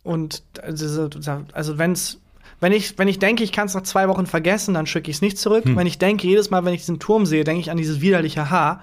und 0.04 0.44
diese, 0.72 1.10
also 1.54 1.78
wenn's, 1.78 2.20
wenn 2.62 2.72
ich, 2.74 2.98
wenn 2.98 3.08
ich 3.08 3.20
denke, 3.20 3.44
ich 3.44 3.52
kann 3.52 3.68
es 3.68 3.74
nach 3.74 3.84
zwei 3.84 4.08
Wochen 4.10 4.26
vergessen, 4.26 4.74
dann 4.74 4.86
schicke 4.86 5.10
ich 5.10 5.18
es 5.18 5.22
nicht 5.22 5.38
zurück. 5.38 5.66
Hm. 5.66 5.76
Wenn 5.78 5.88
ich 5.88 5.98
denke, 5.98 6.28
jedes 6.28 6.50
Mal, 6.50 6.66
wenn 6.66 6.74
ich 6.74 6.82
diesen 6.82 7.00
Turm 7.00 7.26
sehe, 7.26 7.44
denke 7.44 7.62
ich 7.62 7.72
an 7.72 7.78
dieses 7.78 8.02
widerliche 8.02 8.50
Haar, 8.50 8.82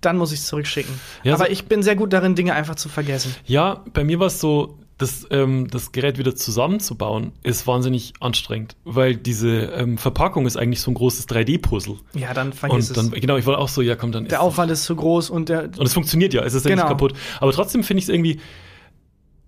dann 0.00 0.18
muss 0.18 0.32
ich 0.32 0.40
es 0.40 0.46
zurückschicken. 0.46 0.92
Ja, 1.22 1.34
Aber 1.34 1.46
so- 1.46 1.50
ich 1.50 1.64
bin 1.66 1.82
sehr 1.82 1.96
gut 1.96 2.12
darin, 2.12 2.34
Dinge 2.34 2.54
einfach 2.54 2.74
zu 2.74 2.88
vergessen. 2.88 3.34
ja, 3.46 3.82
bei 3.94 4.04
mir 4.04 4.20
war 4.20 4.26
es 4.26 4.40
so, 4.40 4.76
das, 4.98 5.26
ähm, 5.30 5.66
das 5.70 5.90
Gerät 5.90 6.18
wieder 6.18 6.36
zusammenzubauen, 6.36 7.32
ist 7.42 7.66
wahnsinnig 7.66 8.12
anstrengend, 8.20 8.76
weil 8.84 9.16
diese 9.16 9.48
ähm, 9.50 9.98
Verpackung 9.98 10.46
ist 10.46 10.56
eigentlich 10.56 10.80
so 10.82 10.90
ein 10.90 10.94
großes 10.94 11.26
3D-Puzzle. 11.28 11.96
Ja, 12.14 12.32
dann 12.32 12.52
vergiss 12.52 12.90
Und 12.90 12.96
dann, 12.98 13.06
es. 13.12 13.20
genau, 13.20 13.36
ich 13.36 13.44
war 13.46 13.58
auch 13.58 13.68
so, 13.68 13.82
ja 13.82 13.96
komm, 13.96 14.12
dann 14.12 14.26
Der 14.26 14.40
Aufwand 14.40 14.70
ist 14.70 14.84
zu 14.84 14.94
groß 14.94 15.30
und 15.30 15.48
der. 15.48 15.64
Und 15.64 15.82
es 15.82 15.94
funktioniert 15.94 16.32
ja, 16.32 16.42
es 16.44 16.54
ist 16.54 16.64
ja 16.64 16.70
Genau. 16.70 16.82
nicht 16.82 16.90
kaputt. 16.90 17.14
Aber 17.40 17.50
trotzdem 17.52 17.82
finde 17.82 17.98
ich 17.98 18.04
es 18.04 18.08
irgendwie 18.08 18.38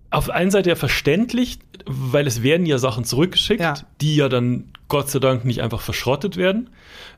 auf 0.09 0.25
der 0.25 0.35
einen 0.35 0.51
Seite 0.51 0.69
ja 0.69 0.75
verständlich, 0.75 1.59
weil 1.85 2.27
es 2.27 2.43
werden 2.43 2.65
ja 2.65 2.77
Sachen 2.77 3.03
zurückgeschickt, 3.03 3.61
Ja. 3.61 3.73
die 4.01 4.15
ja 4.15 4.29
dann 4.29 4.71
Gott 4.87 5.09
sei 5.09 5.19
Dank 5.19 5.43
nicht 5.45 5.61
einfach 5.61 5.81
verschrottet 5.81 6.37
werden. 6.37 6.69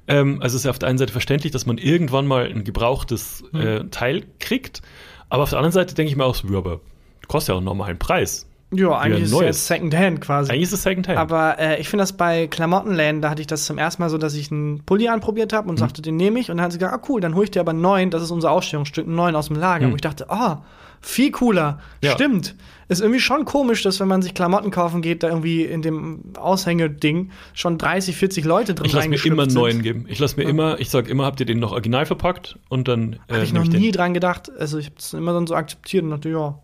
Ähm, 0.08 0.42
also 0.42 0.56
es 0.56 0.62
ist 0.62 0.66
ja 0.66 0.72
auf 0.72 0.80
der 0.80 0.90
einen 0.90 0.98
Seite 0.98 1.12
verständlich, 1.12 1.52
dass 1.52 1.66
man 1.68 1.78
irgendwann 1.78 2.26
mal 2.26 2.46
ein 2.48 2.64
gebrauchtes 2.64 3.44
Hm. 3.52 3.62
äh, 3.62 3.84
Teil 3.92 4.24
kriegt. 4.40 4.82
Aber 5.30 5.44
auf 5.44 5.50
der 5.52 5.60
anderen 5.60 5.74
Seite 5.74 5.94
denke 5.94 6.10
ich 6.10 6.18
mir 6.18 6.26
auch 6.26 6.34
so, 6.36 6.48
ja, 6.48 6.58
aber 6.58 6.82
kostet 7.28 7.50
ja 7.50 7.54
auch 7.54 7.60
einen 7.60 7.66
normalen 7.66 8.00
Preis. 8.00 8.49
Ja, 8.72 8.98
eigentlich 9.00 9.24
ist 9.24 9.32
es 9.34 9.42
ja. 9.42 9.54
Secondhand 9.54 10.22
quasi. 10.22 10.52
Eigentlich 10.52 10.64
ist 10.64 10.74
es 10.74 10.84
Secondhand. 10.84 11.18
Aber 11.18 11.58
äh, 11.58 11.80
ich 11.82 11.90
finde 11.90 12.04
das 12.04 12.14
bei 12.14 12.46
Klamottenläden, 12.48 13.22
da 13.22 13.32
hatte 13.32 13.42
ich 13.42 13.48
das 13.48 13.66
zum 13.66 13.78
ersten 13.80 14.02
Mal 14.02 14.10
so, 14.10 14.18
dass 14.20 14.36
ich 14.36 14.52
einen 14.52 14.84
Pulli 14.86 15.08
anprobiert 15.08 15.54
habe 15.54 15.68
und 15.70 15.76
Mhm. 15.76 15.80
sagte, 15.80 16.02
den 16.04 16.18
nehme 16.18 16.40
ich. 16.40 16.52
Und 16.52 16.58
dann 16.58 16.66
hat 16.66 16.72
sie 16.72 16.78
gesagt, 16.78 16.94
ah 16.94 17.06
cool, 17.10 17.20
dann 17.20 17.34
hole 17.34 17.46
ich 17.46 17.52
dir 17.52 17.62
aber 17.62 17.72
einen 17.72 17.82
neuen, 17.82 18.12
das 18.12 18.22
ist 18.22 18.30
unser 18.32 18.52
Ausstellungsstück, 18.52 19.08
einen 19.08 19.16
neuen 19.16 19.36
aus 19.36 19.48
dem 19.48 19.56
Lager. 19.58 19.88
Mhm. 19.88 19.92
Wo 19.92 19.96
ich 19.96 20.02
dachte, 20.02 20.30
ah, 20.30 20.64
viel 21.02 21.32
cooler. 21.32 21.80
Ja. 22.04 22.12
Stimmt. 22.12 22.56
Ist 22.90 23.02
irgendwie 23.02 23.20
schon 23.20 23.46
komisch, 23.46 23.82
dass 23.84 24.00
wenn 24.00 24.08
man 24.08 24.22
sich 24.22 24.34
Klamotten 24.34 24.70
kaufen 24.72 25.02
geht, 25.02 25.24
da 25.24 25.30
irgendwie 25.30 25.64
in 25.64 25.82
dem 25.82 26.22
Aushängeding 26.38 27.30
schon 27.54 27.78
30, 27.78 28.16
40 28.18 28.46
Leute 28.46 28.74
drin 28.76 28.86
ich 28.86 28.94
lasse 28.94 29.10
mir 29.10 29.24
immer 29.26 29.44
einen 29.44 29.50
sind. 29.52 29.60
neuen 29.60 29.82
geben. 29.82 30.06
Ich 30.10 30.20
lasse 30.20 30.38
mir 30.38 30.44
immer, 30.48 30.80
ich 30.80 30.90
sage 30.90 31.10
immer, 31.10 31.26
habt 31.26 31.40
ihr 31.40 31.46
den 31.46 31.60
noch 31.60 31.72
original 31.72 32.06
verpackt? 32.06 32.58
Und 32.68 32.88
dann 32.88 33.14
äh, 33.28 33.34
Habe 33.34 33.44
ich 33.44 33.54
noch 33.54 33.68
den. 33.68 33.80
nie 33.80 33.92
dran 33.92 34.14
gedacht. 34.14 34.52
Also 34.60 34.78
ich 34.78 34.88
habe 34.88 34.96
es 35.00 35.14
immer 35.14 35.34
dann 35.34 35.48
so 35.48 35.56
akzeptiert 35.56 36.04
und 36.04 36.12
dachte, 36.12 36.30
ja. 36.30 36.60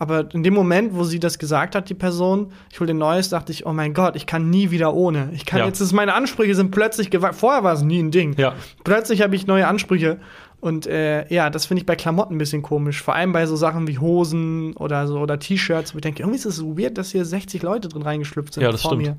Aber 0.00 0.32
in 0.32 0.42
dem 0.44 0.54
Moment, 0.54 0.94
wo 0.94 1.02
sie 1.04 1.18
das 1.18 1.38
gesagt 1.38 1.74
hat, 1.74 1.88
die 1.90 1.94
Person, 1.94 2.52
ich 2.70 2.78
hole 2.78 2.86
den 2.88 2.98
Neues, 2.98 3.30
dachte 3.30 3.50
ich, 3.52 3.66
oh 3.66 3.72
mein 3.72 3.94
Gott, 3.94 4.14
ich 4.14 4.26
kann 4.26 4.48
nie 4.48 4.70
wieder 4.70 4.94
ohne. 4.94 5.30
Ich 5.32 5.44
kann 5.44 5.58
Ja. 5.60 5.66
jetzt, 5.66 5.80
ist 5.80 5.92
meine 5.92 6.14
Ansprüche 6.14 6.54
sind 6.54 6.70
plötzlich 6.70 7.10
gewachsen. 7.10 7.38
Vorher 7.38 7.64
war 7.64 7.72
es 7.72 7.82
nie 7.82 7.98
ein 8.00 8.10
Ding. 8.12 8.34
Ja. 8.38 8.54
Plötzlich 8.84 9.22
habe 9.22 9.34
ich 9.34 9.46
neue 9.48 9.66
Ansprüche. 9.66 10.18
Und 10.60 10.86
äh, 10.86 11.32
ja, 11.32 11.50
das 11.50 11.66
finde 11.66 11.80
ich 11.82 11.86
bei 11.86 11.94
Klamotten 11.96 12.34
ein 12.34 12.38
bisschen 12.38 12.62
komisch. 12.62 13.02
Vor 13.02 13.14
allem 13.14 13.32
bei 13.32 13.46
so 13.46 13.54
Sachen 13.56 13.86
wie 13.88 13.98
Hosen 13.98 14.72
oder 14.74 15.06
so 15.06 15.18
oder 15.18 15.38
T-Shirts, 15.38 15.94
wo 15.94 15.98
ich 15.98 16.02
denke, 16.02 16.22
irgendwie 16.22 16.38
ist 16.38 16.46
es 16.46 16.56
so 16.56 16.76
weird, 16.78 16.98
dass 16.98 17.10
hier 17.12 17.24
60 17.24 17.62
Leute 17.62 17.88
drin 17.88 18.02
reingeschlüpft 18.02 18.54
sind 18.54 18.62
Ja, 18.64 18.70
das 18.72 18.82
vor 18.82 18.92
stimmt. 18.92 19.02
mir. 19.02 19.16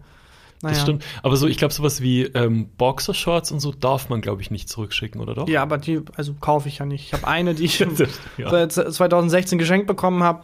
Naja. 0.61 0.73
Das 0.75 0.81
stimmt. 0.81 1.05
Aber 1.23 1.37
so, 1.37 1.47
ich 1.47 1.57
glaube, 1.57 1.73
sowas 1.73 2.01
wie 2.01 2.23
ähm, 2.23 2.67
Boxershorts 2.77 3.51
und 3.53 3.61
so 3.61 3.71
darf 3.71 4.09
man, 4.09 4.19
glaube 4.19 4.41
ich, 4.41 4.51
nicht 4.51 4.67
zurückschicken, 4.67 5.21
oder 5.21 5.33
doch? 5.33 5.47
Ja, 5.47 5.61
aber 5.61 5.77
die, 5.77 6.01
also 6.17 6.33
kaufe 6.33 6.67
ich 6.67 6.79
ja 6.79 6.85
nicht. 6.85 7.05
Ich 7.05 7.13
habe 7.13 7.25
eine, 7.27 7.53
die 7.55 7.63
ich 7.63 7.79
Ja. 8.37 8.49
seit 8.49 8.73
2016 8.73 9.57
geschenkt 9.57 9.87
bekommen 9.87 10.23
habe. 10.23 10.43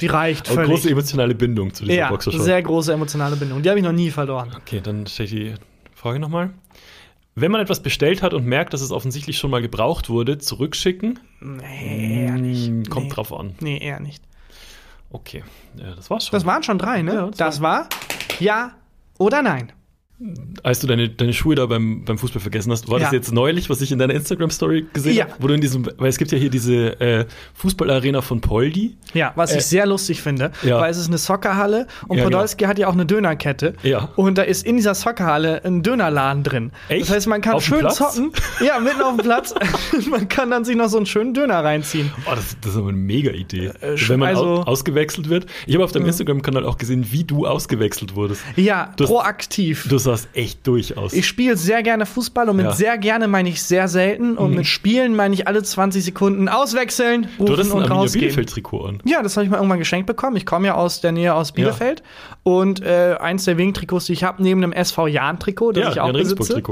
Die 0.00 0.06
reicht 0.06 0.46
Aber 0.48 0.56
völlig. 0.56 0.70
große 0.70 0.90
emotionale 0.90 1.34
Bindung 1.34 1.72
zu 1.74 1.84
dieser 1.84 1.96
Ja, 1.96 2.08
Boxershort. 2.10 2.44
sehr 2.44 2.62
große 2.62 2.92
emotionale 2.92 3.36
Bindung. 3.36 3.62
Die 3.62 3.68
habe 3.68 3.78
ich 3.78 3.84
noch 3.84 3.92
nie 3.92 4.10
verloren. 4.10 4.50
Okay, 4.56 4.80
dann 4.82 5.06
stelle 5.06 5.26
ich 5.28 5.34
die 5.34 5.54
Frage 5.94 6.18
nochmal. 6.20 6.50
Wenn 7.34 7.52
man 7.52 7.60
etwas 7.60 7.80
bestellt 7.80 8.22
hat 8.22 8.34
und 8.34 8.46
merkt, 8.46 8.72
dass 8.74 8.80
es 8.80 8.90
offensichtlich 8.90 9.38
schon 9.38 9.50
mal 9.50 9.62
gebraucht 9.62 10.08
wurde, 10.10 10.38
zurückschicken? 10.38 11.20
Nee, 11.40 12.24
eher 12.26 12.32
nicht. 12.32 12.66
Hm, 12.66 12.84
Kommt 12.86 13.06
nee. 13.06 13.12
drauf 13.12 13.32
an. 13.32 13.54
Nee, 13.60 13.78
eher 13.78 14.00
nicht. 14.00 14.22
Okay, 15.10 15.42
ja, 15.76 15.94
das 15.94 16.10
war's 16.10 16.26
schon. 16.26 16.32
Das 16.32 16.44
waren 16.44 16.62
schon 16.62 16.78
drei, 16.78 17.02
ne? 17.02 17.14
Ja, 17.14 17.26
das 17.28 17.36
das 17.36 17.60
war 17.62 17.88
ja 18.40 18.72
oder 19.18 19.42
nein. 19.42 19.72
Als 20.64 20.80
du 20.80 20.88
deine, 20.88 21.08
deine 21.08 21.32
Schuhe 21.32 21.54
da 21.54 21.66
beim, 21.66 22.04
beim 22.04 22.18
Fußball 22.18 22.40
vergessen 22.42 22.72
hast, 22.72 22.90
war 22.90 22.98
das 22.98 23.12
Ja. 23.12 23.16
jetzt 23.18 23.32
neulich, 23.32 23.70
was 23.70 23.80
ich 23.80 23.92
in 23.92 24.00
deiner 24.00 24.14
Instagram-Story 24.14 24.86
gesehen 24.92 25.14
Ja. 25.14 25.24
habe? 25.26 25.34
Wo 25.38 25.46
du 25.46 25.54
in 25.54 25.60
diesem, 25.60 25.88
weil 25.96 26.08
es 26.08 26.18
gibt 26.18 26.32
ja 26.32 26.38
hier 26.38 26.50
diese 26.50 27.00
äh, 27.00 27.26
Fußballarena 27.54 28.20
von 28.20 28.40
Poldi. 28.40 28.96
Ja, 29.14 29.32
was 29.36 29.52
Äh, 29.52 29.58
ich 29.58 29.66
sehr 29.66 29.86
lustig 29.86 30.20
finde, 30.20 30.50
ja. 30.64 30.80
weil 30.80 30.90
es 30.90 30.98
ist 30.98 31.06
eine 31.06 31.18
Soccerhalle 31.18 31.86
und 32.08 32.18
Ja, 32.18 32.24
Podolski 32.24 32.64
hat 32.64 32.78
ja 32.80 32.88
auch 32.88 32.94
eine 32.94 33.06
Dönerkette. 33.06 33.74
Ja. 33.84 34.08
Und 34.16 34.38
da 34.38 34.42
ist 34.42 34.66
in 34.66 34.76
dieser 34.76 34.96
Soccerhalle 34.96 35.64
ein 35.64 35.82
Dönerladen 35.84 36.42
drin. 36.42 36.72
Echt? 36.88 37.02
Das 37.02 37.10
heißt, 37.10 37.26
man 37.28 37.40
kann 37.40 37.54
Auf 37.54 37.64
schön 37.64 37.88
zocken. 37.88 38.32
Ja, 38.64 38.80
mitten 38.80 39.00
auf 39.02 39.14
dem 39.16 39.22
Platz. 39.24 39.54
man 40.10 40.28
kann 40.28 40.50
dann 40.50 40.64
sich 40.64 40.74
noch 40.76 40.88
so 40.88 40.96
einen 40.96 41.06
schönen 41.06 41.32
Döner 41.32 41.62
reinziehen. 41.62 42.10
Oh, 42.26 42.32
das, 42.34 42.56
das 42.60 42.72
ist 42.72 42.76
aber 42.76 42.88
eine 42.88 42.96
mega 42.98 43.30
Idee. 43.30 43.66
Äh, 43.80 43.94
Wenn 44.08 44.18
man 44.18 44.30
also- 44.30 44.44
au 44.44 44.62
ausgewechselt 44.64 45.28
wird. 45.28 45.46
Ich 45.66 45.74
habe 45.74 45.84
auf 45.84 45.92
deinem 45.92 46.06
Instagram-Kanal 46.06 46.64
auch 46.66 46.76
gesehen, 46.76 47.06
wie 47.12 47.22
du 47.24 47.46
ausgewechselt 47.46 48.16
wurdest. 48.16 48.42
Ja, 48.56 48.92
Du 48.96 49.04
hast- 49.04 49.10
proaktiv. 49.10 49.86
Du 49.88 49.98
sahst 50.08 50.28
echt 50.34 50.66
durch 50.66 50.96
aus. 50.96 51.12
Ich 51.12 51.26
spiele 51.26 51.56
sehr 51.56 51.82
gerne 51.82 52.06
Fußball 52.06 52.48
und 52.48 52.56
mit 52.56 52.64
Ja. 52.66 52.72
Mhm. 52.72 52.76
sehr 52.76 52.98
gerne 52.98 53.28
meine 53.28 53.48
ich 53.48 53.62
sehr 53.62 53.88
selten 53.88 54.36
und 54.36 54.54
mit 54.54 54.66
Spielen 54.66 55.14
meine 55.16 55.34
ich 55.34 55.46
alle 55.46 55.62
20 55.62 56.04
Sekunden 56.04 56.48
auswechseln, 56.48 57.28
du 57.38 57.42
rufen 57.44 57.52
hattest 57.52 57.72
ein 57.72 57.76
und 57.82 57.90
rausgehen. 57.90 58.20
Bielefeld-Trikot 58.26 58.84
an. 58.86 59.02
Ja, 59.04 59.22
das 59.22 59.36
habe 59.36 59.44
ich 59.44 59.50
mal 59.50 59.58
irgendwann 59.58 59.78
geschenkt 59.78 60.06
bekommen. 60.06 60.36
Ich 60.36 60.46
komme 60.46 60.66
ja 60.66 60.74
aus 60.74 61.00
der 61.00 61.12
Nähe 61.12 61.34
aus 61.34 61.52
Bielefeld 61.52 62.02
und 62.42 62.82
äh, 62.82 63.16
eins 63.20 63.44
der 63.44 63.56
wenigen 63.58 63.74
Trikots, 63.74 64.06
die 64.06 64.12
ich 64.14 64.24
habe, 64.24 64.42
neben 64.42 64.62
einem 64.62 64.72
SV 64.72 65.06
Jahn-Trikot, 65.08 65.72
das 65.72 65.84
Ja, 65.84 65.90
ich 65.92 66.00
auch 66.00 66.12
besitze. 66.12 66.62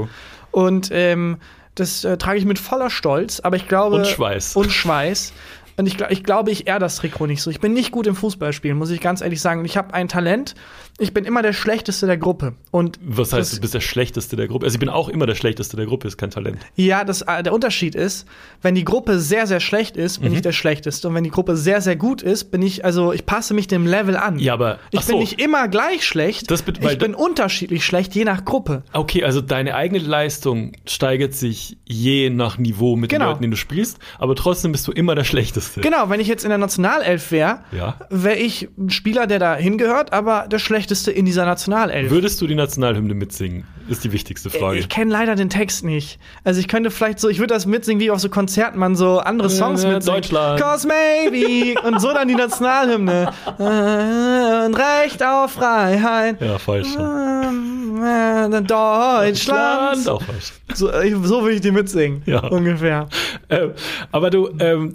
Und 0.51 0.89
ähm, 0.91 1.37
das 1.75 2.03
äh, 2.03 2.17
trage 2.17 2.39
ich 2.39 2.45
mit 2.45 2.57
voller 2.57 2.89
Stolz, 2.89 3.39
aber 3.39 3.55
ich 3.55 3.67
glaube 3.67 3.97
Und 3.97 4.07
Schweiß. 4.07 4.55
und 4.55 4.71
Schweiß. 4.71 5.31
Und 5.79 5.85
ich, 5.85 5.97
ich 6.09 6.23
glaube, 6.23 6.49
ich 6.49 6.67
ehr 6.67 6.79
das 6.79 6.95
Trikot 6.95 7.27
nicht 7.27 7.41
so. 7.41 7.51
Ich 7.51 7.59
bin 7.59 7.73
nicht 7.73 7.91
gut 7.91 8.07
im 8.07 8.15
Fußballspielen, 8.15 8.75
muss 8.77 8.89
ich 8.89 8.99
ganz 8.99 9.21
ehrlich 9.21 9.39
sagen. 9.41 9.63
Ich 9.63 9.77
habe 9.77 9.93
ein 9.93 10.07
Talent. 10.07 10.55
Ich 10.97 11.13
bin 11.13 11.23
immer 11.23 11.43
der 11.43 11.53
Schlechteste 11.53 12.07
der 12.07 12.17
Gruppe. 12.17 12.55
Und 12.71 12.99
Was 13.05 13.31
heißt, 13.31 13.51
das- 13.51 13.55
du 13.57 13.61
bist 13.61 13.75
der 13.75 13.81
Schlechteste 13.81 14.35
der 14.35 14.47
Gruppe? 14.47 14.65
Also 14.65 14.75
ich 14.75 14.79
bin 14.79 14.89
auch 14.89 15.07
immer 15.07 15.27
der 15.27 15.35
Schlechteste 15.35 15.77
der 15.77 15.85
Gruppe, 15.85 16.07
ist 16.07 16.17
kein 16.17 16.31
Talent. 16.31 16.57
Ja, 16.75 17.03
das, 17.03 17.21
äh, 17.21 17.43
der 17.43 17.53
Unterschied 17.53 17.93
ist, 17.93 18.25
wenn 18.63 18.73
die 18.73 18.83
Gruppe 18.85 19.19
sehr, 19.19 19.45
sehr 19.45 19.59
schlecht 19.59 19.97
ist, 19.97 20.17
Mhm. 20.17 20.23
bin 20.23 20.33
ich 20.33 20.41
der 20.41 20.51
Schlechteste. 20.51 21.07
Und 21.07 21.13
wenn 21.13 21.23
die 21.23 21.29
Gruppe 21.29 21.55
sehr, 21.55 21.79
sehr 21.81 21.95
gut 21.95 22.23
ist, 22.23 22.45
bin 22.45 22.63
ich, 22.63 22.83
also 22.83 23.13
ich 23.13 23.27
passe 23.27 23.53
mich 23.53 23.67
dem 23.67 23.85
Level 23.85 24.17
an. 24.17 24.39
Ja, 24.39 24.53
aber- 24.53 24.79
Ich 24.89 24.99
ach 25.01 25.05
bin 25.05 25.13
so. 25.17 25.19
nicht 25.19 25.39
immer 25.39 25.67
gleich 25.67 26.03
schlecht. 26.03 26.49
Das 26.49 26.63
ich 26.67 26.97
bin 26.97 27.13
unterschiedlich 27.13 27.85
schlecht, 27.85 28.15
je 28.15 28.23
nach 28.25 28.43
Gruppe. 28.45 28.81
Okay, 28.93 29.23
also 29.23 29.41
deine 29.41 29.75
eigene 29.75 29.99
Leistung 29.99 30.71
steigert 30.87 31.35
sich 31.35 31.77
je 31.85 32.31
nach 32.31 32.57
Niveau 32.57 32.95
mit 32.95 33.11
Genau. 33.11 33.25
den 33.25 33.29
Leuten, 33.29 33.41
denen 33.43 33.51
du 33.51 33.57
spielst, 33.57 33.99
aber 34.17 34.33
trotzdem 34.33 34.71
bist 34.71 34.87
du 34.87 34.91
immer 34.91 35.13
der 35.13 35.23
Schlechteste. 35.23 35.66
Schlechteste. 35.67 35.81
Genau, 35.81 36.09
wenn 36.09 36.19
ich 36.19 36.27
jetzt 36.27 36.43
in 36.43 36.49
der 36.49 36.57
Nationalelf 36.57 37.31
wäre, 37.31 37.59
Ja. 37.71 37.95
wäre 38.09 38.35
ich 38.37 38.67
ein 38.77 38.89
Spieler, 38.89 39.27
der 39.27 39.39
da 39.39 39.55
hingehört, 39.55 40.13
aber 40.13 40.47
der 40.51 40.59
schlechteste 40.59 41.11
in 41.11 41.25
dieser 41.25 41.45
Nationalelf. 41.45 42.09
Würdest 42.11 42.41
du 42.41 42.47
die 42.47 42.55
Nationalhymne 42.55 43.13
mitsingen? 43.13 43.65
Ist 43.89 44.03
die 44.03 44.11
wichtigste 44.11 44.49
Frage. 44.49 44.79
Ich 44.79 44.89
kenne 44.89 45.11
leider 45.11 45.35
den 45.35 45.49
Text 45.49 45.85
nicht. 45.85 46.19
Also 46.43 46.59
ich 46.59 46.67
könnte 46.67 46.91
vielleicht 46.91 47.19
so, 47.21 47.29
ich 47.29 47.39
würde 47.39 47.53
das 47.53 47.65
mitsingen, 47.65 48.01
wie 48.01 48.11
auf 48.11 48.19
so 48.19 48.27
Konzerten 48.27 48.77
man 48.79 48.95
so 48.97 49.19
andere 49.19 49.49
Songs 49.49 49.83
Äh, 49.85 49.93
mitsingen. 49.93 50.15
Deutschland. 50.21 50.59
Cause 50.59 50.87
maybe. 50.89 51.79
und 51.87 52.01
so 52.01 52.11
dann 52.13 52.27
die 52.27 52.35
Nationalhymne. 52.35 53.31
Äh, 53.57 54.65
Und 54.65 54.75
Recht 54.75 55.23
auf 55.23 55.51
Freiheit. 55.53 56.41
ja, 56.41 56.57
falsch. 56.59 56.95
Äh, 56.97 58.61
Deutschland. 58.61 60.07
Auch 60.09 60.21
falsch. 60.21 60.53
So, 60.73 60.87
so 61.23 61.45
will 61.45 61.53
ich 61.55 61.61
die 61.61 61.71
mitsingen. 61.71 62.21
Ja. 62.25 62.39
Ungefähr. 62.47 63.07
Ähm, 63.49 63.71
aber 64.11 64.29
du, 64.29 64.49
ähm, 64.59 64.93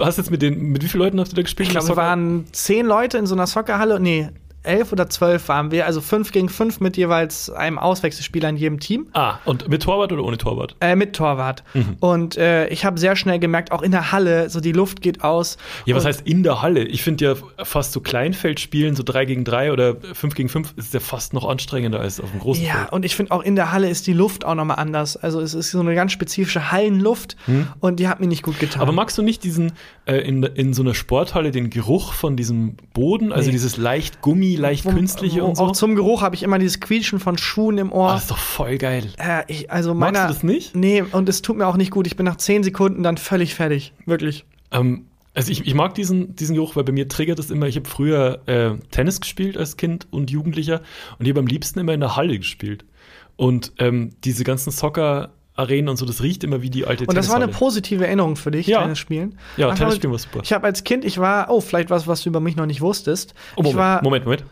hast 0.00 0.18
jetzt 0.18 0.30
mit 0.30 0.42
den, 0.42 0.70
mit 0.70 0.82
wie 0.82 0.88
vielen 0.88 1.02
Leuten 1.02 1.20
hast 1.20 1.32
du 1.32 1.36
da 1.36 1.42
gespielt? 1.42 1.68
Ich 1.68 1.72
glaube, 1.72 1.86
Soccer? 1.86 2.00
waren 2.00 2.46
zehn 2.52 2.86
Leute 2.86 3.18
in 3.18 3.26
so 3.26 3.34
einer 3.34 3.46
Soccerhalle. 3.46 4.00
Nee, 4.00 4.28
elf 4.66 4.92
oder 4.92 5.08
zwölf 5.08 5.48
waren 5.48 5.70
wir. 5.70 5.86
Also 5.86 6.00
fünf 6.00 6.32
gegen 6.32 6.48
fünf 6.48 6.80
mit 6.80 6.96
jeweils 6.96 7.48
einem 7.50 7.78
Auswechselspieler 7.78 8.48
in 8.48 8.56
jedem 8.56 8.80
Team. 8.80 9.06
Ah, 9.12 9.38
und 9.44 9.68
mit 9.68 9.82
Torwart 9.82 10.12
oder 10.12 10.24
ohne 10.24 10.36
Torwart? 10.38 10.76
Äh, 10.80 10.96
mit 10.96 11.14
Torwart. 11.14 11.62
Mhm. 11.74 11.96
Und 12.00 12.36
äh, 12.36 12.66
ich 12.68 12.84
habe 12.84 12.98
sehr 12.98 13.16
schnell 13.16 13.38
gemerkt, 13.38 13.72
auch 13.72 13.82
in 13.82 13.92
der 13.92 14.12
Halle, 14.12 14.50
so 14.50 14.60
die 14.60 14.72
Luft 14.72 15.00
geht 15.00 15.22
aus. 15.24 15.56
Ja, 15.84 15.94
was 15.96 16.04
heißt 16.04 16.22
in 16.26 16.42
der 16.42 16.62
Halle? 16.62 16.84
Ich 16.84 17.02
finde 17.02 17.24
ja 17.24 17.34
fast 17.64 17.92
so 17.92 18.00
Kleinfeldspielen, 18.00 18.96
so 18.96 19.02
3 19.02 19.24
gegen 19.24 19.44
3 19.44 19.72
oder 19.72 19.96
5 20.12 20.34
gegen 20.34 20.48
5, 20.48 20.74
ist 20.76 20.92
ja 20.94 21.00
fast 21.00 21.32
noch 21.32 21.48
anstrengender 21.48 22.00
als 22.00 22.20
auf 22.20 22.30
dem 22.30 22.40
großen 22.40 22.64
Ja, 22.64 22.74
Feld. 22.74 22.92
und 22.92 23.04
ich 23.04 23.14
finde 23.16 23.32
auch 23.32 23.42
in 23.42 23.56
der 23.56 23.72
Halle 23.72 23.88
ist 23.88 24.06
die 24.06 24.12
Luft 24.12 24.44
auch 24.44 24.54
nochmal 24.54 24.78
anders. 24.78 25.16
Also 25.16 25.40
es 25.40 25.54
ist 25.54 25.70
so 25.70 25.80
eine 25.80 25.94
ganz 25.94 26.12
spezifische 26.12 26.70
Hallenluft 26.72 27.36
und 27.80 28.00
die 28.00 28.08
hat 28.08 28.20
mir 28.20 28.26
nicht 28.26 28.42
gut 28.42 28.58
getan. 28.58 28.82
Aber 28.82 28.92
magst 28.92 29.16
du 29.16 29.22
nicht 29.22 29.44
diesen, 29.44 29.72
äh, 30.06 30.16
in, 30.18 30.42
in 30.42 30.74
so 30.74 30.82
einer 30.82 30.94
Sporthalle 30.94 31.50
den 31.50 31.70
Geruch 31.70 32.12
von 32.12 32.36
diesem 32.36 32.76
Boden, 32.92 33.32
also 33.32 33.46
Nee. 33.46 33.52
dieses 33.52 33.76
leicht 33.76 34.20
Gummi, 34.22 34.55
leicht 34.56 34.84
Wo- 34.84 34.90
künstliche 34.90 35.44
und 35.44 35.56
so? 35.56 35.64
Auch 35.64 35.72
zum 35.72 35.94
Geruch 35.94 36.22
habe 36.22 36.34
ich 36.34 36.42
immer 36.42 36.58
dieses 36.58 36.80
Quietschen 36.80 37.20
von 37.20 37.38
Schuhen 37.38 37.78
im 37.78 37.92
Ah, 37.92 37.96
Ohr. 37.96 38.12
das 38.12 38.22
ist 38.22 38.30
doch 38.30 38.38
voll 38.38 38.78
geil. 38.78 39.10
äh, 39.18 39.42
ich, 39.48 39.70
also 39.70 39.94
Magst 39.94 40.14
meiner, 40.14 40.26
du 40.28 40.32
das 40.34 40.42
nicht? 40.42 40.74
Nee, 40.74 41.02
und 41.02 41.28
es 41.28 41.42
tut 41.42 41.56
mir 41.56 41.66
auch 41.66 41.76
nicht 41.76 41.90
gut. 41.90 42.06
Ich 42.06 42.16
bin 42.16 42.24
nach 42.26 42.36
zehn 42.36 42.62
Sekunden 42.62 43.02
dann 43.02 43.16
völlig 43.16 43.54
fertig. 43.54 43.92
Wirklich. 44.06 44.44
Ähm, 44.72 45.06
also 45.34 45.52
ich, 45.52 45.66
ich 45.66 45.74
mag 45.74 45.94
diesen, 45.94 46.34
diesen 46.34 46.54
Geruch, 46.54 46.76
weil 46.76 46.84
bei 46.84 46.92
mir 46.92 47.08
triggert 47.08 47.38
es 47.38 47.50
immer, 47.50 47.66
ich 47.66 47.76
habe 47.76 47.88
früher 47.88 48.40
äh, 48.46 48.70
Tennis 48.90 49.20
gespielt 49.20 49.56
als 49.58 49.76
Kind 49.76 50.06
und 50.10 50.30
Jugendlicher 50.30 50.80
und 51.18 51.26
ich 51.26 51.30
habe 51.30 51.40
am 51.40 51.46
liebsten 51.46 51.78
immer 51.78 51.92
in 51.92 52.00
der 52.00 52.16
Halle 52.16 52.38
gespielt. 52.38 52.84
Und 53.36 53.72
ähm, 53.78 54.12
diese 54.24 54.44
ganzen 54.44 54.72
Soccer-Arenen 55.56 55.88
und 55.88 55.96
so, 55.96 56.06
das 56.06 56.22
riecht 56.22 56.44
immer 56.44 56.62
wie 56.62 56.70
die 56.70 56.86
alte 56.86 57.04
Und 57.06 57.16
das 57.16 57.28
war 57.28 57.36
eine 57.36 57.48
positive 57.48 58.06
Erinnerung 58.06 58.36
für 58.36 58.50
dich, 58.50 58.66
Ja. 58.66 58.82
Tennis 58.82 58.98
spielen. 58.98 59.38
Ja, 59.56 59.74
Tennis 59.74 59.96
spielen 59.96 60.12
war 60.12 60.18
super. 60.18 60.40
Ich 60.42 60.52
habe 60.52 60.66
als 60.66 60.84
Kind, 60.84 61.04
ich 61.04 61.18
war, 61.18 61.50
oh, 61.50 61.60
vielleicht 61.60 61.90
was, 61.90 62.06
was 62.06 62.22
du 62.22 62.28
über 62.28 62.40
mich 62.40 62.56
noch 62.56 62.66
nicht 62.66 62.80
wusstest. 62.80 63.34
Oh, 63.56 63.62
Moment, 63.62 63.78
war, 63.78 64.02
Moment, 64.02 64.24
Moment. 64.24 64.44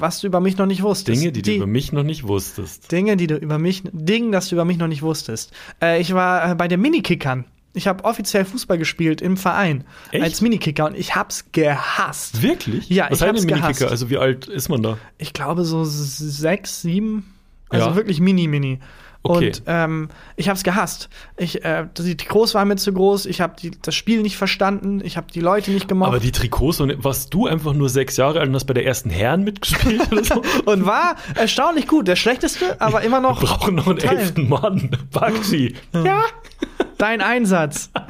was 0.00 0.20
du 0.20 0.26
über 0.26 0.40
mich 0.40 0.56
noch 0.56 0.66
nicht 0.66 0.82
wusstest. 0.82 1.20
Dinge, 1.20 1.32
die, 1.32 1.42
du 1.42 1.52
über 1.52 1.66
mich 1.66 1.92
noch 1.92 2.04
nicht 2.04 2.26
wusstest. 2.26 2.90
Dinge, 2.90 3.16
die 3.16 3.26
du 3.26 3.36
über 3.36 3.58
mich, 3.58 3.82
Dinge, 3.92 4.30
das 4.32 4.48
du 4.48 4.54
über 4.54 4.64
mich 4.64 4.78
noch 4.78 4.88
nicht 4.88 5.02
wusstest. 5.02 5.52
Äh, 5.82 6.00
ich 6.00 6.14
war 6.14 6.52
äh, 6.52 6.54
bei 6.54 6.68
den 6.68 6.80
Minikickern. 6.80 7.44
Ich 7.74 7.86
habe 7.86 8.04
offiziell 8.04 8.44
Fußball 8.44 8.78
gespielt 8.78 9.20
im 9.20 9.36
Verein 9.36 9.84
Echt? 10.10 10.24
als 10.24 10.40
Minikicker 10.40 10.86
und 10.86 10.96
ich 10.96 11.14
hab's 11.14 11.52
gehasst. 11.52 12.42
Wirklich? 12.42 12.88
Ja, 12.88 13.08
Was 13.10 13.20
ich 13.20 13.28
hab's 13.28 13.42
Minikicker? 13.44 13.60
gehasst. 13.72 13.82
Also 13.84 14.10
wie 14.10 14.16
alt 14.16 14.46
ist 14.48 14.68
man 14.68 14.82
da? 14.82 14.98
Ich 15.18 15.32
glaube 15.32 15.64
so 15.64 15.84
sechs, 15.84 16.80
sieben. 16.82 17.34
Also 17.68 17.88
Ja. 17.90 17.94
wirklich 17.96 18.20
mini, 18.20 18.48
mini. 18.48 18.80
Okay. 19.22 19.48
Und 19.48 19.62
ähm, 19.66 20.08
ich 20.36 20.48
hab's 20.48 20.62
gehasst. 20.62 21.08
Ich, 21.36 21.64
äh, 21.64 21.86
die, 21.98 22.16
die 22.16 22.24
Groß 22.24 22.54
war 22.54 22.64
mir 22.64 22.76
zu 22.76 22.92
groß. 22.92 23.26
Ich 23.26 23.40
habe 23.40 23.54
das 23.82 23.94
Spiel 23.94 24.22
nicht 24.22 24.36
verstanden. 24.36 25.00
Ich 25.04 25.16
habe 25.16 25.26
die 25.32 25.40
Leute 25.40 25.70
nicht 25.70 25.88
gemocht. 25.88 26.08
Aber 26.08 26.20
die 26.20 26.32
Trikots, 26.32 26.80
und 26.80 27.04
warst 27.04 27.34
du 27.34 27.46
einfach 27.46 27.74
nur 27.74 27.88
sechs 27.88 28.16
Jahre 28.16 28.40
alt 28.40 28.48
und 28.48 28.54
hast 28.54 28.66
bei 28.66 28.74
der 28.74 28.86
ersten 28.86 29.10
Herren 29.10 29.42
mitgespielt 29.44 30.10
oder 30.12 30.24
so? 30.24 30.42
und 30.66 30.86
war 30.86 31.16
erstaunlich 31.34 31.88
gut. 31.88 32.06
Der 32.08 32.16
schlechteste, 32.16 32.80
aber 32.80 33.02
immer 33.02 33.20
noch. 33.20 33.42
Wir 33.42 33.48
brauchen 33.48 33.74
noch 33.74 33.88
einen 33.88 33.98
elften 33.98 34.48
Mann. 34.48 34.90
Bakti. 35.10 35.74
Ja. 35.92 36.22
Dein 36.98 37.20
Einsatz. 37.20 37.90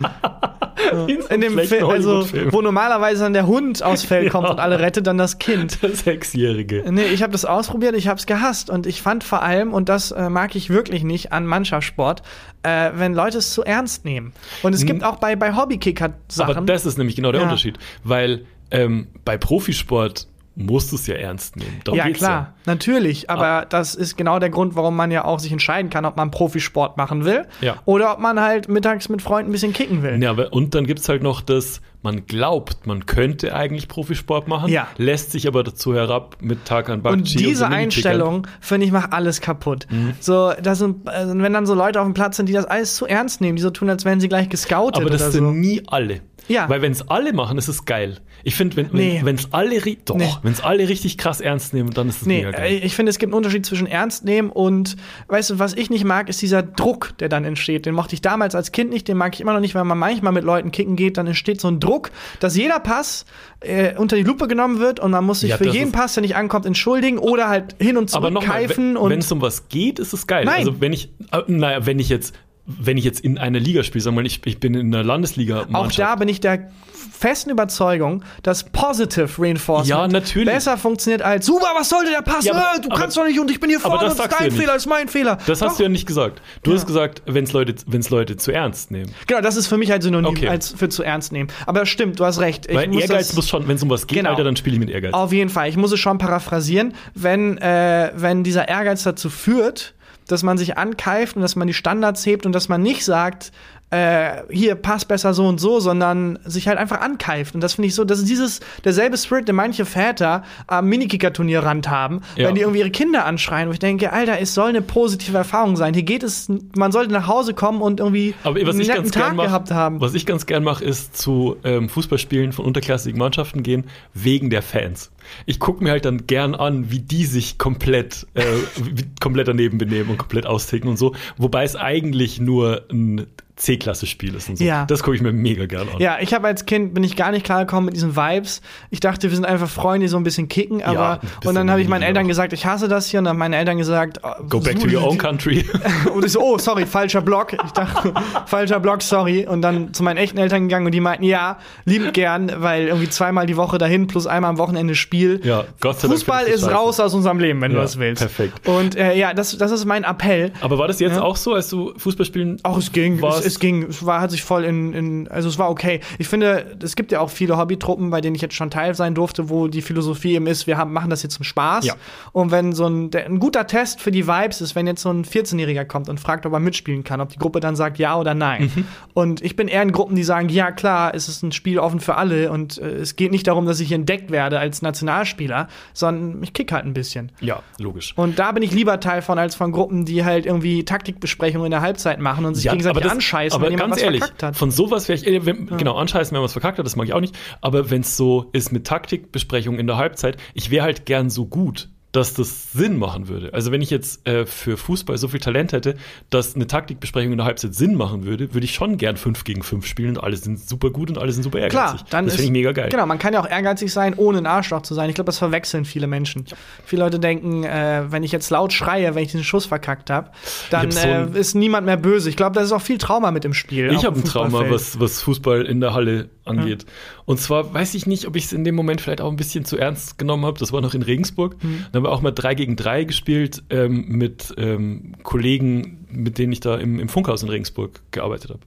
In 1.29 1.41
dem 1.41 1.59
Film, 1.59 1.87
also, 1.91 2.27
wo 2.51 2.63
normalerweise 2.63 3.25
dann 3.25 3.33
der 3.33 3.47
Hund 3.47 3.83
aufs 3.83 4.05
Feld 4.05 4.31
kommt 4.31 4.47
Ja. 4.47 4.53
und 4.53 4.61
alle 4.61 4.79
rettet, 4.79 5.07
dann 5.07 5.19
das 5.19 5.39
Kind. 5.39 5.83
Der 5.83 5.91
Sechsjährige. 5.95 6.85
Nee, 6.91 7.07
ich 7.07 7.23
habe 7.23 7.33
das 7.33 7.45
ausprobiert, 7.45 7.95
ich 7.97 8.09
habe 8.09 8.19
es 8.19 8.27
gehasst 8.27 8.71
und 8.71 8.87
ich 8.87 9.03
fand 9.03 9.25
vor 9.25 9.43
allem, 9.43 9.75
und 9.75 9.89
das 9.89 10.13
äh, 10.13 10.31
mag 10.31 10.55
ich 10.55 10.71
wirklich 10.71 11.03
nicht 11.03 11.33
an 11.33 11.47
Mannschaftssport, 11.47 12.23
äh, 12.63 12.91
wenn 12.95 13.13
Leute 13.13 13.39
es 13.39 13.53
zu 13.53 13.65
ernst 13.65 14.05
nehmen. 14.05 14.33
Und 14.63 14.73
es 14.75 14.87
gibt 14.87 15.03
auch 15.05 15.17
bei, 15.17 15.37
bei 15.37 15.55
Hobbykicker 15.57 16.15
Sachen. 16.29 16.57
Aber 16.57 16.67
das 16.67 16.87
ist 16.87 16.97
nämlich 16.97 17.17
genau 17.17 17.33
der 17.33 17.41
Ja. 17.43 17.47
Unterschied. 17.49 17.77
Weil 18.05 18.45
ähm, 18.71 19.09
bei 19.25 19.37
Profisport 19.37 20.27
musst 20.59 20.91
du 20.93 20.97
es 20.97 21.07
ja 21.07 21.15
ernst 21.15 21.57
nehmen. 21.57 21.81
Darum 21.85 21.99
ja, 21.99 22.11
klar, 22.11 22.55
natürlich. 22.67 23.31
Aber 23.31 23.47
Ah. 23.47 23.65
das 23.65 23.95
ist 23.95 24.17
genau 24.17 24.39
der 24.41 24.51
Grund, 24.51 24.75
warum 24.75 24.97
man 24.97 25.11
ja 25.11 25.25
auch 25.25 25.39
sich 25.39 25.53
entscheiden 25.53 25.89
kann, 25.91 26.05
ob 26.05 26.17
man 26.17 26.31
Profisport 26.31 26.97
machen 26.97 27.25
will 27.25 27.47
Ja. 27.61 27.77
oder 27.85 28.13
ob 28.13 28.19
man 28.19 28.41
halt 28.41 28.69
mittags 28.69 29.09
mit 29.09 29.23
Freunden 29.23 29.51
ein 29.51 29.53
bisschen 29.53 29.73
kicken 29.73 30.03
will. 30.03 30.23
Ja, 30.23 30.33
und 30.33 30.75
dann 30.75 30.85
gibt 30.87 30.99
es 31.01 31.09
halt 31.09 31.23
noch 31.23 31.41
das, 31.41 31.81
man 32.03 32.27
glaubt, 32.27 32.87
man 32.87 33.07
könnte 33.07 33.55
eigentlich 33.55 33.89
Profisport 33.89 34.49
machen, 34.49 34.69
Ja. 34.71 34.89
lässt 34.99 35.31
sich 35.33 35.47
aber 35.47 35.63
dazu 35.63 35.95
herab 35.95 36.37
mit 36.41 36.65
Tarkan 36.65 37.03
Bakci 37.03 37.15
Und 37.19 37.25
diese 37.29 37.41
Minikickern. 37.69 37.73
Einstellung, 37.73 38.47
finde 38.61 38.87
ich, 38.87 38.93
macht 38.93 39.13
alles 39.13 39.41
kaputt. 39.41 39.87
Mhm. 39.91 40.15
So, 40.21 40.53
das 40.63 40.79
sind, 40.79 41.09
also 41.09 41.39
wenn 41.39 41.53
dann 41.53 41.67
so 41.67 41.75
Leute 41.75 42.01
auf 42.01 42.07
dem 42.07 42.15
Platz 42.15 42.37
sind, 42.37 42.49
die 42.49 42.53
das 42.53 42.65
alles 42.67 42.97
zu 42.97 43.07
ernst 43.07 43.41
nehmen, 43.41 43.57
die 43.57 43.63
so 43.63 43.71
tun, 43.71 43.89
als 43.91 44.05
wären 44.05 44.19
sie 44.21 44.29
gleich 44.29 44.49
gescoutet 44.49 45.01
Aber 45.01 45.11
das 45.11 45.33
sind 45.33 45.45
so. 45.45 45.51
nie 45.53 45.83
alle. 45.87 46.21
Ja. 46.49 46.69
Weil 46.69 46.83
wenn 46.83 46.93
es 46.93 47.09
alle 47.09 47.33
machen, 47.33 47.59
ist 47.59 47.69
es 47.69 47.85
geil. 47.85 48.19
Ich 48.45 48.55
finde, 48.55 48.77
wenn 48.77 48.89
Nee. 48.93 49.21
wenn 49.25 49.35
es 49.37 49.53
alle, 49.53 49.81
doch, 50.05 50.17
Nee. 50.17 50.29
alle 50.63 50.89
richtig 50.89 51.19
krass 51.19 51.41
ernst 51.41 51.75
nehmen, 51.75 51.91
dann 51.91 52.09
ist 52.09 52.23
es 52.23 52.27
Nee, 52.27 52.39
mega 52.39 52.53
geil. 52.53 52.73
äh, 52.73 52.77
ich 52.79 52.95
finde, 52.97 53.11
es 53.11 53.19
gibt 53.19 53.31
einen 53.33 53.37
Unterschied 53.37 53.67
zwischen 53.67 53.87
ernst 53.87 54.25
nehmen 54.25 54.51
und, 54.51 54.97
weißt 55.29 55.51
du, 55.51 55.59
was 55.59 55.75
ich 55.75 55.91
nicht 55.91 56.05
mag, 56.05 56.29
ist 56.29 56.41
dieser 56.41 56.63
Druck, 56.63 57.13
der 57.19 57.29
dann 57.29 57.45
entsteht. 57.45 57.85
Den 57.87 57.95
mochte 57.95 58.15
ich 58.15 58.23
damals 58.23 58.55
als 58.55 58.73
Kind 58.73 58.91
nicht, 58.91 59.09
den 59.09 59.17
mag 59.17 59.35
ich 59.35 59.41
immer 59.41 59.53
noch 59.53 59.61
nicht, 59.61 59.75
weil 59.75 59.85
man 59.85 59.99
manchmal 59.99 60.33
mit 60.33 60.45
Leuten 60.45 60.71
kicken 60.71 60.97
geht, 60.97 61.17
dann 61.19 61.27
entsteht 61.27 61.61
so 61.61 61.69
ein 61.69 61.81
Druck, 61.81 62.11
dass 62.41 62.57
jeder 62.57 62.81
Pass 62.81 63.27
äh, 63.61 63.95
unter 63.97 64.17
die 64.17 64.23
Lupe 64.23 64.49
genommen 64.49 64.79
wird 64.79 65.01
und 65.01 65.11
man 65.11 65.25
muss 65.25 65.41
sich 65.41 65.51
Ja, 65.51 65.57
für 65.57 65.69
jeden 65.69 65.93
Pass, 65.93 66.15
der 66.15 66.23
nicht 66.23 66.37
ankommt, 66.37 66.65
entschuldigen 66.65 67.19
oder 67.19 67.49
halt 67.49 67.75
hin 67.81 67.97
und 67.97 68.15
Aber 68.15 68.29
zurück 68.29 68.35
nochmal, 68.35 68.67
keifen 68.67 68.97
wenn 69.01 69.19
es 69.19 69.31
um 69.33 69.43
was 69.43 69.69
geht, 69.69 69.99
ist 69.99 70.13
es 70.13 70.27
geil. 70.27 70.45
Nein. 70.45 70.59
Also 70.61 70.81
wenn 70.81 70.93
ich, 70.93 71.11
äh, 71.33 71.43
naja, 71.49 71.85
wenn 71.85 71.99
ich 71.99 72.09
jetzt, 72.09 72.35
wenn 72.69 72.99
ich 72.99 73.05
jetzt 73.05 73.21
in 73.21 73.39
einer 73.39 73.59
Liga 73.59 73.83
spiele, 73.83 74.03
sagen 74.03 74.15
wir 74.17 74.23
mal, 74.23 74.27
ich, 74.27 74.41
ich 74.45 74.61
bin 74.61 74.75
in 74.75 74.95
einer 74.95 75.03
Landesliga. 75.03 75.67
Auch 75.73 75.91
da 75.91 76.15
bin 76.17 76.29
ich 76.29 76.39
der 76.41 76.71
festen 77.11 77.51
Überzeugung, 77.51 78.23
dass 78.43 78.65
Positive 78.65 79.29
Reinforcement 79.43 79.89
Ja, 79.89 80.07
natürlich. 80.07 80.49
besser 80.53 80.77
funktioniert 80.77 81.23
als 81.23 81.47
Super, 81.47 81.69
was 81.77 81.89
sollte 81.89 82.11
der 82.11 82.21
Pass? 82.23 82.45
Ja, 82.45 82.53
aber- 82.53 82.77
Äh, 82.77 82.81
du 82.83 82.89
aber- 82.91 83.01
kannst 83.01 83.17
doch 83.17 83.25
nicht 83.25 83.41
und 83.41 83.51
ich 83.51 83.59
bin 83.59 83.71
hier 83.71 83.79
aber 83.79 83.89
vorne 83.99 84.05
das 84.05 84.13
und 84.13 84.21
es 84.21 84.31
ist 84.33 84.41
dein 84.41 84.51
ja. 84.51 84.57
Fehler, 84.57 84.77
ist 84.77 84.87
mein 84.87 85.09
Fehler. 85.09 85.39
Das 85.47 85.63
hast 85.63 85.73
Doch. 85.73 85.77
du 85.79 85.83
ja 85.85 85.89
nicht 85.89 86.07
gesagt. 86.07 86.43
Du 86.63 86.73
hast 86.75 86.87
gesagt, 86.87 87.23
wenn 87.27 87.45
es 87.45 87.53
Leute, 87.53 87.75
wenn's 87.87 88.11
Leute 88.11 88.37
zu 88.37 88.53
ernst 88.53 88.91
nehmen. 88.91 89.11
Genau, 89.27 89.41
das 89.41 89.57
ist 89.57 89.67
für 89.67 89.79
mich 89.79 89.91
halt 89.91 90.03
synonym 90.03 90.27
Okay. 90.31 90.49
als 90.49 90.71
für 90.73 90.89
zu 90.91 91.03
ernst 91.03 91.33
nehmen. 91.33 91.49
Aber 91.67 91.81
das 91.81 91.89
stimmt, 91.89 92.21
du 92.21 92.25
hast 92.25 92.39
recht. 92.39 92.67
Ich 92.69 92.77
Weil 92.77 92.89
muss 92.89 93.03
Ehrgeiz 93.03 93.29
das- 93.29 93.37
muss 93.37 93.49
schon, 93.49 93.67
wenn 93.67 93.77
es 93.77 93.83
um 93.83 93.91
was 93.91 94.07
geht, 94.07 94.19
Genau. 94.19 94.31
Alter, 94.31 94.45
dann 94.45 94.57
spiele 94.57 94.75
ich 94.75 94.81
mit 94.81 94.91
Ehrgeiz. 94.91 95.15
Auf 95.15 95.33
jeden 95.33 95.51
Fall. 95.51 95.69
Ich 95.71 95.77
muss 95.77 95.91
es 95.91 95.99
schon 95.99 96.19
paraphrasieren. 96.19 96.93
Wenn, 97.15 97.59
äh, 97.59 98.13
wenn 98.15 98.45
dieser 98.45 98.69
Ehrgeiz 98.69 99.03
dazu 99.03 99.31
führt, 99.31 99.95
dass 100.29 100.43
man 100.43 100.59
sich 100.59 100.79
ankeift 100.79 101.37
und 101.37 101.43
dass 101.43 101.57
man 101.57 101.67
die 101.67 101.75
Standards 101.75 102.25
hebt 102.25 102.47
und 102.47 102.53
dass 102.53 102.69
man 102.69 102.83
nicht 102.83 103.05
sagt, 103.05 103.51
äh, 103.91 104.43
hier 104.51 104.75
passt 104.75 105.09
besser 105.09 105.33
so 105.33 105.47
und 105.47 105.59
so, 105.61 105.81
sondern 105.81 106.39
sich 106.45 106.69
halt 106.69 106.77
einfach 106.79 107.01
ankeift. 107.01 107.55
Und 107.55 107.63
das 107.63 107.75
finde 107.75 107.89
ich 107.89 107.95
so, 107.95 108.05
das 108.05 108.19
ist 108.19 108.29
dieses 108.29 108.61
derselbe 108.85 109.17
Spirit, 109.17 109.49
den 109.49 109.57
manche 109.57 109.85
Väter 109.87 110.43
am 110.67 110.87
Minikicker-Turnierrand 110.89 111.89
haben, 111.89 112.21
Ja. 112.37 112.49
wenn 112.49 112.55
die 112.55 112.61
irgendwie 112.63 112.81
ihre 112.81 112.91
Kinder 112.91 113.25
anschreien. 113.25 113.69
Wo 113.69 113.73
ich 113.73 113.79
denke, 113.79 114.13
Alter, 114.13 114.39
es 114.41 114.55
soll 114.55 114.69
eine 114.71 114.83
positive 114.83 115.37
Erfahrung 115.37 115.77
sein. 115.77 115.95
Hier 115.95 116.03
geht 116.03 116.23
es, 116.23 116.49
man 116.77 116.93
sollte 116.93 117.13
nach 117.13 117.27
Hause 117.29 117.55
kommen 117.55 117.81
und 117.81 118.01
irgendwie 118.01 118.35
Aber 118.45 118.61
was 118.61 118.71
einen 118.71 118.81
ich 118.81 118.89
netten 118.89 119.03
ganz 119.05 119.15
Tag 119.15 119.35
mach, 119.35 119.45
gehabt 119.45 119.71
haben. 119.71 120.01
was 120.01 120.15
ich 120.15 120.27
ganz 120.27 120.47
gern 120.47 120.63
mache, 120.65 120.85
ist 120.85 121.17
zu 121.17 121.57
ähm, 121.65 121.89
Fußballspielen 121.89 122.53
von 122.53 122.65
unterklassigen 122.67 123.19
Mannschaften 123.19 123.63
gehen, 123.63 123.85
wegen 124.15 124.51
der 124.51 124.63
Fans. 124.63 125.11
Ich 125.47 125.61
gucke 125.61 125.83
mir 125.83 125.91
halt 125.91 126.05
dann 126.05 126.27
gern 126.27 126.55
an, 126.55 126.91
wie 126.91 127.01
die 127.01 127.25
sich 127.25 127.59
komplett, 127.59 128.27
äh, 128.35 128.43
komplett 129.21 129.49
daneben 129.49 129.79
benehmen 129.79 130.11
und 130.11 130.19
komplett 130.19 130.47
austicken 130.47 130.89
und 130.91 130.99
so. 130.99 131.15
Wobei 131.37 131.65
es 131.65 131.77
eigentlich 131.77 132.41
nur 132.41 132.85
ein 132.91 133.27
C-Klasse-Spiel 133.59 134.35
ist 134.35 134.49
und 134.49 134.57
so. 134.59 134.65
Ja. 134.65 134.85
Das 134.87 135.03
gucke 135.03 135.17
ich 135.17 135.23
mir 135.23 135.33
mega 135.33 135.67
gern 135.67 135.89
an. 135.89 135.99
Ja, 136.01 136.19
ich 136.21 136.33
habe 136.33 136.47
als 136.47 136.65
Kind 136.67 136.95
bin 136.95 137.03
ich 137.05 137.17
gar 137.17 137.31
nicht 137.31 137.45
klar 137.45 137.65
gekommen 137.65 137.87
mit 137.87 137.95
diesen 137.97 138.17
Vibes. 138.17 138.61
Ich 138.91 139.01
dachte, 139.01 139.29
wir 139.29 139.35
sind 139.37 139.45
einfach 139.45 139.69
Freunde, 139.69 140.05
die 140.07 140.09
so 140.09 140.17
ein 140.17 140.23
bisschen 140.25 140.49
kicken, 140.49 140.83
aber 140.83 141.19
bisschen 141.19 141.49
und 141.49 141.55
dann 141.55 141.71
habe 141.71 141.83
ich 141.83 141.89
meinen 141.89 142.03
Eltern 142.03 142.25
auch. 142.25 142.29
gesagt, 142.29 142.53
ich 142.53 142.65
hasse 142.67 142.89
das 142.89 143.07
hier 143.09 143.19
und 143.19 143.25
dann 143.25 143.31
haben 143.33 143.39
meine 143.39 143.57
Eltern 143.57 143.77
gesagt, 143.79 144.21
oh, 144.23 144.45
Go 144.49 144.61
back 144.61 144.79
to 144.81 144.87
your 144.89 145.07
own 145.07 145.19
country. 145.19 145.65
Und 146.15 146.25
ich 146.25 146.33
so, 146.33 146.41
oh, 146.41 146.59
sorry, 146.59 146.87
falscher 146.87 147.21
Block. 147.21 147.53
Ich 147.53 147.73
dachte, 147.73 148.13
falscher 148.47 148.81
Block, 148.81 149.03
sorry. 149.03 149.47
Und 149.47 149.63
dann 149.63 149.93
zu 149.93 150.03
meinen 150.03 150.17
echten 150.17 150.39
Eltern 150.39 150.63
gegangen 150.69 150.87
und 150.87 150.93
die 150.93 151.01
meinten, 151.01 151.25
ja, 151.25 151.59
liebend 151.85 152.15
gern, 152.15 152.51
weil 152.59 152.87
irgendwie 152.89 153.09
zweimal 153.09 153.47
die 153.47 153.57
Woche 153.57 153.79
dahin 153.79 154.07
plus 154.07 154.27
einmal 154.27 154.51
am 154.51 154.59
Wochenende 154.59 154.95
Spiel. 154.95 155.41
Ja, 155.45 155.65
Gott 155.81 155.97
sei 156.01 156.09
Dank 156.09 156.19
Fußball 156.19 156.45
ist 156.47 156.63
du 156.63 156.67
scheiße. 156.67 156.75
raus 156.75 157.01
aus 157.01 157.15
unserem 157.15 157.39
Leben, 157.41 157.61
wenn 157.61 157.73
du 157.73 157.77
Ja, 157.79 157.83
das 157.83 157.99
willst. 157.99 158.21
perfekt. 158.23 158.67
Und 158.69 158.97
äh, 158.97 159.15
ja, 159.17 159.35
das, 159.35 159.57
das 159.59 159.71
ist 159.71 159.85
mein 159.85 160.05
Appell. 160.05 160.53
Aber 160.61 160.79
war 160.79 160.89
das 160.89 161.01
jetzt 161.01 161.17
Ja. 161.17 161.23
auch 161.23 161.37
so, 161.37 161.55
als 161.55 161.69
du 161.69 161.93
Fußball 161.97 162.25
spielen 162.27 162.59
Auch 162.63 162.79
es 162.79 162.93
ging. 162.93 163.21
warst? 163.21 163.45
Es, 163.49 163.59
ging, 163.61 163.83
es 163.85 164.05
war, 164.07 164.21
hat 164.21 164.31
sich 164.31 164.43
voll 164.45 164.65
in, 164.65 164.93
in, 164.95 165.29
also 165.29 165.49
es 165.49 165.59
war 165.59 165.71
okay. 165.71 166.01
Ich 166.19 166.29
finde, 166.29 166.77
es 166.83 166.95
gibt 166.97 167.11
ja 167.13 167.21
auch 167.21 167.31
viele 167.31 167.57
Hobbytruppen, 167.59 168.11
bei 168.11 168.21
denen 168.21 168.37
ich 168.37 168.43
jetzt 168.43 168.55
schon 168.55 168.71
Teil 168.71 168.95
sein 168.95 169.15
durfte, 169.15 169.49
wo 169.51 169.69
die 169.69 169.83
Philosophie 169.83 170.35
eben 170.35 170.47
ist, 170.47 170.67
wir 170.67 170.77
haben, 170.79 170.93
machen 170.93 171.11
das 171.11 171.23
jetzt 171.23 171.35
zum 171.35 171.45
Spaß. 171.45 171.85
Ja. 171.87 171.95
Und 172.33 172.51
wenn 172.51 172.73
so 172.73 172.87
ein, 172.87 173.11
der, 173.11 173.27
ein 173.27 173.39
guter 173.39 173.67
Test 173.67 174.01
für 174.01 174.11
die 174.11 174.27
Vibes 174.27 174.61
ist, 174.61 174.75
wenn 174.77 174.87
jetzt 174.87 175.03
so 175.03 175.11
ein 175.11 175.25
14-Jähriger 175.25 175.85
kommt 175.85 176.09
und 176.09 176.21
fragt, 176.21 176.47
ob 176.47 176.53
er 176.53 176.61
mitspielen 176.61 177.05
kann, 177.05 177.21
ob 177.21 177.31
die 177.31 177.39
Gruppe 177.39 177.61
dann 177.61 177.77
sagt 177.77 177.99
ja 177.99 178.17
oder 178.19 178.35
nein. 178.35 178.71
Mhm. 178.75 178.85
Und 179.15 179.43
ich 179.43 179.57
bin 179.57 179.69
eher 179.69 179.83
in 179.83 179.93
Gruppen, 179.93 180.15
die 180.17 180.23
sagen, 180.25 180.49
ja 180.49 180.71
klar, 180.71 181.15
es 181.15 181.29
ist 181.29 181.43
ein 181.43 181.53
Spiel 181.53 181.79
offen 181.79 182.01
für 182.01 182.17
alle 182.17 182.51
und 182.53 182.79
äh, 182.79 182.87
es 182.97 183.17
geht 183.17 183.31
nicht 183.33 183.47
darum, 183.47 183.67
dass 183.67 183.81
ich 183.81 183.91
entdeckt 183.93 184.31
werde 184.31 184.59
als 184.59 184.83
Nationalspieler, 184.83 185.69
sondern 185.95 186.43
ich 186.43 186.53
kick 186.53 186.73
halt 186.73 186.85
ein 186.85 186.93
bisschen. 186.95 187.33
Ja, 187.41 187.63
logisch. 187.79 188.13
Und 188.17 188.39
da 188.39 188.53
bin 188.53 188.63
ich 188.63 188.73
lieber 188.73 189.01
Teil 189.01 189.23
von, 189.23 189.39
als 189.39 189.55
von 189.55 189.73
Gruppen, 189.73 190.05
die 190.05 190.25
halt 190.25 190.47
irgendwie 190.47 190.85
Taktikbesprechungen 190.85 191.67
in 191.67 191.71
der 191.71 191.81
Halbzeit 191.81 192.21
machen 192.21 192.45
und 192.45 192.55
sich 192.55 192.65
Ja, 192.65 192.73
gegenseitig 192.73 193.03
das- 193.03 193.13
anscheißen, 193.47 193.57
aber 193.57 193.67
wenn 193.67 193.73
jemand 193.73 193.91
ganz 193.91 193.97
was 193.97 194.03
ehrlich, 194.03 194.21
verkackt 194.21 194.43
hat. 194.43 194.57
Von 194.57 194.71
sowas 194.71 195.09
wäre 195.09 195.19
ich, 195.19 195.27
äh, 195.27 195.47
wenn, 195.47 195.67
genau, 195.67 195.97
anscheißen, 195.97 196.33
wenn 196.33 196.41
man 196.41 196.45
was 196.45 196.53
verkackt 196.53 196.79
hat, 196.79 196.87
das 196.87 196.97
mag 196.97 197.07
ich 197.07 197.15
auch 197.15 197.21
nicht. 197.21 197.37
Aber 197.61 197.91
wenn 197.91 198.03
es 198.03 198.17
so 198.17 198.51
ist 198.53 198.73
mit 198.73 198.87
Taktikbesprechungen 198.87 199.81
in 199.81 199.87
der 199.87 199.97
Halbzeit, 199.97 200.37
ich 200.55 200.71
wäre 200.71 200.85
halt 200.85 201.07
gern 201.07 201.31
so 201.31 201.47
gut, 201.47 201.89
dass 202.13 202.33
das 202.33 202.73
Sinn 202.73 202.99
machen 202.99 203.29
würde. 203.29 203.53
Also 203.53 203.71
wenn 203.71 203.83
ich 203.83 203.91
jetzt 203.91 204.27
äh, 204.27 204.47
für 204.47 204.79
Fußball 204.79 205.19
so 205.19 205.29
viel 205.29 205.41
Talent 205.41 205.73
hätte, 205.73 205.97
dass 206.31 206.55
eine 206.55 206.67
Taktikbesprechung 206.67 207.33
in 207.33 207.39
der 207.39 207.47
Halbzeit 207.47 207.75
Sinn 207.75 207.95
machen 207.97 208.25
würde, 208.25 208.55
würde 208.55 208.65
ich 208.65 208.73
schon 208.73 208.97
gern 208.97 209.17
5 209.19 209.45
gegen 209.45 209.63
5 209.63 209.85
spielen 209.87 210.17
und 210.17 210.25
alle 210.25 210.37
sind 210.37 210.59
super 210.59 210.91
gut 210.91 211.11
und 211.11 211.19
alle 211.19 211.33
sind 211.33 211.43
super 211.43 211.59
ehrgeizig. 211.59 211.99
Klar, 211.99 212.07
dann 212.11 212.25
das 212.25 212.35
finde 212.35 212.47
ich 212.47 212.53
mega 212.53 212.73
geil. 212.73 212.89
Genau, 212.89 213.05
man 213.05 213.19
kann 213.19 213.35
ja 213.35 213.41
auch 213.41 213.49
ehrgeizig 213.49 213.93
sein, 213.93 214.15
ohne 214.17 214.39
ein 214.39 214.47
Arschloch 214.47 214.83
zu 214.83 214.95
sein. 214.95 215.11
Ich 215.11 215.15
glaube, 215.15 215.27
das 215.27 215.39
verwechseln 215.39 215.85
viele 215.85 216.07
Menschen. 216.07 216.47
Viele 216.85 217.03
Leute 217.03 217.19
denken, 217.21 217.65
äh, 217.65 218.05
wenn 218.09 218.23
ich 218.23 218.33
jetzt 218.33 218.49
laut 218.49 218.73
schreie, 218.73 219.15
wenn 219.15 219.25
ich 219.25 219.33
den 219.33 219.45
Schuss 219.45 219.67
verkackt 219.67 220.09
habe, 220.09 220.31
dann 220.71 220.87
hab 220.87 220.93
so 220.93 221.07
äh, 221.07 221.39
ist 221.39 221.55
niemand 221.55 221.85
mehr 221.85 221.99
böse. 221.99 222.31
Ich 222.31 222.37
glaube, 222.37 222.55
da 222.55 222.63
ist 222.63 222.73
auch 222.73 222.81
viel 222.81 222.99
Trauma 222.99 223.31
mit 223.33 223.45
im 223.45 223.53
Spiel. 223.53 223.93
Ich 223.93 224.07
habe 224.07 224.19
ein 224.19 224.25
Trauma, 224.25 224.71
was, 224.71 224.99
was 224.99 225.21
Fußball 225.21 225.67
in 225.67 225.81
der 225.81 225.93
Halle 225.93 226.31
angeht. 226.47 226.87
Und 227.29 227.39
zwar 227.39 227.75
weiß 227.75 227.93
ich 227.93 228.07
nicht, 228.07 228.27
ob 228.27 228.37
ich 228.37 228.47
es 228.47 228.55
in 228.55 228.65
dem 228.65 228.75
Moment 228.75 229.03
vielleicht 229.03 229.21
auch 229.21 229.31
ein 229.31 229.37
bisschen 229.37 229.67
zu 229.67 229.77
ernst 229.77 230.17
genommen 230.17 230.47
habe. 230.47 230.59
Das 230.59 230.73
war 230.73 230.81
noch 230.81 230.95
in 230.95 231.03
Regensburg. 231.03 231.63
Mhm. 231.63 231.85
Da 231.93 231.99
haben 231.99 232.05
wir 232.05 232.11
auch 232.11 232.23
mal 232.23 232.31
3 232.31 232.55
gegen 232.55 232.75
3 232.75 233.05
gespielt 233.05 233.65
ähm, 233.69 234.07
mit 234.09 234.55
ähm, 234.57 235.13
Kollegen, 235.25 236.07
mit 236.11 236.39
denen 236.39 236.53
ich 236.53 236.61
da 236.61 236.77
im, 236.77 236.99
im 236.99 237.11
Funkhaus 237.11 237.43
in 237.43 237.51
Regensburg 237.51 238.01
gearbeitet 238.13 238.53
habe. 238.53 238.61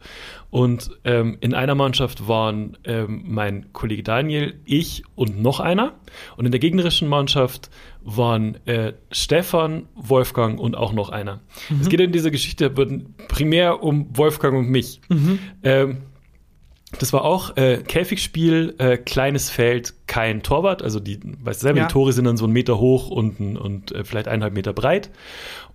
Und 0.52 0.92
ähm, 1.06 1.40
in 1.42 1.56
einer 1.56 1.74
Mannschaft 1.74 2.28
waren 2.28 2.78
ähm, 2.84 3.24
mein 3.26 3.74
Kollege 3.74 4.04
Daniel, 4.04 4.54
ich 4.64 5.02
und 5.16 5.42
noch 5.42 5.60
einer. 5.60 5.96
Und 6.38 6.46
in 6.46 6.52
der 6.52 6.60
gegnerischen 6.60 7.08
Mannschaft 7.08 7.72
waren 8.04 8.64
äh, 8.68 8.94
Stefan, 9.10 9.88
Wolfgang 9.96 10.60
und 10.60 10.78
auch 10.78 10.94
noch 10.94 11.10
einer. 11.10 11.40
Es 11.82 11.90
geht 11.90 12.00
in 12.00 12.12
dieser 12.12 12.30
Geschichte 12.30 12.70
primär 12.70 13.82
um 13.82 14.16
Wolfgang 14.16 14.56
und 14.56 14.70
mich. 14.70 15.02
Ähm, 15.64 15.98
das 17.00 17.14
war 17.14 17.24
auch 17.24 17.56
äh, 17.58 17.78
Käfigspiel, 17.88 18.76
äh, 18.78 18.98
kleines 18.98 19.50
Feld, 19.50 19.94
kein 20.08 20.44
Torwart. 20.44 20.82
Also 20.82 21.00
die, 21.00 21.20
weißt 21.24 21.62
du 21.62 21.64
selber, 21.64 21.80
Ja. 21.80 21.88
die 21.88 21.92
Tore 21.94 22.14
sind 22.14 22.26
dann 22.26 22.38
so 22.38 22.46
einen 22.46 22.54
Meter 22.54 22.80
hoch 22.80 23.10
und, 23.10 23.40
und 23.58 23.92
äh, 23.92 24.04
vielleicht 24.04 24.28
eineinhalb 24.28 24.54
Meter 24.54 24.74
breit. 24.74 25.10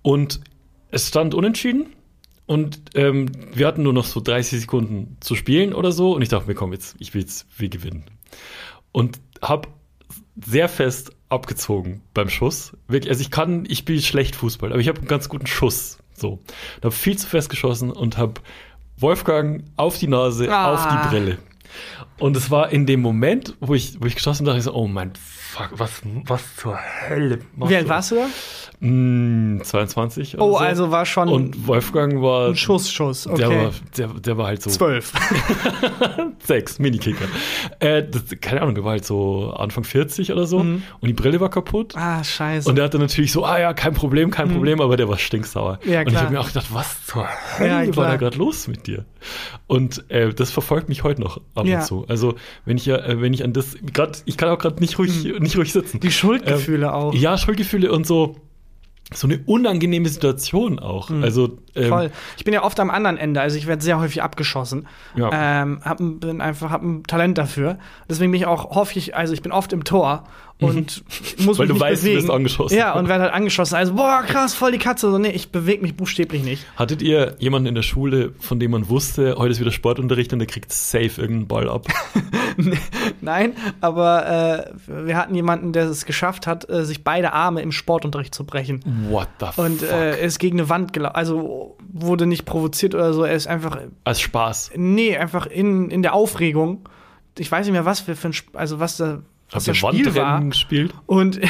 Und 0.03 0.41
es 0.91 1.09
stand 1.09 1.35
unentschieden. 1.35 1.87
Und 2.47 2.79
ähm, 2.95 3.33
wir 3.55 3.67
hatten 3.67 3.83
nur 3.83 3.93
noch 3.93 4.05
so 4.05 4.21
30 4.21 4.61
Sekunden 4.61 5.17
zu 5.21 5.35
spielen 5.35 5.73
oder 5.75 5.91
so. 5.91 6.15
Und 6.15 6.23
ich 6.23 6.29
dachte 6.29 6.47
mir, 6.47 6.55
komm, 6.55 6.73
jetzt, 6.73 6.95
ich 7.01 7.13
will 7.13 7.23
jetzt, 7.23 7.47
wir 7.59 7.69
gewinnen. 7.69 8.05
Und 8.93 9.19
hab 9.43 9.69
sehr 10.45 10.69
fest 10.69 11.11
abgezogen 11.29 12.03
beim 12.15 12.29
Schuss. 12.29 12.77
Wirklich, 12.87 13.11
also 13.11 13.21
ich 13.23 13.31
kann, 13.33 13.65
ich 13.69 13.79
spiele 13.79 14.01
schlecht 14.01 14.37
Fußball, 14.37 14.71
aber 14.71 14.81
ich 14.81 14.87
habe 14.89 14.99
einen 14.99 15.09
ganz 15.09 15.29
guten 15.29 15.47
Schuss. 15.47 15.99
So. 16.15 16.35
Und 16.77 16.85
habe 16.85 16.93
viel 16.93 17.17
zu 17.19 17.27
fest 17.27 17.51
geschossen 17.51 17.91
und 17.91 18.17
habe 18.17 18.41
Wolfgang 18.99 19.63
auf 19.77 19.99
die 19.99 20.09
Nase, 20.09 20.51
Ah. 20.53 20.73
auf 20.75 20.87
die 20.89 21.09
Brille. 21.09 21.39
Und 22.19 22.37
es 22.37 22.51
war 22.51 22.71
in 22.71 22.87
dem 22.87 23.01
Moment, 23.01 23.55
wo 23.61 23.75
ich, 23.75 24.01
wo 24.01 24.07
ich 24.07 24.15
geschossen 24.15 24.41
habe, 24.47 24.47
dachte 24.47 24.59
ich 24.61 24.65
so, 24.65 24.75
oh 24.75 24.87
mein 24.89 25.13
Fuck, 25.15 25.71
was, 25.73 26.01
was 26.25 26.57
zur 26.57 26.79
Hölle 27.09 27.41
machst 27.55 27.71
Wie 27.71 27.77
alt 27.77 27.89
warst 27.89 28.11
du 28.11 28.15
da? 28.17 28.27
Mm, 28.81 29.61
22 29.63 30.35
oder 30.35 30.45
Oh, 30.45 30.51
so. 30.53 30.57
also 30.59 30.91
war 30.91 31.07
schon 31.07 31.29
Und 31.29 31.67
Wolfgang 31.67 32.21
war, 32.21 32.49
ein 32.49 32.57
Schuss, 32.57 32.91
Schuss. 32.93 33.27
Okay. 33.27 33.39
der, 33.39 33.49
war 33.51 33.71
der, 33.97 34.09
der 34.21 34.39
war 34.39 34.47
halt 34.49 34.63
so 34.63 34.71
Zwölf. 34.71 35.13
sechs, 36.45 36.79
Minikicker. 36.79 37.25
äh, 37.81 38.03
das, 38.09 38.25
keine 38.41 38.63
Ahnung, 38.63 38.75
der 38.75 38.85
war 38.85 38.93
halt 38.93 39.05
so 39.05 39.51
Anfang 39.57 39.85
40 39.85 40.33
oder 40.33 40.47
so 40.47 40.59
und 40.59 40.83
die 41.03 41.13
Brille 41.13 41.41
war 41.41 41.51
kaputt. 41.51 41.95
Mhm. 41.95 42.03
ah, 42.03 42.25
scheiße. 42.25 42.69
Und 42.69 42.77
der 42.77 42.85
hatte 42.85 42.99
natürlich 42.99 43.33
so, 43.33 43.45
ah 43.45 43.59
ja, 43.59 43.73
kein 43.73 43.95
Problem, 43.95 44.31
kein 44.31 44.51
Problem, 44.51 44.81
aber 44.81 44.97
der 44.97 45.09
war 45.09 45.19
stinksauer. 45.19 45.79
Ja, 45.85 46.01
und 46.01 46.07
ich 46.09 46.13
klar. 46.13 46.25
habe 46.25 46.33
mir 46.35 46.41
auch 46.41 46.49
gedacht, 46.49 46.67
was 46.73 47.07
zur 47.07 47.27
Hölle 47.59 47.69
Ja, 47.71 47.77
war 47.87 47.93
klar. 47.93 48.11
da 48.11 48.17
gerade 48.17 48.39
los 48.39 48.69
mit 48.69 48.87
dir? 48.87 49.05
Und 49.67 50.09
äh, 50.11 50.33
das 50.33 50.51
verfolgt 50.51 50.89
mich 50.89 51.03
heute 51.03 51.21
noch 51.21 51.41
ab 51.55 51.67
Ja. 51.67 51.79
und 51.79 51.85
zu. 51.87 52.05
Also 52.09 52.35
wenn 52.65 52.77
ich 52.77 52.87
ja, 52.87 52.97
äh, 52.97 53.21
wenn 53.21 53.33
ich 53.33 53.43
an 53.43 53.53
das, 53.53 53.77
gerade, 53.93 54.19
ich 54.27 54.37
kann 54.37 54.49
auch 54.51 54.59
gerade 54.59 54.81
nicht 54.81 54.99
ruhig, 54.99 55.25
nicht 55.41 55.57
ruhig 55.57 55.73
sitzen. 55.73 55.97
Mhm. 55.97 56.01
Die 56.01 56.11
Schuldgefühle 56.13 56.93
auch. 56.93 57.15
Ja, 57.15 57.37
Schuldgefühle 57.39 57.91
und 57.91 58.07
so, 58.07 58.37
so 59.15 59.29
eine 59.29 59.41
unangenehme 59.47 60.09
Situation 60.09 60.79
auch. 60.79 61.11
Also 61.11 61.59
ähm, 61.75 61.85
Mhm. 61.85 61.89
Voll. 61.89 62.11
Ich 62.37 62.45
bin 62.45 62.55
ja 62.55 62.65
oft 62.65 62.81
am 62.81 62.91
anderen 62.91 63.17
Ende, 63.17 63.41
also 63.41 63.57
ich 63.57 63.67
werde 63.67 63.83
sehr 63.83 64.01
häufig 64.01 64.23
abgeschossen. 64.23 64.89
Ja. 65.15 65.31
Ähm, 65.63 65.81
hab, 65.85 65.99
bin 65.99 66.41
einfach 66.41 66.71
hab 66.71 66.83
ein 66.83 67.05
Talent 67.05 67.39
dafür. 67.39 67.79
Deswegen 68.09 68.33
bin 68.33 68.41
ich 68.41 68.47
auch 68.47 68.75
häufig, 68.75 69.15
also 69.15 69.33
ich 69.33 69.43
bin 69.43 69.53
oft 69.53 69.73
im 69.73 69.85
Tor 69.85 70.25
und 70.59 71.05
muss 71.45 71.59
Mhm. 71.59 71.59
Weil 71.59 71.67
mich 71.67 71.69
du 71.69 71.73
nicht 71.75 71.81
weißt, 71.81 72.03
du 72.03 72.07
bewegen. 72.07 72.23
wirst 72.23 72.31
angeschossen. 72.31 72.77
Ja, 72.79 72.95
und 72.95 73.09
werde 73.09 73.25
halt 73.25 73.35
angeschossen. 73.35 73.75
Also, 73.75 73.95
boah, 73.95 74.23
krass, 74.27 74.55
voll 74.55 74.73
die 74.73 74.79
Katze. 74.79 75.11
So, 75.11 75.19
nee, 75.19 75.31
ich 75.31 75.51
bewege 75.51 75.83
mich 75.83 75.97
buchstäblich 75.97 76.43
nicht. 76.45 76.65
Hattet 76.77 77.03
ihr 77.03 77.37
jemanden 77.39 77.69
in 77.69 77.75
der 77.75 77.83
Schule, 77.83 78.33
von 78.41 78.59
dem 78.59 78.71
man 78.71 78.89
wusste, 78.89 79.35
heute 79.37 79.51
ist 79.53 79.61
wieder 79.61 79.71
Sportunterricht 79.73 80.33
und 80.33 80.39
der 80.39 80.49
kriegt 80.49 80.73
safe 80.73 81.21
irgendeinen 81.21 81.47
Ball 81.47 81.69
ab? 81.69 81.87
Nein, 83.21 83.53
aber 83.81 84.71
äh, 84.87 85.05
wir 85.07 85.17
hatten 85.17 85.35
jemanden, 85.35 85.73
der 85.73 85.87
es 85.87 86.07
geschafft 86.07 86.47
hat, 86.47 86.69
äh, 86.71 86.85
sich 86.85 87.05
beide 87.05 87.33
Arme 87.33 87.61
im 87.63 87.73
Sportunterricht 87.73 88.35
zu 88.35 88.45
brechen. 88.45 88.81
What 89.11 89.29
the 89.41 89.61
Und 89.61 89.81
fuck? 89.81 89.91
äh, 89.91 90.11
er 90.13 90.19
ist 90.21 90.39
gegen 90.39 90.59
eine 90.59 90.69
Wand 90.69 90.93
gelaufen. 90.93 91.17
Also 91.17 91.77
wurde 91.93 92.27
nicht 92.27 92.45
provoziert 92.47 92.95
oder 92.95 93.13
so. 93.13 93.25
Er 93.25 93.35
ist 93.35 93.47
einfach, 93.47 93.79
Als 94.05 94.21
Spaß. 94.21 94.71
nee, 94.77 95.17
einfach 95.17 95.47
in, 95.47 95.91
in 95.91 96.03
der 96.03 96.15
Aufregung. 96.15 96.89
Ich 97.39 97.51
weiß 97.53 97.67
nicht 97.67 97.73
mehr, 97.73 97.85
was 97.85 98.07
wir 98.09 98.17
für 98.17 98.29
ein, 98.29 98.33
Sp- 98.33 98.57
also 98.57 98.81
was 98.81 98.97
da, 98.97 99.19
Habt 99.53 99.69
das 99.69 99.69
ihr 99.69 99.83
war. 99.83 99.93
Wandrennen 99.93 100.51
gespielt? 100.51 100.95
Und 101.07 101.41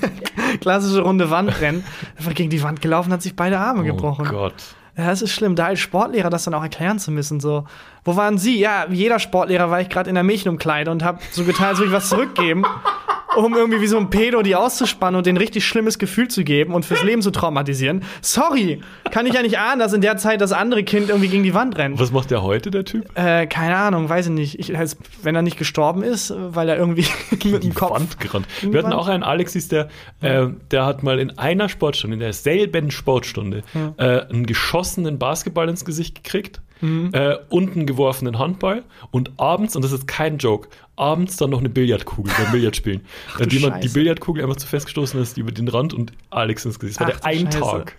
klassische 0.60 1.00
Runde 1.00 1.30
Wandrennen. 1.30 1.84
Einfach 2.16 2.34
gegen 2.34 2.50
die 2.50 2.62
Wand 2.62 2.80
gelaufen, 2.80 3.12
hat 3.12 3.22
sich 3.22 3.34
beide 3.34 3.58
Arme 3.58 3.84
gebrochen. 3.84 4.26
Oh 4.28 4.30
Gott. 4.30 4.54
Ja, 4.96 5.06
das 5.06 5.22
ist 5.22 5.32
schlimm, 5.32 5.56
da 5.56 5.66
als 5.66 5.80
Sportlehrer 5.80 6.30
das 6.30 6.44
dann 6.44 6.54
auch 6.54 6.62
erklären 6.62 6.98
zu 6.98 7.10
müssen. 7.10 7.40
So, 7.40 7.64
wo 8.04 8.16
waren 8.16 8.38
Sie? 8.38 8.58
Ja, 8.58 8.86
wie 8.88 8.96
jeder 8.96 9.18
Sportlehrer 9.18 9.70
war 9.70 9.80
ich 9.80 9.88
gerade 9.88 10.08
in 10.08 10.14
der 10.14 10.24
Mädchenumkleide 10.24 10.90
und 10.90 11.02
habe 11.02 11.20
so 11.30 11.44
getan, 11.44 11.68
als 11.68 11.78
würde 11.78 11.88
ich 11.88 11.96
was 11.96 12.08
zurückgeben, 12.08 12.64
um 13.36 13.54
irgendwie 13.54 13.80
wie 13.80 13.86
so 13.86 13.98
ein 13.98 14.10
Pedo 14.10 14.42
die 14.42 14.56
auszuspannen 14.56 15.16
und 15.16 15.26
denen 15.26 15.38
richtig 15.38 15.64
schlimmes 15.64 15.98
Gefühl 15.98 16.28
zu 16.28 16.44
geben 16.44 16.74
und 16.74 16.84
fürs 16.84 17.02
Leben 17.02 17.22
zu 17.22 17.30
traumatisieren. 17.30 18.02
Sorry, 18.22 18.80
kann 19.10 19.26
ich 19.26 19.34
ja 19.34 19.42
nicht 19.42 19.58
ahnen, 19.58 19.78
dass 19.78 19.92
in 19.92 20.00
der 20.00 20.16
Zeit 20.16 20.40
das 20.40 20.52
andere 20.52 20.82
Kind 20.84 21.08
irgendwie 21.08 21.28
gegen 21.28 21.42
die 21.42 21.54
Wand 21.54 21.76
rennt. 21.78 21.98
Was 22.00 22.10
macht 22.12 22.30
der 22.30 22.42
heute, 22.42 22.70
der 22.70 22.84
Typ? 22.84 23.06
Äh, 23.16 23.46
keine 23.46 23.76
Ahnung, 23.76 24.08
weiß 24.08 24.26
ich 24.26 24.32
nicht. 24.32 24.58
Ich, 24.58 24.76
als, 24.76 24.96
wenn 25.22 25.34
er 25.34 25.42
nicht 25.42 25.58
gestorben 25.58 26.02
ist, 26.02 26.32
weil 26.36 26.68
er 26.68 26.76
irgendwie 26.76 27.06
mit 27.30 27.44
Die 27.44 27.50
dem 27.52 27.74
Kopf. 27.74 27.92
Wand 27.92 28.18
gerannt. 28.20 28.46
Gegen 28.60 28.72
Wir 28.72 28.80
hatten 28.80 28.90
Wand. 28.90 29.00
auch 29.00 29.08
einen 29.08 29.22
Alexis, 29.22 29.68
der, 29.68 29.88
äh, 30.20 30.46
der 30.70 30.86
hat 30.86 31.02
mal 31.02 31.18
in 31.18 31.38
einer 31.38 31.68
Sportstunde, 31.68 32.14
in 32.14 32.20
derselben 32.20 32.90
Sportstunde, 32.90 33.62
äh, 33.96 34.02
einen 34.02 34.46
geschossenen 34.46 35.18
Basketball 35.18 35.68
ins 35.68 35.84
Gesicht 35.84 36.22
gekriegt 36.24 36.60
Mhm. 36.80 37.10
äh, 37.12 37.36
und 37.48 37.76
einen 37.76 37.86
geworfenen 37.86 38.38
Handball 38.38 38.82
und 39.10 39.32
abends, 39.38 39.76
und 39.76 39.82
das 39.84 39.92
ist 39.92 40.06
kein 40.06 40.38
Joke, 40.38 40.68
abends 40.96 41.36
dann 41.36 41.50
noch 41.50 41.60
eine 41.60 41.68
Billardkugel 41.68 42.32
beim 42.36 42.52
Billardspielen. 42.52 43.02
Hat 43.38 43.52
du 43.52 43.56
jemand 43.56 43.82
die. 43.84 43.88
Billardkugel 43.88 44.42
einfach 44.42 44.56
zu 44.56 44.66
festgestoßen 44.66 45.20
ist 45.20 45.36
über 45.38 45.52
den 45.52 45.68
Rand 45.68 45.94
und 45.94 46.12
Alex 46.30 46.64
ins 46.64 46.78
Gesicht. 46.78 47.00
Das 47.00 47.08
war 47.08 47.14
Ach 47.16 47.20
der 47.20 47.30
ein. 47.30 47.50
Tag. 47.50 47.96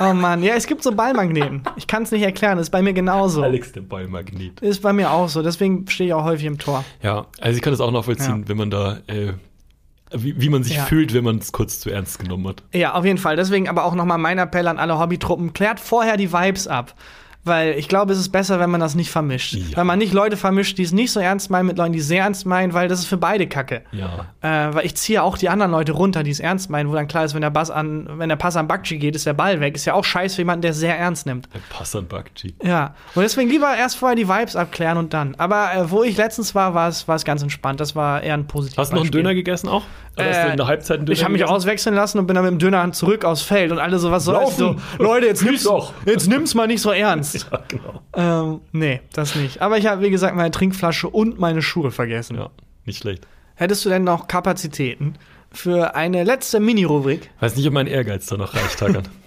Oh 0.00 0.12
Mann, 0.12 0.42
ja, 0.42 0.54
es 0.54 0.66
gibt 0.66 0.82
so 0.82 0.92
Ballmagneten. 0.92 1.62
Ich 1.76 1.86
kann 1.86 2.02
es 2.02 2.10
nicht 2.10 2.22
erklären, 2.22 2.58
ist 2.58 2.70
bei 2.70 2.82
mir 2.82 2.92
genauso. 2.92 3.42
Alex, 3.42 3.72
der 3.72 3.80
Ballmagnet. 3.82 4.60
Ist 4.60 4.82
bei 4.82 4.92
mir 4.92 5.10
auch 5.10 5.28
so, 5.28 5.40
deswegen 5.42 5.88
stehe 5.88 6.08
ich 6.08 6.14
auch 6.14 6.24
häufig 6.24 6.46
im 6.46 6.58
Tor. 6.58 6.84
Ja, 7.02 7.26
also 7.40 7.56
ich 7.56 7.62
kann 7.62 7.72
das 7.72 7.80
auch 7.80 7.92
nachvollziehen, 7.92 8.42
Ja. 8.42 8.48
wenn 8.48 8.56
man 8.56 8.70
da, 8.70 8.98
äh, 9.06 9.32
wie, 10.12 10.40
wie 10.40 10.48
man 10.48 10.64
sich 10.64 10.76
Ja. 10.76 10.84
fühlt, 10.84 11.14
wenn 11.14 11.24
man 11.24 11.38
es 11.38 11.52
kurz 11.52 11.80
zu 11.80 11.90
ernst 11.90 12.18
genommen 12.18 12.46
hat. 12.48 12.62
Ja, 12.72 12.94
auf 12.94 13.04
jeden 13.04 13.18
Fall. 13.18 13.36
Deswegen 13.36 13.68
aber 13.68 13.84
auch 13.84 13.94
nochmal 13.94 14.18
mein 14.18 14.38
Appell 14.38 14.66
an 14.68 14.78
alle 14.78 14.98
Hobbytruppen: 14.98 15.52
klärt 15.52 15.80
vorher 15.80 16.16
die 16.16 16.32
Vibes 16.32 16.66
ab. 16.68 16.94
Weil 17.44 17.74
ich 17.78 17.88
glaube, 17.88 18.12
es 18.12 18.18
ist 18.18 18.30
besser, 18.30 18.58
wenn 18.58 18.70
man 18.70 18.80
das 18.80 18.94
nicht 18.94 19.10
vermischt. 19.10 19.54
Ja. 19.54 19.76
Wenn 19.76 19.86
man 19.86 19.98
nicht 19.98 20.12
Leute 20.12 20.36
vermischt, 20.36 20.78
die 20.78 20.82
es 20.82 20.92
nicht 20.92 21.12
so 21.12 21.20
ernst 21.20 21.50
meinen, 21.50 21.66
mit 21.66 21.76
Leuten, 21.76 21.92
die 21.92 21.98
es 21.98 22.08
sehr 22.08 22.22
ernst 22.22 22.46
meinen, 22.46 22.72
weil 22.72 22.88
das 22.88 23.00
ist 23.00 23.06
für 23.06 23.18
beide 23.18 23.46
Kacke. 23.46 23.82
Ja. 23.92 24.26
Äh, 24.40 24.74
weil 24.74 24.86
ich 24.86 24.94
ziehe 24.94 25.22
auch 25.22 25.36
die 25.36 25.48
anderen 25.50 25.70
Leute 25.70 25.92
runter, 25.92 26.22
die 26.22 26.30
es 26.30 26.40
ernst 26.40 26.70
meinen, 26.70 26.88
wo 26.88 26.94
dann 26.94 27.06
klar 27.06 27.24
ist, 27.24 27.34
wenn 27.34 27.42
der, 27.42 27.50
Bass 27.50 27.70
an, 27.70 28.08
wenn 28.16 28.28
der 28.30 28.36
Pass 28.36 28.56
an 28.56 28.66
Bakchi 28.66 28.98
geht, 28.98 29.14
ist 29.14 29.26
der 29.26 29.34
Ball 29.34 29.60
weg. 29.60 29.76
Ist 29.76 29.84
ja 29.84 29.92
auch 29.94 30.04
scheiße 30.04 30.36
für 30.36 30.40
jemanden, 30.40 30.62
der 30.62 30.70
es 30.70 30.78
sehr 30.78 30.98
ernst 30.98 31.26
nimmt. 31.26 31.48
Der 31.52 31.60
Passan 31.68 32.06
Bakchi. 32.08 32.54
Ja, 32.62 32.94
und 33.14 33.22
deswegen 33.22 33.50
lieber 33.50 33.74
erst 33.76 33.96
vorher 33.96 34.16
die 34.16 34.28
Vibes 34.28 34.56
abklären 34.56 34.96
und 34.96 35.12
dann. 35.12 35.34
Aber 35.36 35.74
äh, 35.74 35.90
wo 35.90 36.02
ich 36.02 36.16
letztens 36.16 36.54
war, 36.54 36.74
war 36.74 36.88
es 36.88 37.06
war 37.08 37.16
es 37.16 37.24
ganz 37.24 37.42
entspannt. 37.42 37.78
Das 37.80 37.94
war 37.94 38.22
eher 38.22 38.34
ein 38.34 38.46
positives 38.46 38.78
Hast 38.78 38.92
du 38.92 38.96
noch 38.96 39.02
einen. 39.02 39.10
Döner 39.10 39.34
gegessen 39.34 39.68
auch? 39.68 39.82
Oder 40.16 40.28
hast 40.28 40.36
du 40.36 40.46
Äh, 40.46 40.50
in 40.52 40.56
der 40.56 40.66
Halbzeit 40.66 40.96
einen 40.98 41.06
Döner 41.06 41.14
Ich 41.18 41.24
habe 41.24 41.32
mich 41.32 41.44
auswechseln 41.44 41.94
lassen 41.94 42.18
und 42.18 42.26
bin 42.26 42.34
dann 42.36 42.44
mit 42.44 42.52
dem 42.52 42.58
Döner 42.58 42.90
zurück 42.92 43.24
aufs 43.24 43.42
Feld 43.42 43.72
und 43.72 43.78
alle 43.78 43.98
so, 43.98 44.10
was 44.10 44.24
soll 44.24 44.34
das? 44.40 44.56
So, 44.56 44.66
Laufen. 44.72 44.82
Leute, 44.98 45.26
jetzt 45.26 45.42
nimm's, 45.44 45.68
jetzt 46.06 46.28
nimm's 46.28 46.54
mal 46.54 46.66
nicht 46.66 46.80
so 46.80 46.90
ernst. 46.90 47.33
Ja, 47.50 47.62
genau. 47.68 48.02
Ähm, 48.14 48.60
nee, 48.72 49.00
das 49.12 49.34
nicht. 49.34 49.60
Aber 49.60 49.78
ich 49.78 49.86
habe, 49.86 50.02
wie 50.02 50.10
gesagt, 50.10 50.34
meine 50.36 50.50
Trinkflasche 50.50 51.08
und 51.08 51.38
meine 51.38 51.62
Schuhe 51.62 51.90
vergessen. 51.90 52.36
Ja, 52.36 52.50
nicht 52.84 52.98
schlecht. 52.98 53.26
Hättest 53.56 53.84
du 53.84 53.88
denn 53.88 54.04
noch 54.04 54.26
Kapazitäten 54.28 55.14
für 55.52 55.94
eine 55.94 56.24
letzte 56.24 56.60
Mini-Rubrik? 56.60 57.30
Weiß 57.40 57.56
nicht, 57.56 57.66
ob 57.66 57.72
mein 57.74 57.86
Ehrgeiz 57.86 58.26
da 58.26 58.36
noch 58.36 58.54
reicht, 58.54 58.78
Tagan. 58.78 59.04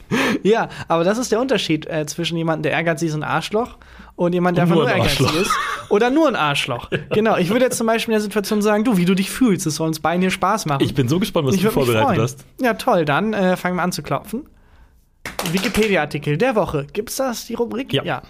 Ja, 0.42 0.70
aber 0.88 1.04
das 1.04 1.18
ist 1.18 1.34
der 1.34 1.42
Unterschied 1.42 1.86
äh, 1.88 2.06
zwischen 2.06 2.38
jemandem, 2.38 2.64
der 2.64 2.72
ehrgeizig 2.72 3.10
ist 3.10 3.16
und 3.16 3.24
Arschloch 3.24 3.78
und 4.16 4.32
jemand, 4.32 4.58
der 4.58 4.64
Und 4.64 4.72
einfach 4.72 4.76
nur 4.76 4.86
nur 4.86 4.96
ehrgeizig 4.96 5.26
Arschloch. 5.26 5.42
ist. 5.42 5.52
Oder 5.90 6.10
nur 6.10 6.30
ein 6.30 6.38
Arschloch. 6.38 6.90
Genau. 7.10 7.36
Ich 7.36 7.50
würde 7.50 7.66
jetzt 7.66 7.78
zum 7.78 7.88
Beispiel 7.88 8.14
in 8.14 8.20
der 8.20 8.22
Situation 8.22 8.62
sagen, 8.62 8.86
du, 8.86 8.96
wie 8.96 9.04
du 9.04 9.16
dich 9.16 9.30
fühlst, 9.30 9.68
es 9.68 9.76
soll 9.76 9.88
uns 9.88 10.00
beiden 10.00 10.22
hier 10.22 10.32
Spaß 10.32 10.66
machen. 10.66 10.82
Ich 10.82 10.94
bin 10.96 11.10
so 11.10 11.20
gespannt, 11.20 11.48
was 11.48 11.56
Ich 11.56 11.62
du 11.62 11.72
vorbereitet 11.72 12.24
hast. 12.24 12.46
Ja, 12.62 12.76
toll. 12.76 13.04
Dann 13.04 13.34
äh, 13.34 13.58
fangen 13.58 13.76
wir 13.76 13.84
an 13.84 13.92
zu 13.92 14.02
klopfen. 14.02 14.46
Wikipedia-Artikel 15.52 16.38
der 16.38 16.56
Woche. 16.56 16.86
Gibt's 16.94 17.16
das, 17.18 17.46
die 17.46 17.54
Rubrik? 17.54 17.94
Ja. 17.94 18.22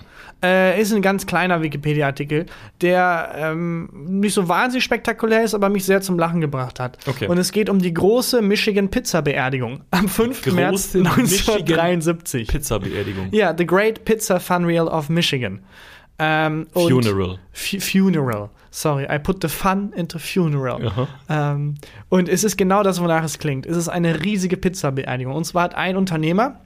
Äh, 0.44 0.80
ist 0.80 0.94
ein 0.94 1.02
ganz 1.02 1.26
kleiner 1.26 1.64
Wikipedia-Artikel, 1.64 2.46
der 2.82 3.32
ähm, 3.36 3.90
nicht 4.08 4.34
so 4.36 4.48
wahnsinnig 4.48 4.84
spektakulär 4.84 5.44
ist, 5.44 5.56
aber 5.56 5.70
mich 5.70 5.84
sehr 5.86 6.02
zum 6.02 6.20
Lachen 6.20 6.42
gebracht 6.42 6.80
hat. 6.80 6.98
Okay. 7.08 7.28
Und 7.28 7.40
es 7.40 7.52
geht 7.52 7.70
um 7.70 7.80
die 7.80 7.94
große 7.94 8.42
Michigan-Pizza-Beerdigung 8.44 9.82
am 9.92 10.08
5. 10.08 10.44
Große 10.44 10.54
März 10.56 10.96
1973. 10.96 12.48
Pizza-Beerdigung. 12.48 13.30
Ja, 13.32 13.54
The 13.58 13.66
Great 13.66 14.06
Pizza 14.06 14.40
Funreal 14.40 14.88
of 14.88 15.10
Michigan. 15.10 15.62
Ähm, 16.20 16.68
Funeral. 16.74 17.40
Fu- 17.52 17.80
Funeral. 17.80 18.50
Sorry, 18.70 19.08
I 19.10 19.18
put 19.18 19.42
the 19.42 19.48
fun 19.50 19.92
into 19.96 20.20
funeral. 20.20 21.08
Ähm, 21.30 21.76
und 22.10 22.30
es 22.30 22.44
ist 22.44 22.58
genau 22.58 22.84
das, 22.84 23.02
wonach 23.02 23.24
es 23.24 23.40
klingt. 23.40 23.66
Es 23.66 23.76
ist 23.78 23.88
eine 23.90 24.24
riesige 24.24 24.58
Pizza-Beerdigung. 24.58 25.34
Und 25.34 25.46
zwar 25.46 25.64
hat 25.64 25.76
ein 25.76 25.96
Unternehmer, 25.98 26.60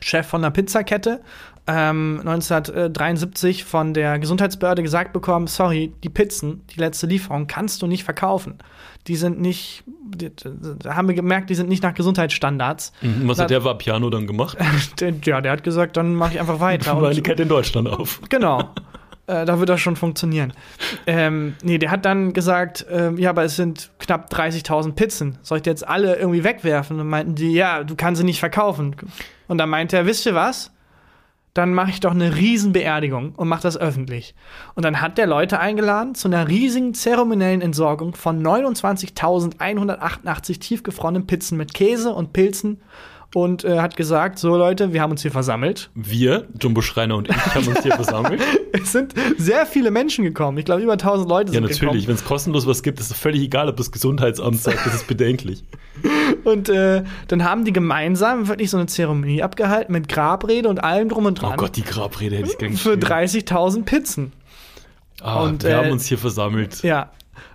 Chef 0.00 0.26
von 0.26 0.42
einer 0.42 0.50
Pizzakette, 0.50 1.20
ähm, 1.66 2.20
1973 2.24 3.64
von 3.64 3.94
der 3.94 4.18
Gesundheitsbehörde 4.18 4.82
gesagt 4.82 5.12
bekommen, 5.12 5.46
sorry, 5.46 5.92
die 6.02 6.08
Pizzen, 6.08 6.62
die 6.74 6.80
letzte 6.80 7.06
Lieferung 7.06 7.46
kannst 7.46 7.82
du 7.82 7.86
nicht 7.86 8.04
verkaufen. 8.04 8.58
Die 9.06 9.16
sind 9.16 9.40
nicht, 9.40 9.84
die, 9.86 10.30
da 10.82 10.94
haben 10.96 11.08
wir 11.08 11.14
gemerkt, 11.14 11.48
die 11.50 11.54
sind 11.54 11.68
nicht 11.68 11.82
nach 11.82 11.94
Gesundheitsstandards. 11.94 12.92
Mhm, 13.02 13.28
Was 13.28 13.38
Na- 13.38 13.44
hat 13.44 13.50
der 13.50 13.64
Vapiano 13.64 14.10
dann 14.10 14.26
gemacht? 14.26 14.56
Ja, 15.24 15.40
der 15.40 15.52
hat 15.52 15.64
gesagt, 15.64 15.96
dann 15.96 16.14
mache 16.14 16.34
ich 16.34 16.40
einfach 16.40 16.60
weiter. 16.60 16.96
War 17.00 17.08
Und- 17.08 17.16
die 17.16 17.22
Kette 17.22 17.42
in 17.44 17.48
Deutschland 17.48 17.88
auf. 17.88 18.20
Genau. 18.28 18.70
Äh, 19.26 19.44
da 19.46 19.58
wird 19.60 19.68
das 19.68 19.80
schon 19.80 19.94
funktionieren. 19.96 20.52
Ähm, 21.06 21.54
nee, 21.62 21.78
der 21.78 21.90
hat 21.92 22.04
dann 22.04 22.32
gesagt, 22.32 22.84
ähm, 22.90 23.16
ja, 23.16 23.30
aber 23.30 23.44
es 23.44 23.54
sind 23.56 23.90
knapp 24.00 24.30
30.000 24.32 24.92
Pizzen. 24.94 25.38
Soll 25.42 25.58
ich 25.58 25.62
die 25.62 25.70
jetzt 25.70 25.86
alle 25.86 26.16
irgendwie 26.16 26.42
wegwerfen? 26.42 26.98
Und 26.98 27.06
meinten 27.08 27.36
die, 27.36 27.52
ja, 27.52 27.84
du 27.84 27.94
kannst 27.94 28.18
sie 28.18 28.24
nicht 28.24 28.40
verkaufen. 28.40 28.96
Und 29.50 29.58
dann 29.58 29.68
meinte 29.68 29.96
er, 29.96 30.06
wisst 30.06 30.24
ihr 30.26 30.36
was? 30.36 30.70
Dann 31.54 31.74
mache 31.74 31.90
ich 31.90 31.98
doch 31.98 32.12
eine 32.12 32.36
riesen 32.36 32.70
Beerdigung 32.70 33.34
und 33.34 33.48
mache 33.48 33.62
das 33.62 33.76
öffentlich. 33.76 34.36
Und 34.76 34.84
dann 34.84 35.00
hat 35.00 35.18
der 35.18 35.26
Leute 35.26 35.58
eingeladen 35.58 36.14
zu 36.14 36.28
einer 36.28 36.46
riesigen 36.46 36.94
zeremoniellen 36.94 37.60
Entsorgung 37.60 38.14
von 38.14 38.46
29.188 38.46 40.60
tiefgefrorenen 40.60 41.26
Pizzen 41.26 41.58
mit 41.58 41.74
Käse 41.74 42.14
und 42.14 42.32
Pilzen 42.32 42.80
und 43.34 43.64
äh, 43.64 43.78
hat 43.80 43.96
gesagt, 43.96 44.38
so 44.38 44.56
Leute, 44.56 44.92
wir 44.92 45.00
haben 45.00 45.12
uns 45.12 45.22
hier 45.22 45.30
versammelt. 45.30 45.90
Wir, 45.94 46.46
Jumbo 46.60 46.80
Schreiner 46.80 47.16
und 47.16 47.28
ich, 47.28 47.36
haben 47.36 47.68
uns 47.68 47.82
hier 47.82 47.94
versammelt. 47.94 48.40
Es 48.72 48.92
sind 48.92 49.14
sehr 49.36 49.66
viele 49.66 49.90
Menschen 49.90 50.24
gekommen. 50.24 50.56
Ich 50.56 50.64
glaube, 50.64 50.80
über 50.80 50.92
1000 50.92 51.28
Leute 51.28 51.48
Ja, 51.48 51.54
sind 51.54 51.62
natürlich. 51.64 51.80
gekommen. 51.80 52.06
Wenn 52.06 52.14
es 52.14 52.24
kostenlos 52.24 52.66
was 52.66 52.82
gibt, 52.82 52.98
ist 53.00 53.10
es 53.10 53.16
völlig 53.16 53.42
egal, 53.42 53.68
ob 53.68 53.76
das 53.76 53.90
Gesundheitsamt 53.90 54.60
sagt, 54.62 54.86
das 54.86 54.94
ist 54.94 55.06
bedenklich. 55.06 55.64
Und 56.44 56.68
äh, 56.68 57.02
dann 57.28 57.44
haben 57.44 57.64
die 57.64 57.72
gemeinsam 57.72 58.48
wirklich 58.48 58.70
so 58.70 58.76
eine 58.78 58.86
Zeremonie 58.86 59.42
abgehalten 59.42 59.92
mit 59.92 60.08
Grabrede 60.08 60.68
und 60.68 60.82
allem 60.82 61.08
drum 61.08 61.26
und 61.26 61.42
Oh 61.42 61.48
dran. 61.48 61.56
Gott, 61.58 61.76
die 61.76 61.82
Grabrede 61.82 62.36
hätte 62.36 62.50
ich 62.50 62.58
gern 62.58 62.72
für 62.76 62.96
geschrieben. 62.96 63.46
30.000 63.46 63.84
Pizzen. 63.84 64.32
Ah, 65.20 65.42
und, 65.42 65.62
wir 65.64 65.70
äh, 65.70 65.74
haben 65.74 65.90
uns 65.90 66.06
hier 66.06 66.16
versammelt. 66.16 66.82
Ja. 66.82 67.10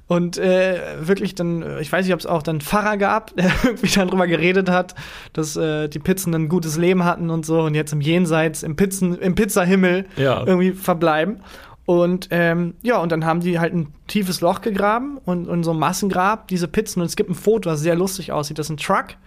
Und 0.07 0.37
äh, 0.37 0.79
wirklich 0.99 1.33
dann, 1.33 1.79
ich 1.79 1.91
weiß 1.91 2.05
nicht, 2.05 2.13
ob 2.13 2.19
es 2.19 2.27
auch 2.27 2.43
dann 2.43 2.61
Pfarrer 2.61 2.97
gab, 2.97 3.35
der 3.37 3.51
irgendwie 3.63 3.87
dann 3.87 4.07
drüber 4.07 4.27
geredet 4.27 4.69
hat, 4.69 4.93
dass 5.33 5.55
äh, 5.55 5.87
die 5.89 5.99
Pizzen 5.99 6.33
ein 6.35 6.47
gutes 6.47 6.77
Leben 6.77 7.03
hatten 7.05 7.29
und 7.31 7.45
so 7.45 7.61
und 7.61 7.73
jetzt 7.73 7.91
im 7.91 8.01
Jenseits, 8.01 8.61
im 8.63 8.75
Pizzen, 8.75 9.17
im 9.17 9.33
Pizzahimmel 9.35 10.05
Ja. 10.17 10.43
irgendwie 10.45 10.71
verbleiben. 10.73 11.41
Und 11.87 12.29
ähm, 12.31 12.73
ja, 12.81 12.97
und 12.97 13.11
dann 13.11 13.25
haben 13.25 13.41
die 13.41 13.59
halt 13.59 13.73
ein 13.73 13.93
tiefes 14.07 14.41
Loch 14.41 14.61
gegraben 14.61 15.17
und, 15.23 15.47
und 15.47 15.63
so 15.63 15.71
ein 15.71 15.77
Massengrab, 15.79 16.47
diese 16.47 16.67
Pizzen. 16.67 17.01
Und 17.01 17.05
es 17.07 17.15
gibt 17.15 17.29
ein 17.29 17.35
Foto, 17.35 17.69
das 17.69 17.81
sehr 17.81 17.95
lustig 17.95 18.31
aussieht. 18.31 18.57
Das 18.57 18.67
ist 18.67 18.71
ein 18.71 18.77
Truck, 18.77 19.17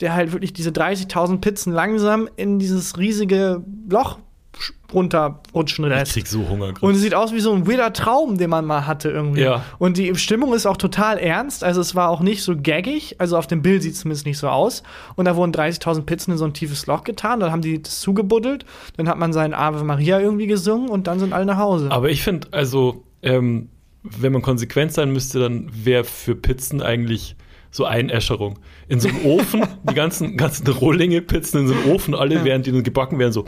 der 0.00 0.14
halt 0.14 0.32
wirklich 0.32 0.52
diese 0.54 0.70
30.000 0.70 1.40
Pizzen 1.40 1.72
langsam 1.72 2.28
in 2.36 2.58
dieses 2.58 2.96
riesige 2.98 3.62
Loch 3.90 4.18
sch- 4.58 4.72
runterrutschen 4.92 5.84
Ich 5.84 5.90
lässt. 5.90 6.12
krieg 6.12 6.26
so 6.26 6.48
Hunger 6.48 6.66
Und 6.68 6.74
gerade. 6.74 6.92
es 6.94 7.00
sieht 7.00 7.14
aus 7.14 7.32
wie 7.32 7.40
so 7.40 7.52
ein 7.52 7.66
weirder 7.66 7.92
Traum, 7.92 8.38
den 8.38 8.50
man 8.50 8.64
mal 8.64 8.86
hatte 8.86 9.10
irgendwie. 9.10 9.42
Ja. 9.42 9.64
Und 9.78 9.96
die 9.96 10.14
Stimmung 10.16 10.54
ist 10.54 10.66
auch 10.66 10.76
total 10.76 11.18
ernst. 11.18 11.64
Also 11.64 11.80
es 11.80 11.94
war 11.94 12.08
auch 12.10 12.20
nicht 12.20 12.42
so 12.42 12.54
gaggig. 12.56 13.16
Also 13.18 13.36
auf 13.36 13.46
dem 13.46 13.62
Bild 13.62 13.82
sieht 13.82 13.92
es 13.94 14.00
zumindest 14.00 14.26
nicht 14.26 14.38
so 14.38 14.48
aus. 14.48 14.82
Und 15.16 15.24
da 15.26 15.36
wurden 15.36 15.52
30.000 15.52 16.02
Pizzen 16.02 16.32
in 16.32 16.38
so 16.38 16.44
ein 16.44 16.54
tiefes 16.54 16.86
Loch 16.86 17.04
getan. 17.04 17.40
Dann 17.40 17.52
haben 17.52 17.62
die 17.62 17.82
das 17.82 18.00
zugebuddelt. 18.00 18.64
Dann 18.96 19.08
hat 19.08 19.18
man 19.18 19.32
seinen 19.32 19.54
Ave 19.54 19.84
Maria 19.84 20.20
irgendwie 20.20 20.46
gesungen 20.46 20.88
und 20.88 21.06
dann 21.06 21.18
sind 21.18 21.32
alle 21.32 21.44
nach 21.46 21.58
Hause. 21.58 21.90
Aber 21.90 22.10
ich 22.10 22.22
finde, 22.22 22.48
also, 22.52 23.04
ähm, 23.22 23.68
wenn 24.02 24.32
man 24.32 24.42
konsequent 24.42 24.92
sein 24.92 25.12
müsste, 25.12 25.38
dann 25.40 25.68
wäre 25.72 26.04
für 26.04 26.34
Pizzen 26.34 26.80
eigentlich 26.80 27.36
so 27.70 27.84
Einäscherung. 27.84 28.58
In 28.88 29.00
so 29.00 29.08
einem 29.08 29.24
Ofen, 29.26 29.62
die 29.90 29.94
ganzen, 29.94 30.36
ganzen 30.36 30.66
Rohlinge 30.68 31.20
Pizzen 31.20 31.60
in 31.62 31.68
so 31.68 31.74
einem 31.74 31.90
Ofen, 31.92 32.14
alle, 32.14 32.44
während 32.44 32.66
die 32.66 32.72
dann 32.72 32.82
gebacken 32.82 33.18
werden, 33.18 33.32
so. 33.32 33.44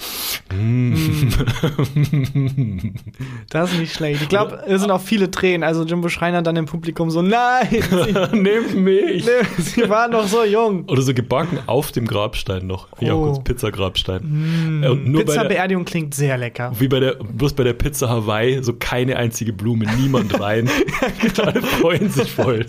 Das 3.51 3.73
ist 3.73 3.79
nicht 3.79 3.95
schlecht. 3.95 4.23
Ich 4.23 4.29
glaube, 4.29 4.63
es 4.67 4.81
sind 4.81 4.91
auch 4.91 5.01
viele 5.01 5.31
Tränen. 5.31 5.63
Also 5.65 5.85
Jimbo 5.85 6.09
Schreiner 6.09 6.43
dann 6.43 6.57
im 6.57 6.67
Publikum 6.67 7.11
so, 7.11 7.23
nein, 7.23 7.69
sie, 7.71 8.37
Nehmt 8.37 8.75
mich! 8.77 9.25
sie 9.59 9.89
waren 9.89 10.13
noch 10.13 10.27
so 10.27 10.45
jung. 10.45 10.85
Oder 10.89 11.03
so 11.03 11.15
gebacken 11.15 11.59
auf 11.67 11.93
dem 11.93 12.07
Grabstein 12.07 12.67
noch. 12.67 12.89
Ja, 13.01 13.15
Oh. 13.15 13.25
kurz 13.25 13.43
Pizzagrabstein. 13.45 14.83
Äh, 14.85 14.89
Und 14.89 15.07
nur 15.09 15.25
bei 15.25 15.33
der, 15.33 15.41
Pizza-Beerdigung 15.41 15.85
klingt 15.85 16.15
sehr 16.15 16.37
lecker. 16.39 16.73
wie 16.79 16.89
bei 16.89 17.01
der, 17.01 17.15
bloß 17.15 17.55
bei 17.55 17.65
der 17.65 17.73
Pizza 17.73 18.09
Hawaii, 18.09 18.63
so 18.63 18.75
keine 18.79 19.17
einzige 19.17 19.53
Blume, 19.53 19.87
niemand 20.01 20.39
rein. 20.41 20.69
Alle 21.43 21.63
freuen 21.63 22.09
sich 22.11 22.31
voll. 22.31 22.65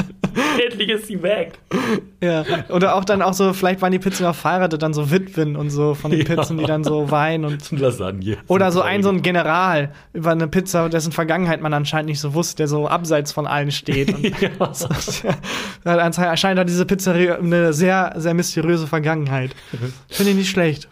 Endlich 0.66 0.90
ist 0.90 1.08
sie 1.08 1.22
weg. 1.22 1.41
Ja. 2.24 2.46
Oder 2.70 2.96
auch 2.96 3.04
dann 3.04 3.24
auch 3.24 3.34
so, 3.34 3.52
vielleicht 3.54 3.82
waren 3.82 3.92
die 3.92 3.98
Pizzen 3.98 4.28
auch 4.28 4.36
verheiratet, 4.36 4.84
dann 4.84 4.94
so 4.94 5.10
Witwen 5.10 5.56
und 5.56 5.72
so 5.72 5.96
von 5.96 6.12
den 6.12 6.20
Ja. 6.20 6.36
Pizzen, 6.36 6.58
die 6.60 6.66
dann 6.66 6.84
so 6.84 7.10
weinen 7.10 7.46
und 7.46 7.72
Lasagne. 7.80 8.38
Oder 8.48 8.72
so 8.72 8.82
ein, 8.82 9.02
so 9.02 9.10
ein 9.10 9.24
General 9.24 9.92
über 10.14 10.30
eine 10.32 10.48
Pizza, 10.48 10.88
dessen 10.90 11.12
Vergangenheit 11.12 11.62
man 11.62 11.74
anscheinend 11.74 12.10
nicht 12.10 12.20
so 12.20 12.36
wusste, 12.36 12.58
der 12.58 12.68
so 12.68 12.88
abseits 12.88 13.32
von 13.32 13.48
allen 13.48 13.72
steht. 13.72 14.14
Und 14.14 14.24
Ja. 14.24 14.50
ja, 15.84 15.98
anscheinend 15.98 16.60
hat 16.60 16.70
diese 16.70 16.86
Pizzeria 16.86 17.38
eine 17.38 17.74
sehr, 17.74 18.14
sehr 18.18 18.36
mysteriöse 18.36 18.86
Vergangenheit. 18.86 19.56
Finde 20.10 20.32
ich 20.32 20.38
nicht 20.38 20.50
schlecht. 20.52 20.88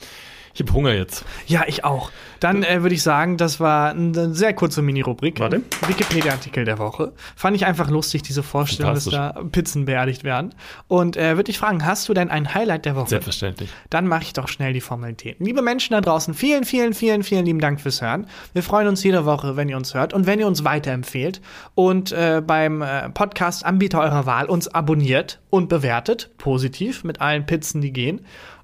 Ich 0.56 0.62
habe 0.62 0.74
Hunger 0.74 0.94
jetzt. 0.94 1.26
Ja, 1.46 1.64
ich 1.68 1.86
auch. 1.86 2.12
Dann 2.40 2.64
äh, 2.64 2.82
würde 2.82 2.96
ich 2.96 3.04
sagen, 3.04 3.38
das 3.38 3.60
war 3.60 3.92
eine 3.92 4.34
sehr 4.34 4.54
kurze 4.54 4.82
Mini-Rubrik. 4.82 5.40
Warte. 5.40 5.62
Wikipedia-Artikel 5.88 6.66
der 6.66 6.80
Woche. 6.80 7.14
Fand 7.36 7.56
ich 7.56 7.66
einfach 7.66 7.90
lustig, 7.90 8.24
diese 8.24 8.44
Vorstellung, 8.44 8.94
dass 8.94 9.06
da 9.06 9.42
Pizzen 9.52 9.86
beerdigt 9.86 10.24
werden. 10.24 10.54
Und 10.88 11.18
äh, 11.18 11.36
würde 11.36 11.52
ich 11.52 11.58
fragen, 11.58 11.86
hast 11.86 12.08
du 12.10 12.14
denn 12.14 12.30
ein 12.30 12.54
Highlight 12.54 12.86
der 12.86 12.96
Woche? 12.96 13.10
Selbstverständlich. 13.10 13.70
Dann 13.90 14.08
mache 14.08 14.24
ich 14.24 14.34
doch 14.34 14.48
schnell 14.48 14.74
die 14.74 14.82
Formalitäten. 14.82 15.46
Liebe 15.46 15.62
Menschen 15.62 15.94
da 15.94 16.02
draußen, 16.02 16.34
vielen, 16.34 16.64
vielen, 16.64 16.94
vielen, 16.94 17.24
vielen 17.24 17.46
lieben 17.46 17.60
Dank 17.60 17.82
fürs 17.82 18.02
Hören. 18.02 18.28
Wir 18.54 18.64
freuen 18.64 18.88
uns 18.88 19.04
jede 19.04 19.26
Woche, 19.26 19.56
wenn 19.56 19.70
ihr 19.70 19.78
uns 19.78 19.94
hört 19.94 20.14
und 20.14 20.26
wenn 20.26 20.40
ihr 20.40 20.48
uns 20.48 20.64
weiterempfehlt 20.64 21.42
und 21.76 22.12
äh, 22.12 22.42
beim 22.46 22.82
äh, 22.82 23.10
Podcast-Anbieter 23.10 24.00
eurer 24.00 24.26
Wahl 24.26 24.46
uns 24.46 24.68
abonniert 24.68 25.40
und 25.50 25.70
bewertet, 25.70 26.32
positiv, 26.38 27.04
mit 27.04 27.22
allen 27.22 27.46
Pizzen, 27.46 27.82
die 27.82 27.94
gehen. 27.94 28.22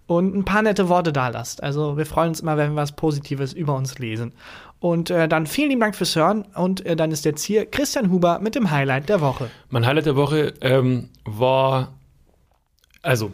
Und 0.07 0.35
ein 0.35 0.45
paar 0.45 0.61
nette 0.61 0.87
Worte 0.87 1.11
da 1.11 1.29
lasst. 1.29 1.63
Also 1.63 1.97
wir 1.97 2.05
freuen 2.05 2.29
uns 2.29 2.39
immer, 2.39 2.57
wenn 2.57 2.71
wir 2.73 2.75
was 2.75 2.91
Positives 2.95 3.53
über 3.53 3.75
uns 3.75 3.97
lesen. 3.97 4.33
Und 4.79 5.09
äh, 5.09 5.27
dann 5.27 5.47
vielen 5.47 5.69
lieben 5.69 5.81
Dank 5.81 5.95
fürs 5.95 6.15
Hören. 6.15 6.45
Und 6.53 6.85
äh, 6.85 6.95
dann 6.95 7.11
ist 7.11 7.25
jetzt 7.25 7.43
hier 7.43 7.65
Christian 7.65 8.11
Huber 8.11 8.39
mit 8.39 8.53
dem 8.53 8.69
Highlight 8.69 9.09
der 9.09 9.21
Woche. 9.21 9.49
Mein 9.69 9.85
Highlight 9.85 10.05
der 10.05 10.15
Woche 10.15 10.53
ähm, 10.61 11.09
war, 11.23 11.93
also, 13.01 13.31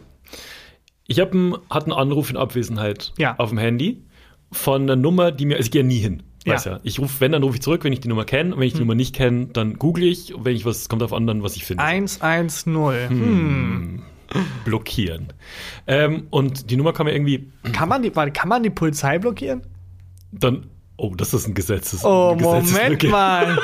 ich 1.06 1.20
hab 1.20 1.32
einen, 1.32 1.54
hatte 1.68 1.86
einen 1.86 1.92
Anruf 1.92 2.30
in 2.30 2.38
Abwesenheit 2.38 3.12
Ja. 3.18 3.34
auf 3.38 3.50
dem 3.50 3.58
Handy 3.58 4.02
von 4.50 4.82
einer 4.82 4.96
Nummer, 4.96 5.30
die 5.30 5.44
mir, 5.44 5.56
also 5.56 5.66
ich 5.66 5.72
gehe 5.72 5.84
nie 5.84 5.98
hin. 5.98 6.22
Weiß 6.46 6.64
Ja. 6.64 6.72
ja. 6.72 6.80
Ich 6.84 6.98
rufe, 6.98 7.20
wenn, 7.20 7.32
dann 7.32 7.42
rufe 7.42 7.56
ich 7.56 7.62
zurück, 7.62 7.84
wenn 7.84 7.92
ich 7.92 8.00
die 8.00 8.08
Nummer 8.08 8.24
kenne. 8.24 8.54
Und 8.54 8.60
wenn 8.60 8.66
ich 8.66 8.72
die 8.72 8.80
Nummer 8.80 8.94
nicht 8.94 9.14
kenne, 9.14 9.46
dann 9.52 9.74
google 9.78 10.04
ich. 10.04 10.34
Und 10.34 10.46
wenn 10.46 10.56
ich 10.56 10.64
was, 10.64 10.88
kommt 10.88 11.02
auf 11.02 11.12
an, 11.12 11.26
dann 11.26 11.42
was 11.42 11.54
ich 11.56 11.66
finde. 11.66 11.82
110. 11.84 13.08
Hm. 13.10 14.02
Blockieren. 14.64 15.32
Ähm, 15.86 16.26
und 16.30 16.70
die 16.70 16.76
Nummer 16.76 16.92
kam 16.92 17.06
mir 17.06 17.14
irgendwie 17.14 17.50
Kann, 17.72 17.88
man 17.88 18.02
die, 18.02 18.14
warte, 18.14 18.32
kann 18.32 18.48
man 18.48 18.62
die 18.62 18.70
Polizei 18.70 19.18
blockieren? 19.18 19.62
dann, 20.32 20.66
oh, 20.96 21.14
das 21.14 21.34
ist 21.34 21.46
ein 21.46 21.54
Gesetzes. 21.54 22.04
Oh, 22.04 22.34
Moment 22.40 23.02
mal. 23.10 23.58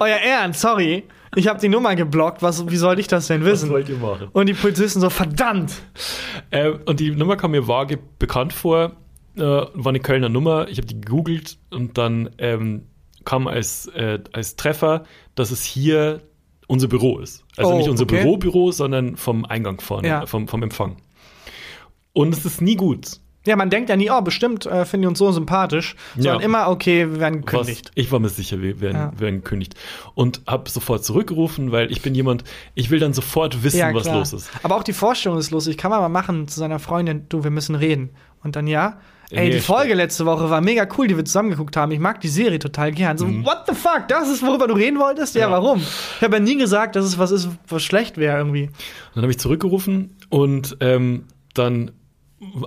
Euer 0.00 0.16
Ernst, 0.16 0.60
sorry. 0.60 1.04
Ich 1.36 1.48
habe 1.48 1.60
die 1.60 1.68
Nummer 1.68 1.94
geblockt. 1.96 2.42
Was, 2.42 2.68
wie 2.70 2.76
soll 2.76 2.98
ich 3.00 3.06
das 3.08 3.26
denn 3.26 3.42
Was 3.42 3.48
wissen? 3.50 3.70
wollt 3.70 3.88
ihr 3.88 3.96
machen? 3.98 4.28
Und 4.32 4.46
die 4.46 4.54
Polizisten 4.54 5.00
so, 5.00 5.10
verdammt. 5.10 5.72
Äh, 6.50 6.70
und 6.70 7.00
die 7.00 7.10
Nummer 7.10 7.36
kam 7.36 7.50
mir 7.50 7.66
vage 7.68 7.98
bekannt 8.18 8.52
vor. 8.52 8.92
äh, 9.36 9.40
war 9.40 9.88
eine 9.88 10.00
Kölner 10.00 10.28
Nummer, 10.28 10.68
ich 10.68 10.78
habe 10.78 10.86
die 10.86 11.00
gegoogelt 11.00 11.58
und 11.70 11.98
dann 11.98 12.30
ähm, 12.38 12.86
kam 13.24 13.46
als, 13.48 13.86
äh, 13.88 14.20
als 14.32 14.54
Treffer, 14.56 15.02
dass 15.34 15.50
es 15.50 15.64
hier 15.64 16.22
unser 16.66 16.88
Büro 16.88 17.18
ist. 17.18 17.44
Also 17.56 17.72
Oh, 17.72 17.78
nicht 17.78 17.88
unser 17.88 18.04
okay. 18.04 18.22
Büro-Büro, 18.22 18.72
sondern 18.72 19.16
vom 19.16 19.44
Eingang 19.44 19.80
vorne, 19.80 20.08
Ja. 20.08 20.26
vom, 20.26 20.48
vom 20.48 20.62
Empfang. 20.62 20.96
Und 22.12 22.32
es 22.34 22.44
ist 22.44 22.60
nie 22.62 22.76
gut. 22.76 23.20
Ja, 23.46 23.56
man 23.56 23.68
denkt 23.68 23.90
ja 23.90 23.96
nie, 23.96 24.08
oh, 24.10 24.22
bestimmt 24.22 24.64
äh, 24.64 24.86
finden 24.86 25.02
die 25.02 25.08
uns 25.08 25.18
so 25.18 25.30
sympathisch, 25.30 25.96
sondern 26.14 26.38
Ja. 26.40 26.44
immer, 26.46 26.68
okay, 26.68 27.10
wir 27.10 27.20
werden 27.20 27.42
Was, 27.44 27.50
gekündigt. 27.52 27.90
ich 27.94 28.10
war 28.10 28.18
mir 28.18 28.30
sicher, 28.30 28.62
wir 28.62 28.80
werden, 28.80 28.96
Ja. 28.96 29.20
werden 29.20 29.42
gekündigt. 29.42 29.74
Und 30.14 30.40
habe 30.46 30.70
sofort 30.70 31.04
zurückgerufen, 31.04 31.70
weil 31.70 31.92
ich 31.92 32.00
bin 32.00 32.14
jemand, 32.14 32.44
ich 32.74 32.90
will 32.90 33.00
dann 33.00 33.12
sofort 33.12 33.62
wissen, 33.62 33.80
Ja, 33.80 33.92
was 33.92 34.06
los 34.10 34.32
ist. 34.32 34.50
Aber 34.62 34.76
auch 34.76 34.82
die 34.82 34.94
Vorstellung 34.94 35.36
ist 35.36 35.50
lustig. 35.50 35.76
Kann 35.76 35.90
man 35.90 36.00
mal 36.00 36.08
machen 36.08 36.48
zu 36.48 36.58
seiner 36.58 36.78
Freundin, 36.78 37.26
du, 37.28 37.44
wir 37.44 37.50
müssen 37.50 37.74
reden. 37.74 38.10
Und 38.42 38.56
dann 38.56 38.66
ja. 38.66 38.98
Ey, 39.30 39.50
die 39.50 39.60
Folge 39.60 39.94
letzte 39.94 40.26
Woche 40.26 40.48
war 40.50 40.60
mega 40.60 40.86
cool, 40.98 41.08
die 41.08 41.16
wir 41.16 41.24
zusammen 41.24 41.50
geguckt 41.50 41.76
haben. 41.76 41.90
Ich 41.92 41.98
mag 41.98 42.20
die 42.20 42.28
Serie 42.28 42.58
total 42.58 42.92
gern. 42.92 43.18
So, 43.18 43.26
what 43.26 43.64
the 43.68 43.74
fuck? 43.74 44.06
Das 44.08 44.28
ist, 44.28 44.42
worüber 44.42 44.66
du 44.68 44.74
reden 44.74 44.98
wolltest? 44.98 45.34
Ja, 45.34 45.46
Mhm. 45.48 45.52
Ja. 45.52 45.62
warum? 45.62 45.78
Ich 45.80 46.22
habe 46.22 46.36
ja 46.36 46.40
nie 46.40 46.56
gesagt, 46.56 46.96
dass 46.96 47.04
es 47.04 47.18
was 47.18 47.30
ist, 47.30 47.48
was 47.68 47.82
schlecht 47.82 48.16
wäre 48.18 48.36
irgendwie. 48.38 48.70
Dann 49.14 49.22
habe 49.22 49.30
ich 49.32 49.38
zurückgerufen 49.38 50.16
und 50.28 50.76
ähm, 50.80 51.24
dann 51.54 51.92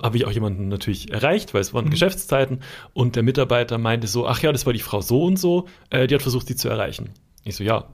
habe 0.02 0.16
ich 0.16 0.24
auch 0.26 0.32
jemanden 0.32 0.68
natürlich 0.68 1.12
erreicht, 1.12 1.54
weil 1.54 1.60
es 1.60 1.72
Mhm. 1.72 1.76
waren 1.76 1.90
Geschäftszeiten 1.90 2.60
und 2.94 3.14
der 3.16 3.22
Mitarbeiter 3.22 3.78
meinte 3.78 4.06
so, 4.08 4.26
ach 4.26 4.42
ja, 4.42 4.50
das 4.52 4.66
war 4.66 4.72
die 4.72 4.80
Frau 4.80 5.00
so 5.00 5.22
und 5.24 5.38
so, 5.38 5.66
äh, 5.90 6.06
die 6.08 6.14
hat 6.16 6.22
versucht, 6.22 6.48
sie 6.48 6.56
zu 6.56 6.68
erreichen. 6.68 7.10
Ich 7.44 7.54
so, 7.56 7.62
ja, 7.64 7.84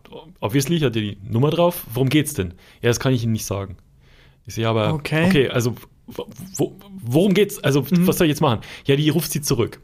obviously 0.40 0.80
hat 0.80 0.94
die 0.94 1.18
Nummer 1.22 1.50
drauf, 1.50 1.84
worum 1.92 2.08
geht's 2.08 2.32
denn? 2.34 2.54
Ja, 2.80 2.88
das 2.88 2.98
kann 2.98 3.12
ich 3.12 3.22
Ihnen 3.22 3.32
nicht 3.32 3.44
sagen. 3.44 3.76
Ich 4.46 4.54
so, 4.54 4.60
ja, 4.62 4.70
aber 4.70 4.94
Okay. 4.94 5.26
okay, 5.26 5.48
also 5.50 5.74
wo, 6.06 6.26
wo, 6.56 6.76
worum 7.02 7.34
geht's? 7.34 7.58
Also 7.62 7.82
Mhm. 7.82 8.06
was 8.06 8.18
soll 8.18 8.26
ich 8.26 8.30
jetzt 8.32 8.40
machen? 8.40 8.60
Ja, 8.86 8.96
die 8.96 9.08
ruft 9.10 9.32
sie 9.32 9.40
zurück. 9.40 9.80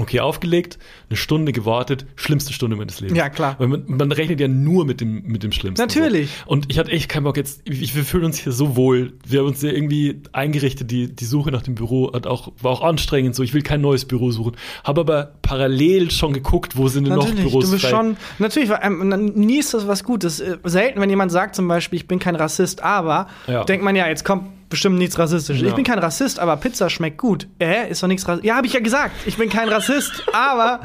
Okay, 0.00 0.20
aufgelegt, 0.20 0.78
eine 1.10 1.16
Stunde 1.16 1.50
gewartet, 1.50 2.06
schlimmste 2.14 2.52
Stunde 2.52 2.76
meines 2.76 3.00
Lebens. 3.00 3.18
Ja, 3.18 3.28
klar. 3.30 3.56
Weil 3.58 3.66
man, 3.66 3.82
man 3.88 4.12
rechnet 4.12 4.38
ja 4.38 4.46
nur 4.46 4.84
mit 4.84 5.00
dem, 5.00 5.24
mit 5.24 5.42
dem 5.42 5.50
Schlimmsten. 5.50 5.84
Natürlich. 5.84 6.30
So. 6.44 6.52
Und 6.52 6.70
ich 6.70 6.78
hatte 6.78 6.92
echt 6.92 7.08
keinen 7.08 7.24
Bock 7.24 7.36
jetzt, 7.36 7.62
ich, 7.64 7.96
wir 7.96 8.04
fühlen 8.04 8.26
uns 8.26 8.38
hier 8.38 8.52
so 8.52 8.76
wohl. 8.76 9.14
Wir 9.26 9.40
haben 9.40 9.48
uns 9.48 9.60
ja 9.60 9.72
irgendwie 9.72 10.22
eingerichtet, 10.30 10.92
die, 10.92 11.12
die 11.12 11.24
Suche 11.24 11.50
nach 11.50 11.62
dem 11.62 11.74
Büro 11.74 12.12
hat 12.12 12.28
auch, 12.28 12.52
war 12.62 12.70
auch 12.70 12.82
anstrengend 12.82 13.34
so. 13.34 13.42
Ich 13.42 13.54
will 13.54 13.62
kein 13.62 13.80
neues 13.80 14.04
Büro 14.04 14.30
suchen. 14.30 14.52
Habe 14.84 15.00
aber 15.00 15.32
parallel 15.42 16.12
schon 16.12 16.32
geguckt, 16.32 16.76
wo 16.76 16.86
sind 16.86 17.08
denn 17.08 17.14
noch 17.16 17.24
Natürlich, 17.24 17.46
Büros 17.46 17.64
du 17.64 17.72
bist 17.72 17.84
frei. 17.84 17.90
schon. 17.90 18.16
Natürlich, 18.38 18.70
ähm, 18.80 19.32
nie 19.34 19.58
ist 19.58 19.74
das 19.74 19.88
was 19.88 20.04
Gutes. 20.04 20.38
Äh, 20.38 20.58
Selten, 20.62 21.00
wenn 21.00 21.10
jemand 21.10 21.32
sagt 21.32 21.56
zum 21.56 21.66
Beispiel, 21.66 21.96
ich 21.96 22.06
bin 22.06 22.20
kein 22.20 22.36
Rassist, 22.36 22.84
aber 22.84 23.26
Ja. 23.48 23.64
denkt 23.64 23.84
man 23.84 23.96
ja, 23.96 24.06
jetzt 24.06 24.24
kommt 24.24 24.44
bestimmt 24.68 24.98
nichts 24.98 25.18
Rassistisches. 25.18 25.62
Ja. 25.62 25.68
Ich 25.68 25.74
bin 25.74 25.84
kein 25.84 25.98
Rassist, 25.98 26.38
aber 26.38 26.56
Pizza 26.56 26.90
schmeckt 26.90 27.18
gut. 27.18 27.48
Äh, 27.58 27.90
ist 27.90 28.02
doch 28.02 28.08
nichts 28.08 28.26
Rassistisches. 28.26 28.48
Ja, 28.48 28.56
habe 28.56 28.66
ich 28.66 28.72
ja 28.72 28.80
gesagt. 28.80 29.14
Ich 29.26 29.36
bin 29.36 29.48
kein 29.48 29.68
Rassist, 29.68 30.24
aber 30.32 30.80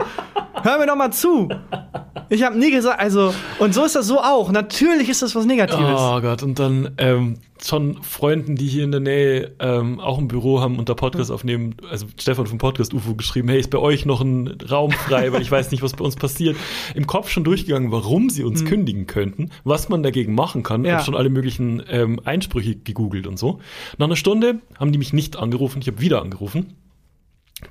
hör 0.61 0.77
mir 0.77 0.87
doch 0.87 0.95
mal 0.95 1.11
zu. 1.11 1.49
Ich 2.29 2.43
habe 2.43 2.57
nie 2.57 2.71
gesagt, 2.71 2.99
also, 2.99 3.33
und 3.59 3.73
so 3.73 3.83
ist 3.85 3.95
das 3.95 4.07
so 4.07 4.19
auch. 4.19 4.51
Natürlich 4.51 5.09
ist 5.09 5.21
das 5.21 5.35
was 5.35 5.45
Negatives. 5.45 5.99
Oh 5.99 6.19
Gott, 6.21 6.41
und 6.43 6.57
dann 6.57 6.91
ähm, 6.97 7.37
schon 7.65 8.01
Freunden, 8.03 8.55
die 8.55 8.67
hier 8.67 8.83
in 8.83 8.91
der 8.91 8.99
Nähe 8.99 9.55
ähm, 9.59 9.99
auch 9.99 10.17
ein 10.17 10.27
Büro 10.27 10.59
haben 10.61 10.79
und 10.79 10.89
da 10.89 10.93
Podcast 10.93 11.31
aufnehmen, 11.31 11.75
also 11.89 12.07
Stefan 12.19 12.47
vom 12.47 12.57
Podcast 12.57 12.93
UFO 12.93 13.15
geschrieben, 13.15 13.47
hey, 13.49 13.59
ist 13.59 13.69
bei 13.69 13.77
euch 13.77 14.05
noch 14.05 14.21
ein 14.21 14.57
Raum 14.69 14.91
frei, 14.91 15.31
weil 15.31 15.41
ich 15.41 15.51
weiß 15.51 15.71
nicht, 15.71 15.81
was 15.81 15.93
bei 15.93 16.03
uns 16.03 16.15
passiert. 16.15 16.55
Im 16.95 17.07
Kopf 17.07 17.29
schon 17.29 17.43
durchgegangen, 17.43 17.91
warum 17.91 18.29
sie 18.29 18.43
uns 18.43 18.65
kündigen 18.65 19.07
könnten, 19.07 19.49
was 19.63 19.89
man 19.89 20.03
dagegen 20.03 20.35
machen 20.35 20.63
kann. 20.63 20.81
Mhm. 20.81 20.87
Ja. 20.87 20.97
Hab 20.97 21.05
schon 21.05 21.15
alle 21.15 21.29
möglichen 21.29 21.83
ähm, 21.89 22.19
Einsprüche 22.23 22.75
gegoogelt 22.75 23.27
und 23.27 23.37
so. 23.37 23.59
Nach 23.97 24.07
einer 24.07 24.15
Stunde 24.15 24.61
haben 24.77 24.91
die 24.91 24.97
mich 24.97 25.13
nicht 25.13 25.37
angerufen, 25.37 25.79
ich 25.81 25.87
habe 25.87 26.01
wieder 26.01 26.21
angerufen. 26.21 26.75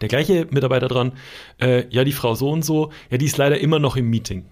Der 0.00 0.08
gleiche 0.08 0.46
Mitarbeiter 0.50 0.88
dran, 0.88 1.12
äh, 1.60 1.84
ja, 1.90 2.04
die 2.04 2.12
Frau 2.12 2.34
so 2.34 2.50
und 2.50 2.64
so, 2.64 2.90
ja, 3.10 3.18
die 3.18 3.26
ist 3.26 3.36
leider 3.36 3.58
immer 3.58 3.78
noch 3.78 3.96
im 3.96 4.08
Meeting. 4.08 4.46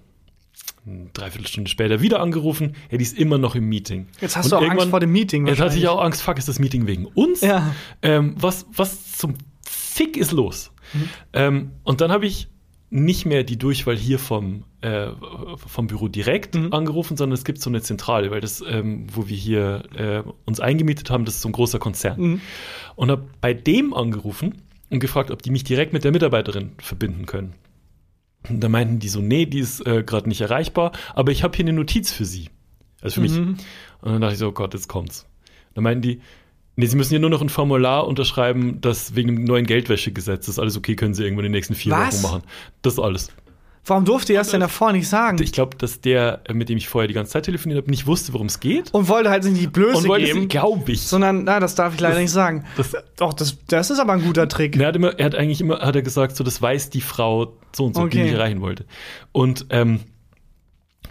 Eine 0.87 1.11
Dreiviertelstunde 1.12 1.68
später 1.70 2.01
wieder 2.01 2.20
angerufen, 2.20 2.74
ja, 2.91 2.97
die 2.99 3.05
ist 3.05 3.16
immer 3.18 3.37
noch 3.39 3.55
im 3.55 3.68
Meeting. 3.68 4.07
Jetzt 4.20 4.37
hast 4.37 4.47
Und 4.47 4.53
du 4.53 4.57
auch 4.57 4.61
Angst 4.62 4.70
irgendwann- 4.72 4.91
vor 4.91 5.01
dem 5.01 5.12
Meeting. 5.12 5.47
Jetzt 5.47 5.61
hatte 5.61 5.76
ich 5.78 5.87
auch 5.89 6.01
Angst, 6.03 6.22
fuck, 6.22 6.39
ist 6.39 6.49
das 6.49 6.59
Meeting 6.59 6.87
wegen 6.87 7.05
uns? 7.07 7.43
Ja. 7.43 7.74
Ähm, 8.03 8.35
was, 8.39 8.66
was 8.74 9.12
zum 9.18 9.35
Fick 9.62 10.16
ist 10.16 10.33
los? 10.33 10.72
Mhm. 10.95 11.09
Ähm, 11.35 11.70
und 11.85 12.01
dann 12.01 12.11
habe 12.11 12.26
ich 12.26 12.49
nicht 12.93 13.24
mehr 13.26 13.45
die 13.45 13.57
Durchwahl 13.59 13.97
hier 13.97 14.18
vom, 14.18 14.64
äh, 14.81 15.09
vom 15.66 15.87
Büro 15.87 16.09
direkt 16.09 16.57
Mhm. 16.57 16.72
angerufen, 16.72 17.16
sondern 17.16 17.35
es 17.35 17.45
gibt 17.45 17.61
so 17.61 17.70
eine 17.70 17.83
Zentrale, 17.83 18.31
weil 18.33 18.41
das, 18.41 18.64
ähm, 18.66 19.07
wo 19.12 19.28
wir 19.28 19.37
hier 19.37 19.83
äh, 19.95 20.22
uns 20.47 20.59
eingemietet 20.61 21.09
haben, 21.11 21.24
das 21.24 21.35
ist 21.37 21.43
so 21.43 21.49
ein 21.51 21.53
großer 21.53 21.78
Konzern. 21.78 22.20
Mhm. 22.20 22.41
Und 22.97 23.11
habe 23.11 23.28
bei 23.41 23.55
dem 23.55 23.95
angerufen 23.95 24.62
und 24.89 24.99
gefragt, 24.99 25.31
ob 25.31 25.43
die 25.43 25.51
mich 25.51 25.62
direkt 25.62 25.93
mit 25.93 26.03
der 26.03 26.11
Mitarbeiterin 26.11 26.72
verbinden 26.78 27.26
können. 27.26 27.53
Und 28.49 28.61
da 28.61 28.68
meinten 28.68 28.99
die 28.99 29.09
so, 29.09 29.20
nee, 29.20 29.47
die 29.47 29.61
ist 29.61 29.86
äh, 29.86 30.03
gerade 30.03 30.28
nicht 30.28 30.41
erreichbar, 30.41 30.93
aber 31.14 31.32
ich 31.32 31.43
habe 31.43 31.57
hier 31.57 31.64
eine 31.64 31.72
Notiz 31.72 32.11
für 32.11 32.24
sie. 32.24 32.49
Also 33.03 33.14
für 33.14 33.20
mich. 33.20 33.32
Mhm. 33.32 33.57
Und 34.01 34.12
dann 34.12 34.20
dachte 34.20 34.34
ich 34.34 34.38
so, 34.38 34.49
oh 34.49 34.53
Gott, 34.53 34.74
jetzt 34.74 34.88
kommt's. 34.88 35.26
Dann 35.74 35.84
meinten 35.84 36.03
die, 36.03 36.20
nee, 36.76 36.86
sie 36.86 36.97
müssen 36.97 37.11
hier 37.11 37.20
nur 37.20 37.30
noch 37.30 37.43
ein 37.43 37.49
Formular 37.49 38.07
unterschreiben, 38.07 38.80
das 38.80 39.14
wegen 39.14 39.36
dem 39.36 39.45
neuen 39.45 39.66
Geldwäschegesetz 39.66 40.49
ist 40.49 40.59
alles 40.59 40.76
okay, 40.76 40.97
können 40.97 41.14
sie 41.14 41.24
irgendwann 41.24 41.45
in 41.47 41.53
den 41.53 41.59
nächsten 41.59 41.74
vier 41.74 41.93
Was? 41.93 42.22
Wochen 42.22 42.32
machen. 42.32 42.43
Das 42.82 42.95
ist 42.95 42.99
alles. 42.99 43.30
Warum 43.87 44.05
durfte 44.05 44.35
er 44.35 44.41
das 44.41 44.51
denn 44.51 44.61
davor 44.61 44.93
nicht 44.93 45.09
sagen? 45.09 45.41
Ich 45.43 45.53
glaube, 45.53 45.76
dass 45.76 46.01
der, 46.01 46.41
äh, 46.45 46.53
mit 46.53 46.68
dem 46.68 46.76
ich 46.76 46.89
vorher 46.89 47.09
die 47.09 47.14
ganze 47.14 47.33
Zeit 47.33 47.45
telefoniert 47.47 47.81
habe, 47.83 47.91
nicht 47.91 48.07
wusste, 48.07 48.33
worum 48.35 48.47
es 48.47 48.61
geht. 48.61 48.93
Und 48.93 49.09
wollte 49.09 49.31
halt 49.31 49.45
nicht 49.45 49.61
die 49.61 49.66
Blöße 49.66 50.07
geben, 50.07 50.43
es, 50.43 50.49
glaube 50.49 50.93
ich. 50.93 51.01
sondern, 51.03 51.45
na, 51.45 51.61
das 51.61 51.74
darf 51.74 51.95
ich 51.95 52.01
leider 52.01 52.14
Das- 52.14 52.22
nicht 52.22 52.31
sagen. 52.33 52.64
das- 52.76 52.95
Doch, 53.16 53.33
das, 53.33 53.57
das 53.68 53.91
ist 53.91 53.99
aber 53.99 54.12
ein 54.12 54.22
guter 54.22 54.49
Trick. 54.49 54.76
Er 54.76 54.89
hat, 54.89 54.97
immer, 54.97 55.18
er 55.18 55.24
hat 55.26 55.35
eigentlich 55.35 55.61
immer 55.61 55.78
hat 55.81 55.97
er 55.97 56.03
gesagt, 56.03 56.37
so 56.37 56.45
das 56.45 56.61
weiß 56.61 56.91
die 56.91 57.01
Frau 57.01 57.55
so 57.74 57.87
und 57.87 57.95
so, 57.95 58.01
die 58.03 58.07
Okay. 58.18 58.22
mich 58.24 58.33
erreichen 58.33 58.61
wollte. 58.61 58.85
Und 59.33 59.66
ähm, 59.70 60.01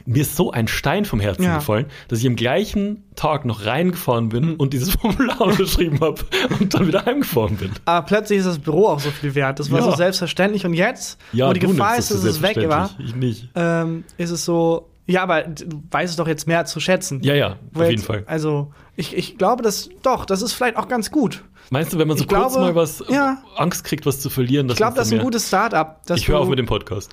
mir 0.09 0.21
ist 0.21 0.35
so 0.35 0.51
ein 0.51 0.67
Stein 0.67 1.05
vom 1.05 1.19
Herzen 1.19 1.43
Ja. 1.43 1.55
gefallen, 1.57 1.85
dass 2.07 2.19
ich 2.19 2.27
am 2.27 2.35
gleichen 2.35 3.03
Tag 3.15 3.45
noch 3.45 3.65
reingefahren 3.65 4.29
bin 4.29 4.45
Mhm. 4.45 4.55
und 4.55 4.73
dieses 4.73 4.91
Formular 4.95 5.41
unterschrieben 5.41 5.99
habe 6.01 6.21
und 6.59 6.73
dann 6.73 6.87
wieder 6.87 7.05
heimgefahren 7.05 7.57
bin. 7.57 7.71
Aber 7.85 8.05
plötzlich 8.05 8.39
ist 8.39 8.45
das 8.45 8.59
Büro 8.59 8.87
auch 8.87 8.99
so 8.99 9.11
viel 9.11 9.35
wert. 9.35 9.59
Das 9.59 9.71
war 9.71 9.79
Ja. 9.79 9.85
so 9.85 9.95
selbstverständlich. 9.95 10.65
Und 10.65 10.73
jetzt, 10.73 11.19
wo 11.33 11.53
die 11.53 11.59
Gefahr 11.59 11.97
ist, 11.97 12.11
das 12.11 12.21
dass 12.21 12.31
es 12.37 12.41
weg 12.41 12.57
war. 12.69 12.89
Ich 12.99 13.15
nicht. 13.15 13.49
ähm, 13.55 14.03
ist 14.17 14.31
es 14.31 14.45
so, 14.45 14.89
ja, 15.05 15.23
aber 15.23 15.41
du 15.43 15.81
weißt 15.91 16.11
es 16.11 16.15
doch 16.17 16.27
jetzt 16.27 16.47
mehr 16.47 16.65
zu 16.65 16.79
schätzen. 16.79 17.21
Ja, 17.23 17.33
ja, 17.35 17.57
auf 17.73 17.81
jeden 17.81 17.91
jetzt- 17.91 18.05
Fall. 18.05 18.23
Also, 18.27 18.71
ich, 18.95 19.15
ich 19.17 19.37
glaube, 19.37 19.63
das, 19.63 19.89
doch, 20.03 20.25
das 20.25 20.41
ist 20.41 20.53
vielleicht 20.53 20.77
auch 20.77 20.87
ganz 20.87 21.09
gut. 21.11 21.43
Meinst 21.71 21.93
du, 21.93 21.97
wenn 21.99 22.07
man 22.07 22.17
so 22.17 22.23
ich 22.23 22.27
kurz 22.27 22.53
glaube, 22.53 22.59
mal 22.67 22.75
was 22.75 23.03
ja. 23.09 23.43
Angst 23.57 23.83
kriegt, 23.83 24.05
was 24.05 24.19
zu 24.19 24.29
verlieren, 24.29 24.67
dass 24.67 24.75
Ich 24.75 24.79
glaube, 24.79 24.95
das 24.95 25.07
ist 25.07 25.13
ein 25.13 25.19
gutes 25.19 25.47
Start-up. 25.47 26.01
Ich 26.15 26.27
höre 26.27 26.39
auf 26.39 26.49
mit 26.49 26.57
dem 26.59 26.65
Podcast. 26.65 27.11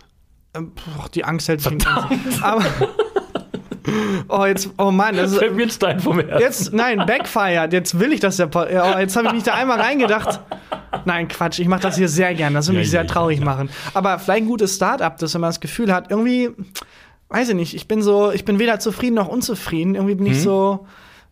Ähm, 0.57 0.73
boah, 0.97 1.09
die 1.15 1.25
Angst 1.25 1.49
hält 1.49 1.61
sich 1.61 1.73
in 1.73 1.79
Grenzen. 1.79 2.43
Aber. 2.43 2.65
Oh, 4.29 4.45
jetzt, 4.45 4.69
oh 4.79 4.91
Mann, 4.91 5.15
das 5.17 5.31
ist, 5.33 5.39
Fällt 5.39 5.55
mir 5.55 5.63
ein 5.63 5.71
Stein 5.71 6.01
vom 6.01 6.19
Herzen. 6.19 6.41
Jetzt, 6.41 6.73
nein, 6.73 7.05
backfired. 7.07 7.73
Jetzt 7.73 7.99
will 8.01 8.13
ich 8.13 8.19
das 8.19 8.37
ja. 8.39 8.49
oh, 8.53 8.99
jetzt 8.99 9.15
habe 9.17 9.29
ich 9.29 9.33
mich 9.35 9.43
da 9.45 9.55
einmal 9.55 9.81
reingedacht. 9.81 10.41
Nein, 11.05 11.29
Quatsch, 11.29 11.61
ich 11.61 11.69
mache 11.69 11.83
das 11.83 11.97
hier 11.97 12.09
sehr 12.09 12.35
gern. 12.35 12.53
Das 12.55 12.67
würde 12.67 12.79
Ja, 12.79 12.81
mich 12.81 12.89
ja, 12.89 12.91
sehr 12.93 13.03
ja, 13.03 13.07
traurig 13.07 13.39
ja. 13.39 13.45
machen. 13.45 13.71
Aber 13.95 14.19
vielleicht 14.19 14.43
ein 14.43 14.49
gutes 14.49 14.75
Start-up, 14.75 15.19
dass 15.19 15.35
wenn 15.35 15.41
man 15.41 15.51
das 15.51 15.61
Gefühl 15.61 15.93
hat, 15.93 16.11
irgendwie, 16.11 16.51
weiß 17.29 17.51
ich 17.51 17.55
nicht, 17.55 17.75
ich 17.75 17.87
bin 17.87 18.03
so, 18.03 18.33
ich 18.33 18.45
bin 18.45 18.59
weder 18.59 18.81
zufrieden 18.81 19.15
noch 19.15 19.29
unzufrieden. 19.29 19.95
Irgendwie 19.95 20.17
bin 20.17 20.27
Mhm. 20.27 20.33
ich 20.33 20.43
so 20.43 20.87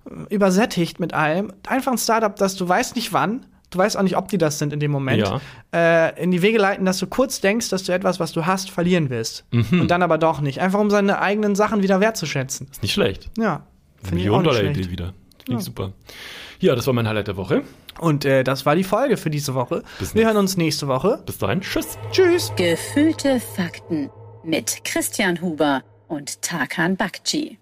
äh, 0.09 0.33
übersättigt 0.33 1.01
mit 1.01 1.13
allem. 1.13 1.53
Einfach 1.67 1.91
ein 1.91 1.99
Start-up, 1.99 2.37
dass 2.37 2.55
du 2.55 2.69
weißt 2.69 2.95
nicht 2.95 3.13
wann. 3.13 3.47
Du 3.75 3.79
weißt 3.79 3.97
auch 3.97 4.03
nicht, 4.03 4.17
ob 4.17 4.29
die 4.29 4.39
das 4.39 4.59
sind 4.59 4.73
in 4.73 4.81
dem 4.81 4.91
Moment. 4.93 5.29
Äh, 5.75 6.23
in 6.23 6.31
die 6.31 6.43
Wege 6.43 6.59
leiten, 6.59 6.85
dass 6.85 6.99
du 6.99 7.07
kurz 7.07 7.41
denkst, 7.41 7.69
dass 7.71 7.83
du 7.83 7.93
etwas, 7.93 8.21
was 8.21 8.33
du 8.33 8.47
hast, 8.47 8.71
verlieren 8.71 9.11
willst. 9.11 9.45
Mhm. 9.51 9.83
Und 9.83 9.91
dann 9.91 10.03
aber 10.03 10.17
doch 10.19 10.41
nicht. 10.41 10.61
Einfach 10.61 10.79
um 10.79 10.91
seine 10.91 11.21
eigenen 11.21 11.55
Sachen 11.57 11.83
wieder 11.83 12.01
wertzuschätzen. 12.01 12.69
Ist 12.71 12.83
nicht 12.83 12.93
schlecht. 12.93 13.31
Ja. 13.37 13.67
Finde 14.03 14.23
ich 14.23 14.31
auch 14.31 14.39
Million 14.39 14.43
nicht 14.43 14.47
Dollar 14.47 14.61
schlecht. 14.61 14.77
Idee 14.81 14.91
wieder. 14.91 15.15
Finde 15.45 15.59
ich 15.61 15.65
super. 15.65 15.93
Ja, 16.61 16.75
das 16.77 16.87
war 16.87 16.95
mein 16.95 17.09
Highlight 17.09 17.27
der 17.29 17.37
Woche. 17.37 17.63
Und 17.99 18.25
äh, 18.25 18.45
das 18.45 18.65
war 18.65 18.77
die 18.77 18.85
Folge 18.85 19.17
für 19.17 19.31
diese 19.31 19.55
Woche. 19.55 19.83
Bis 19.99 20.15
Wir 20.15 20.21
nächste- 20.21 20.27
hören 20.27 20.37
uns 20.37 20.57
nächste 20.57 20.89
Woche. 20.89 21.23
Bis 21.27 21.39
dahin, 21.39 21.61
tschüss. 21.61 21.99
Tschüss. 22.13 22.53
Gefühlte 22.57 23.41
Fakten 23.41 24.11
mit 24.45 24.85
Christian 24.85 25.41
Huber 25.41 25.83
und 26.09 26.41
Tarkan 26.43 26.97
Bakci. 26.97 27.59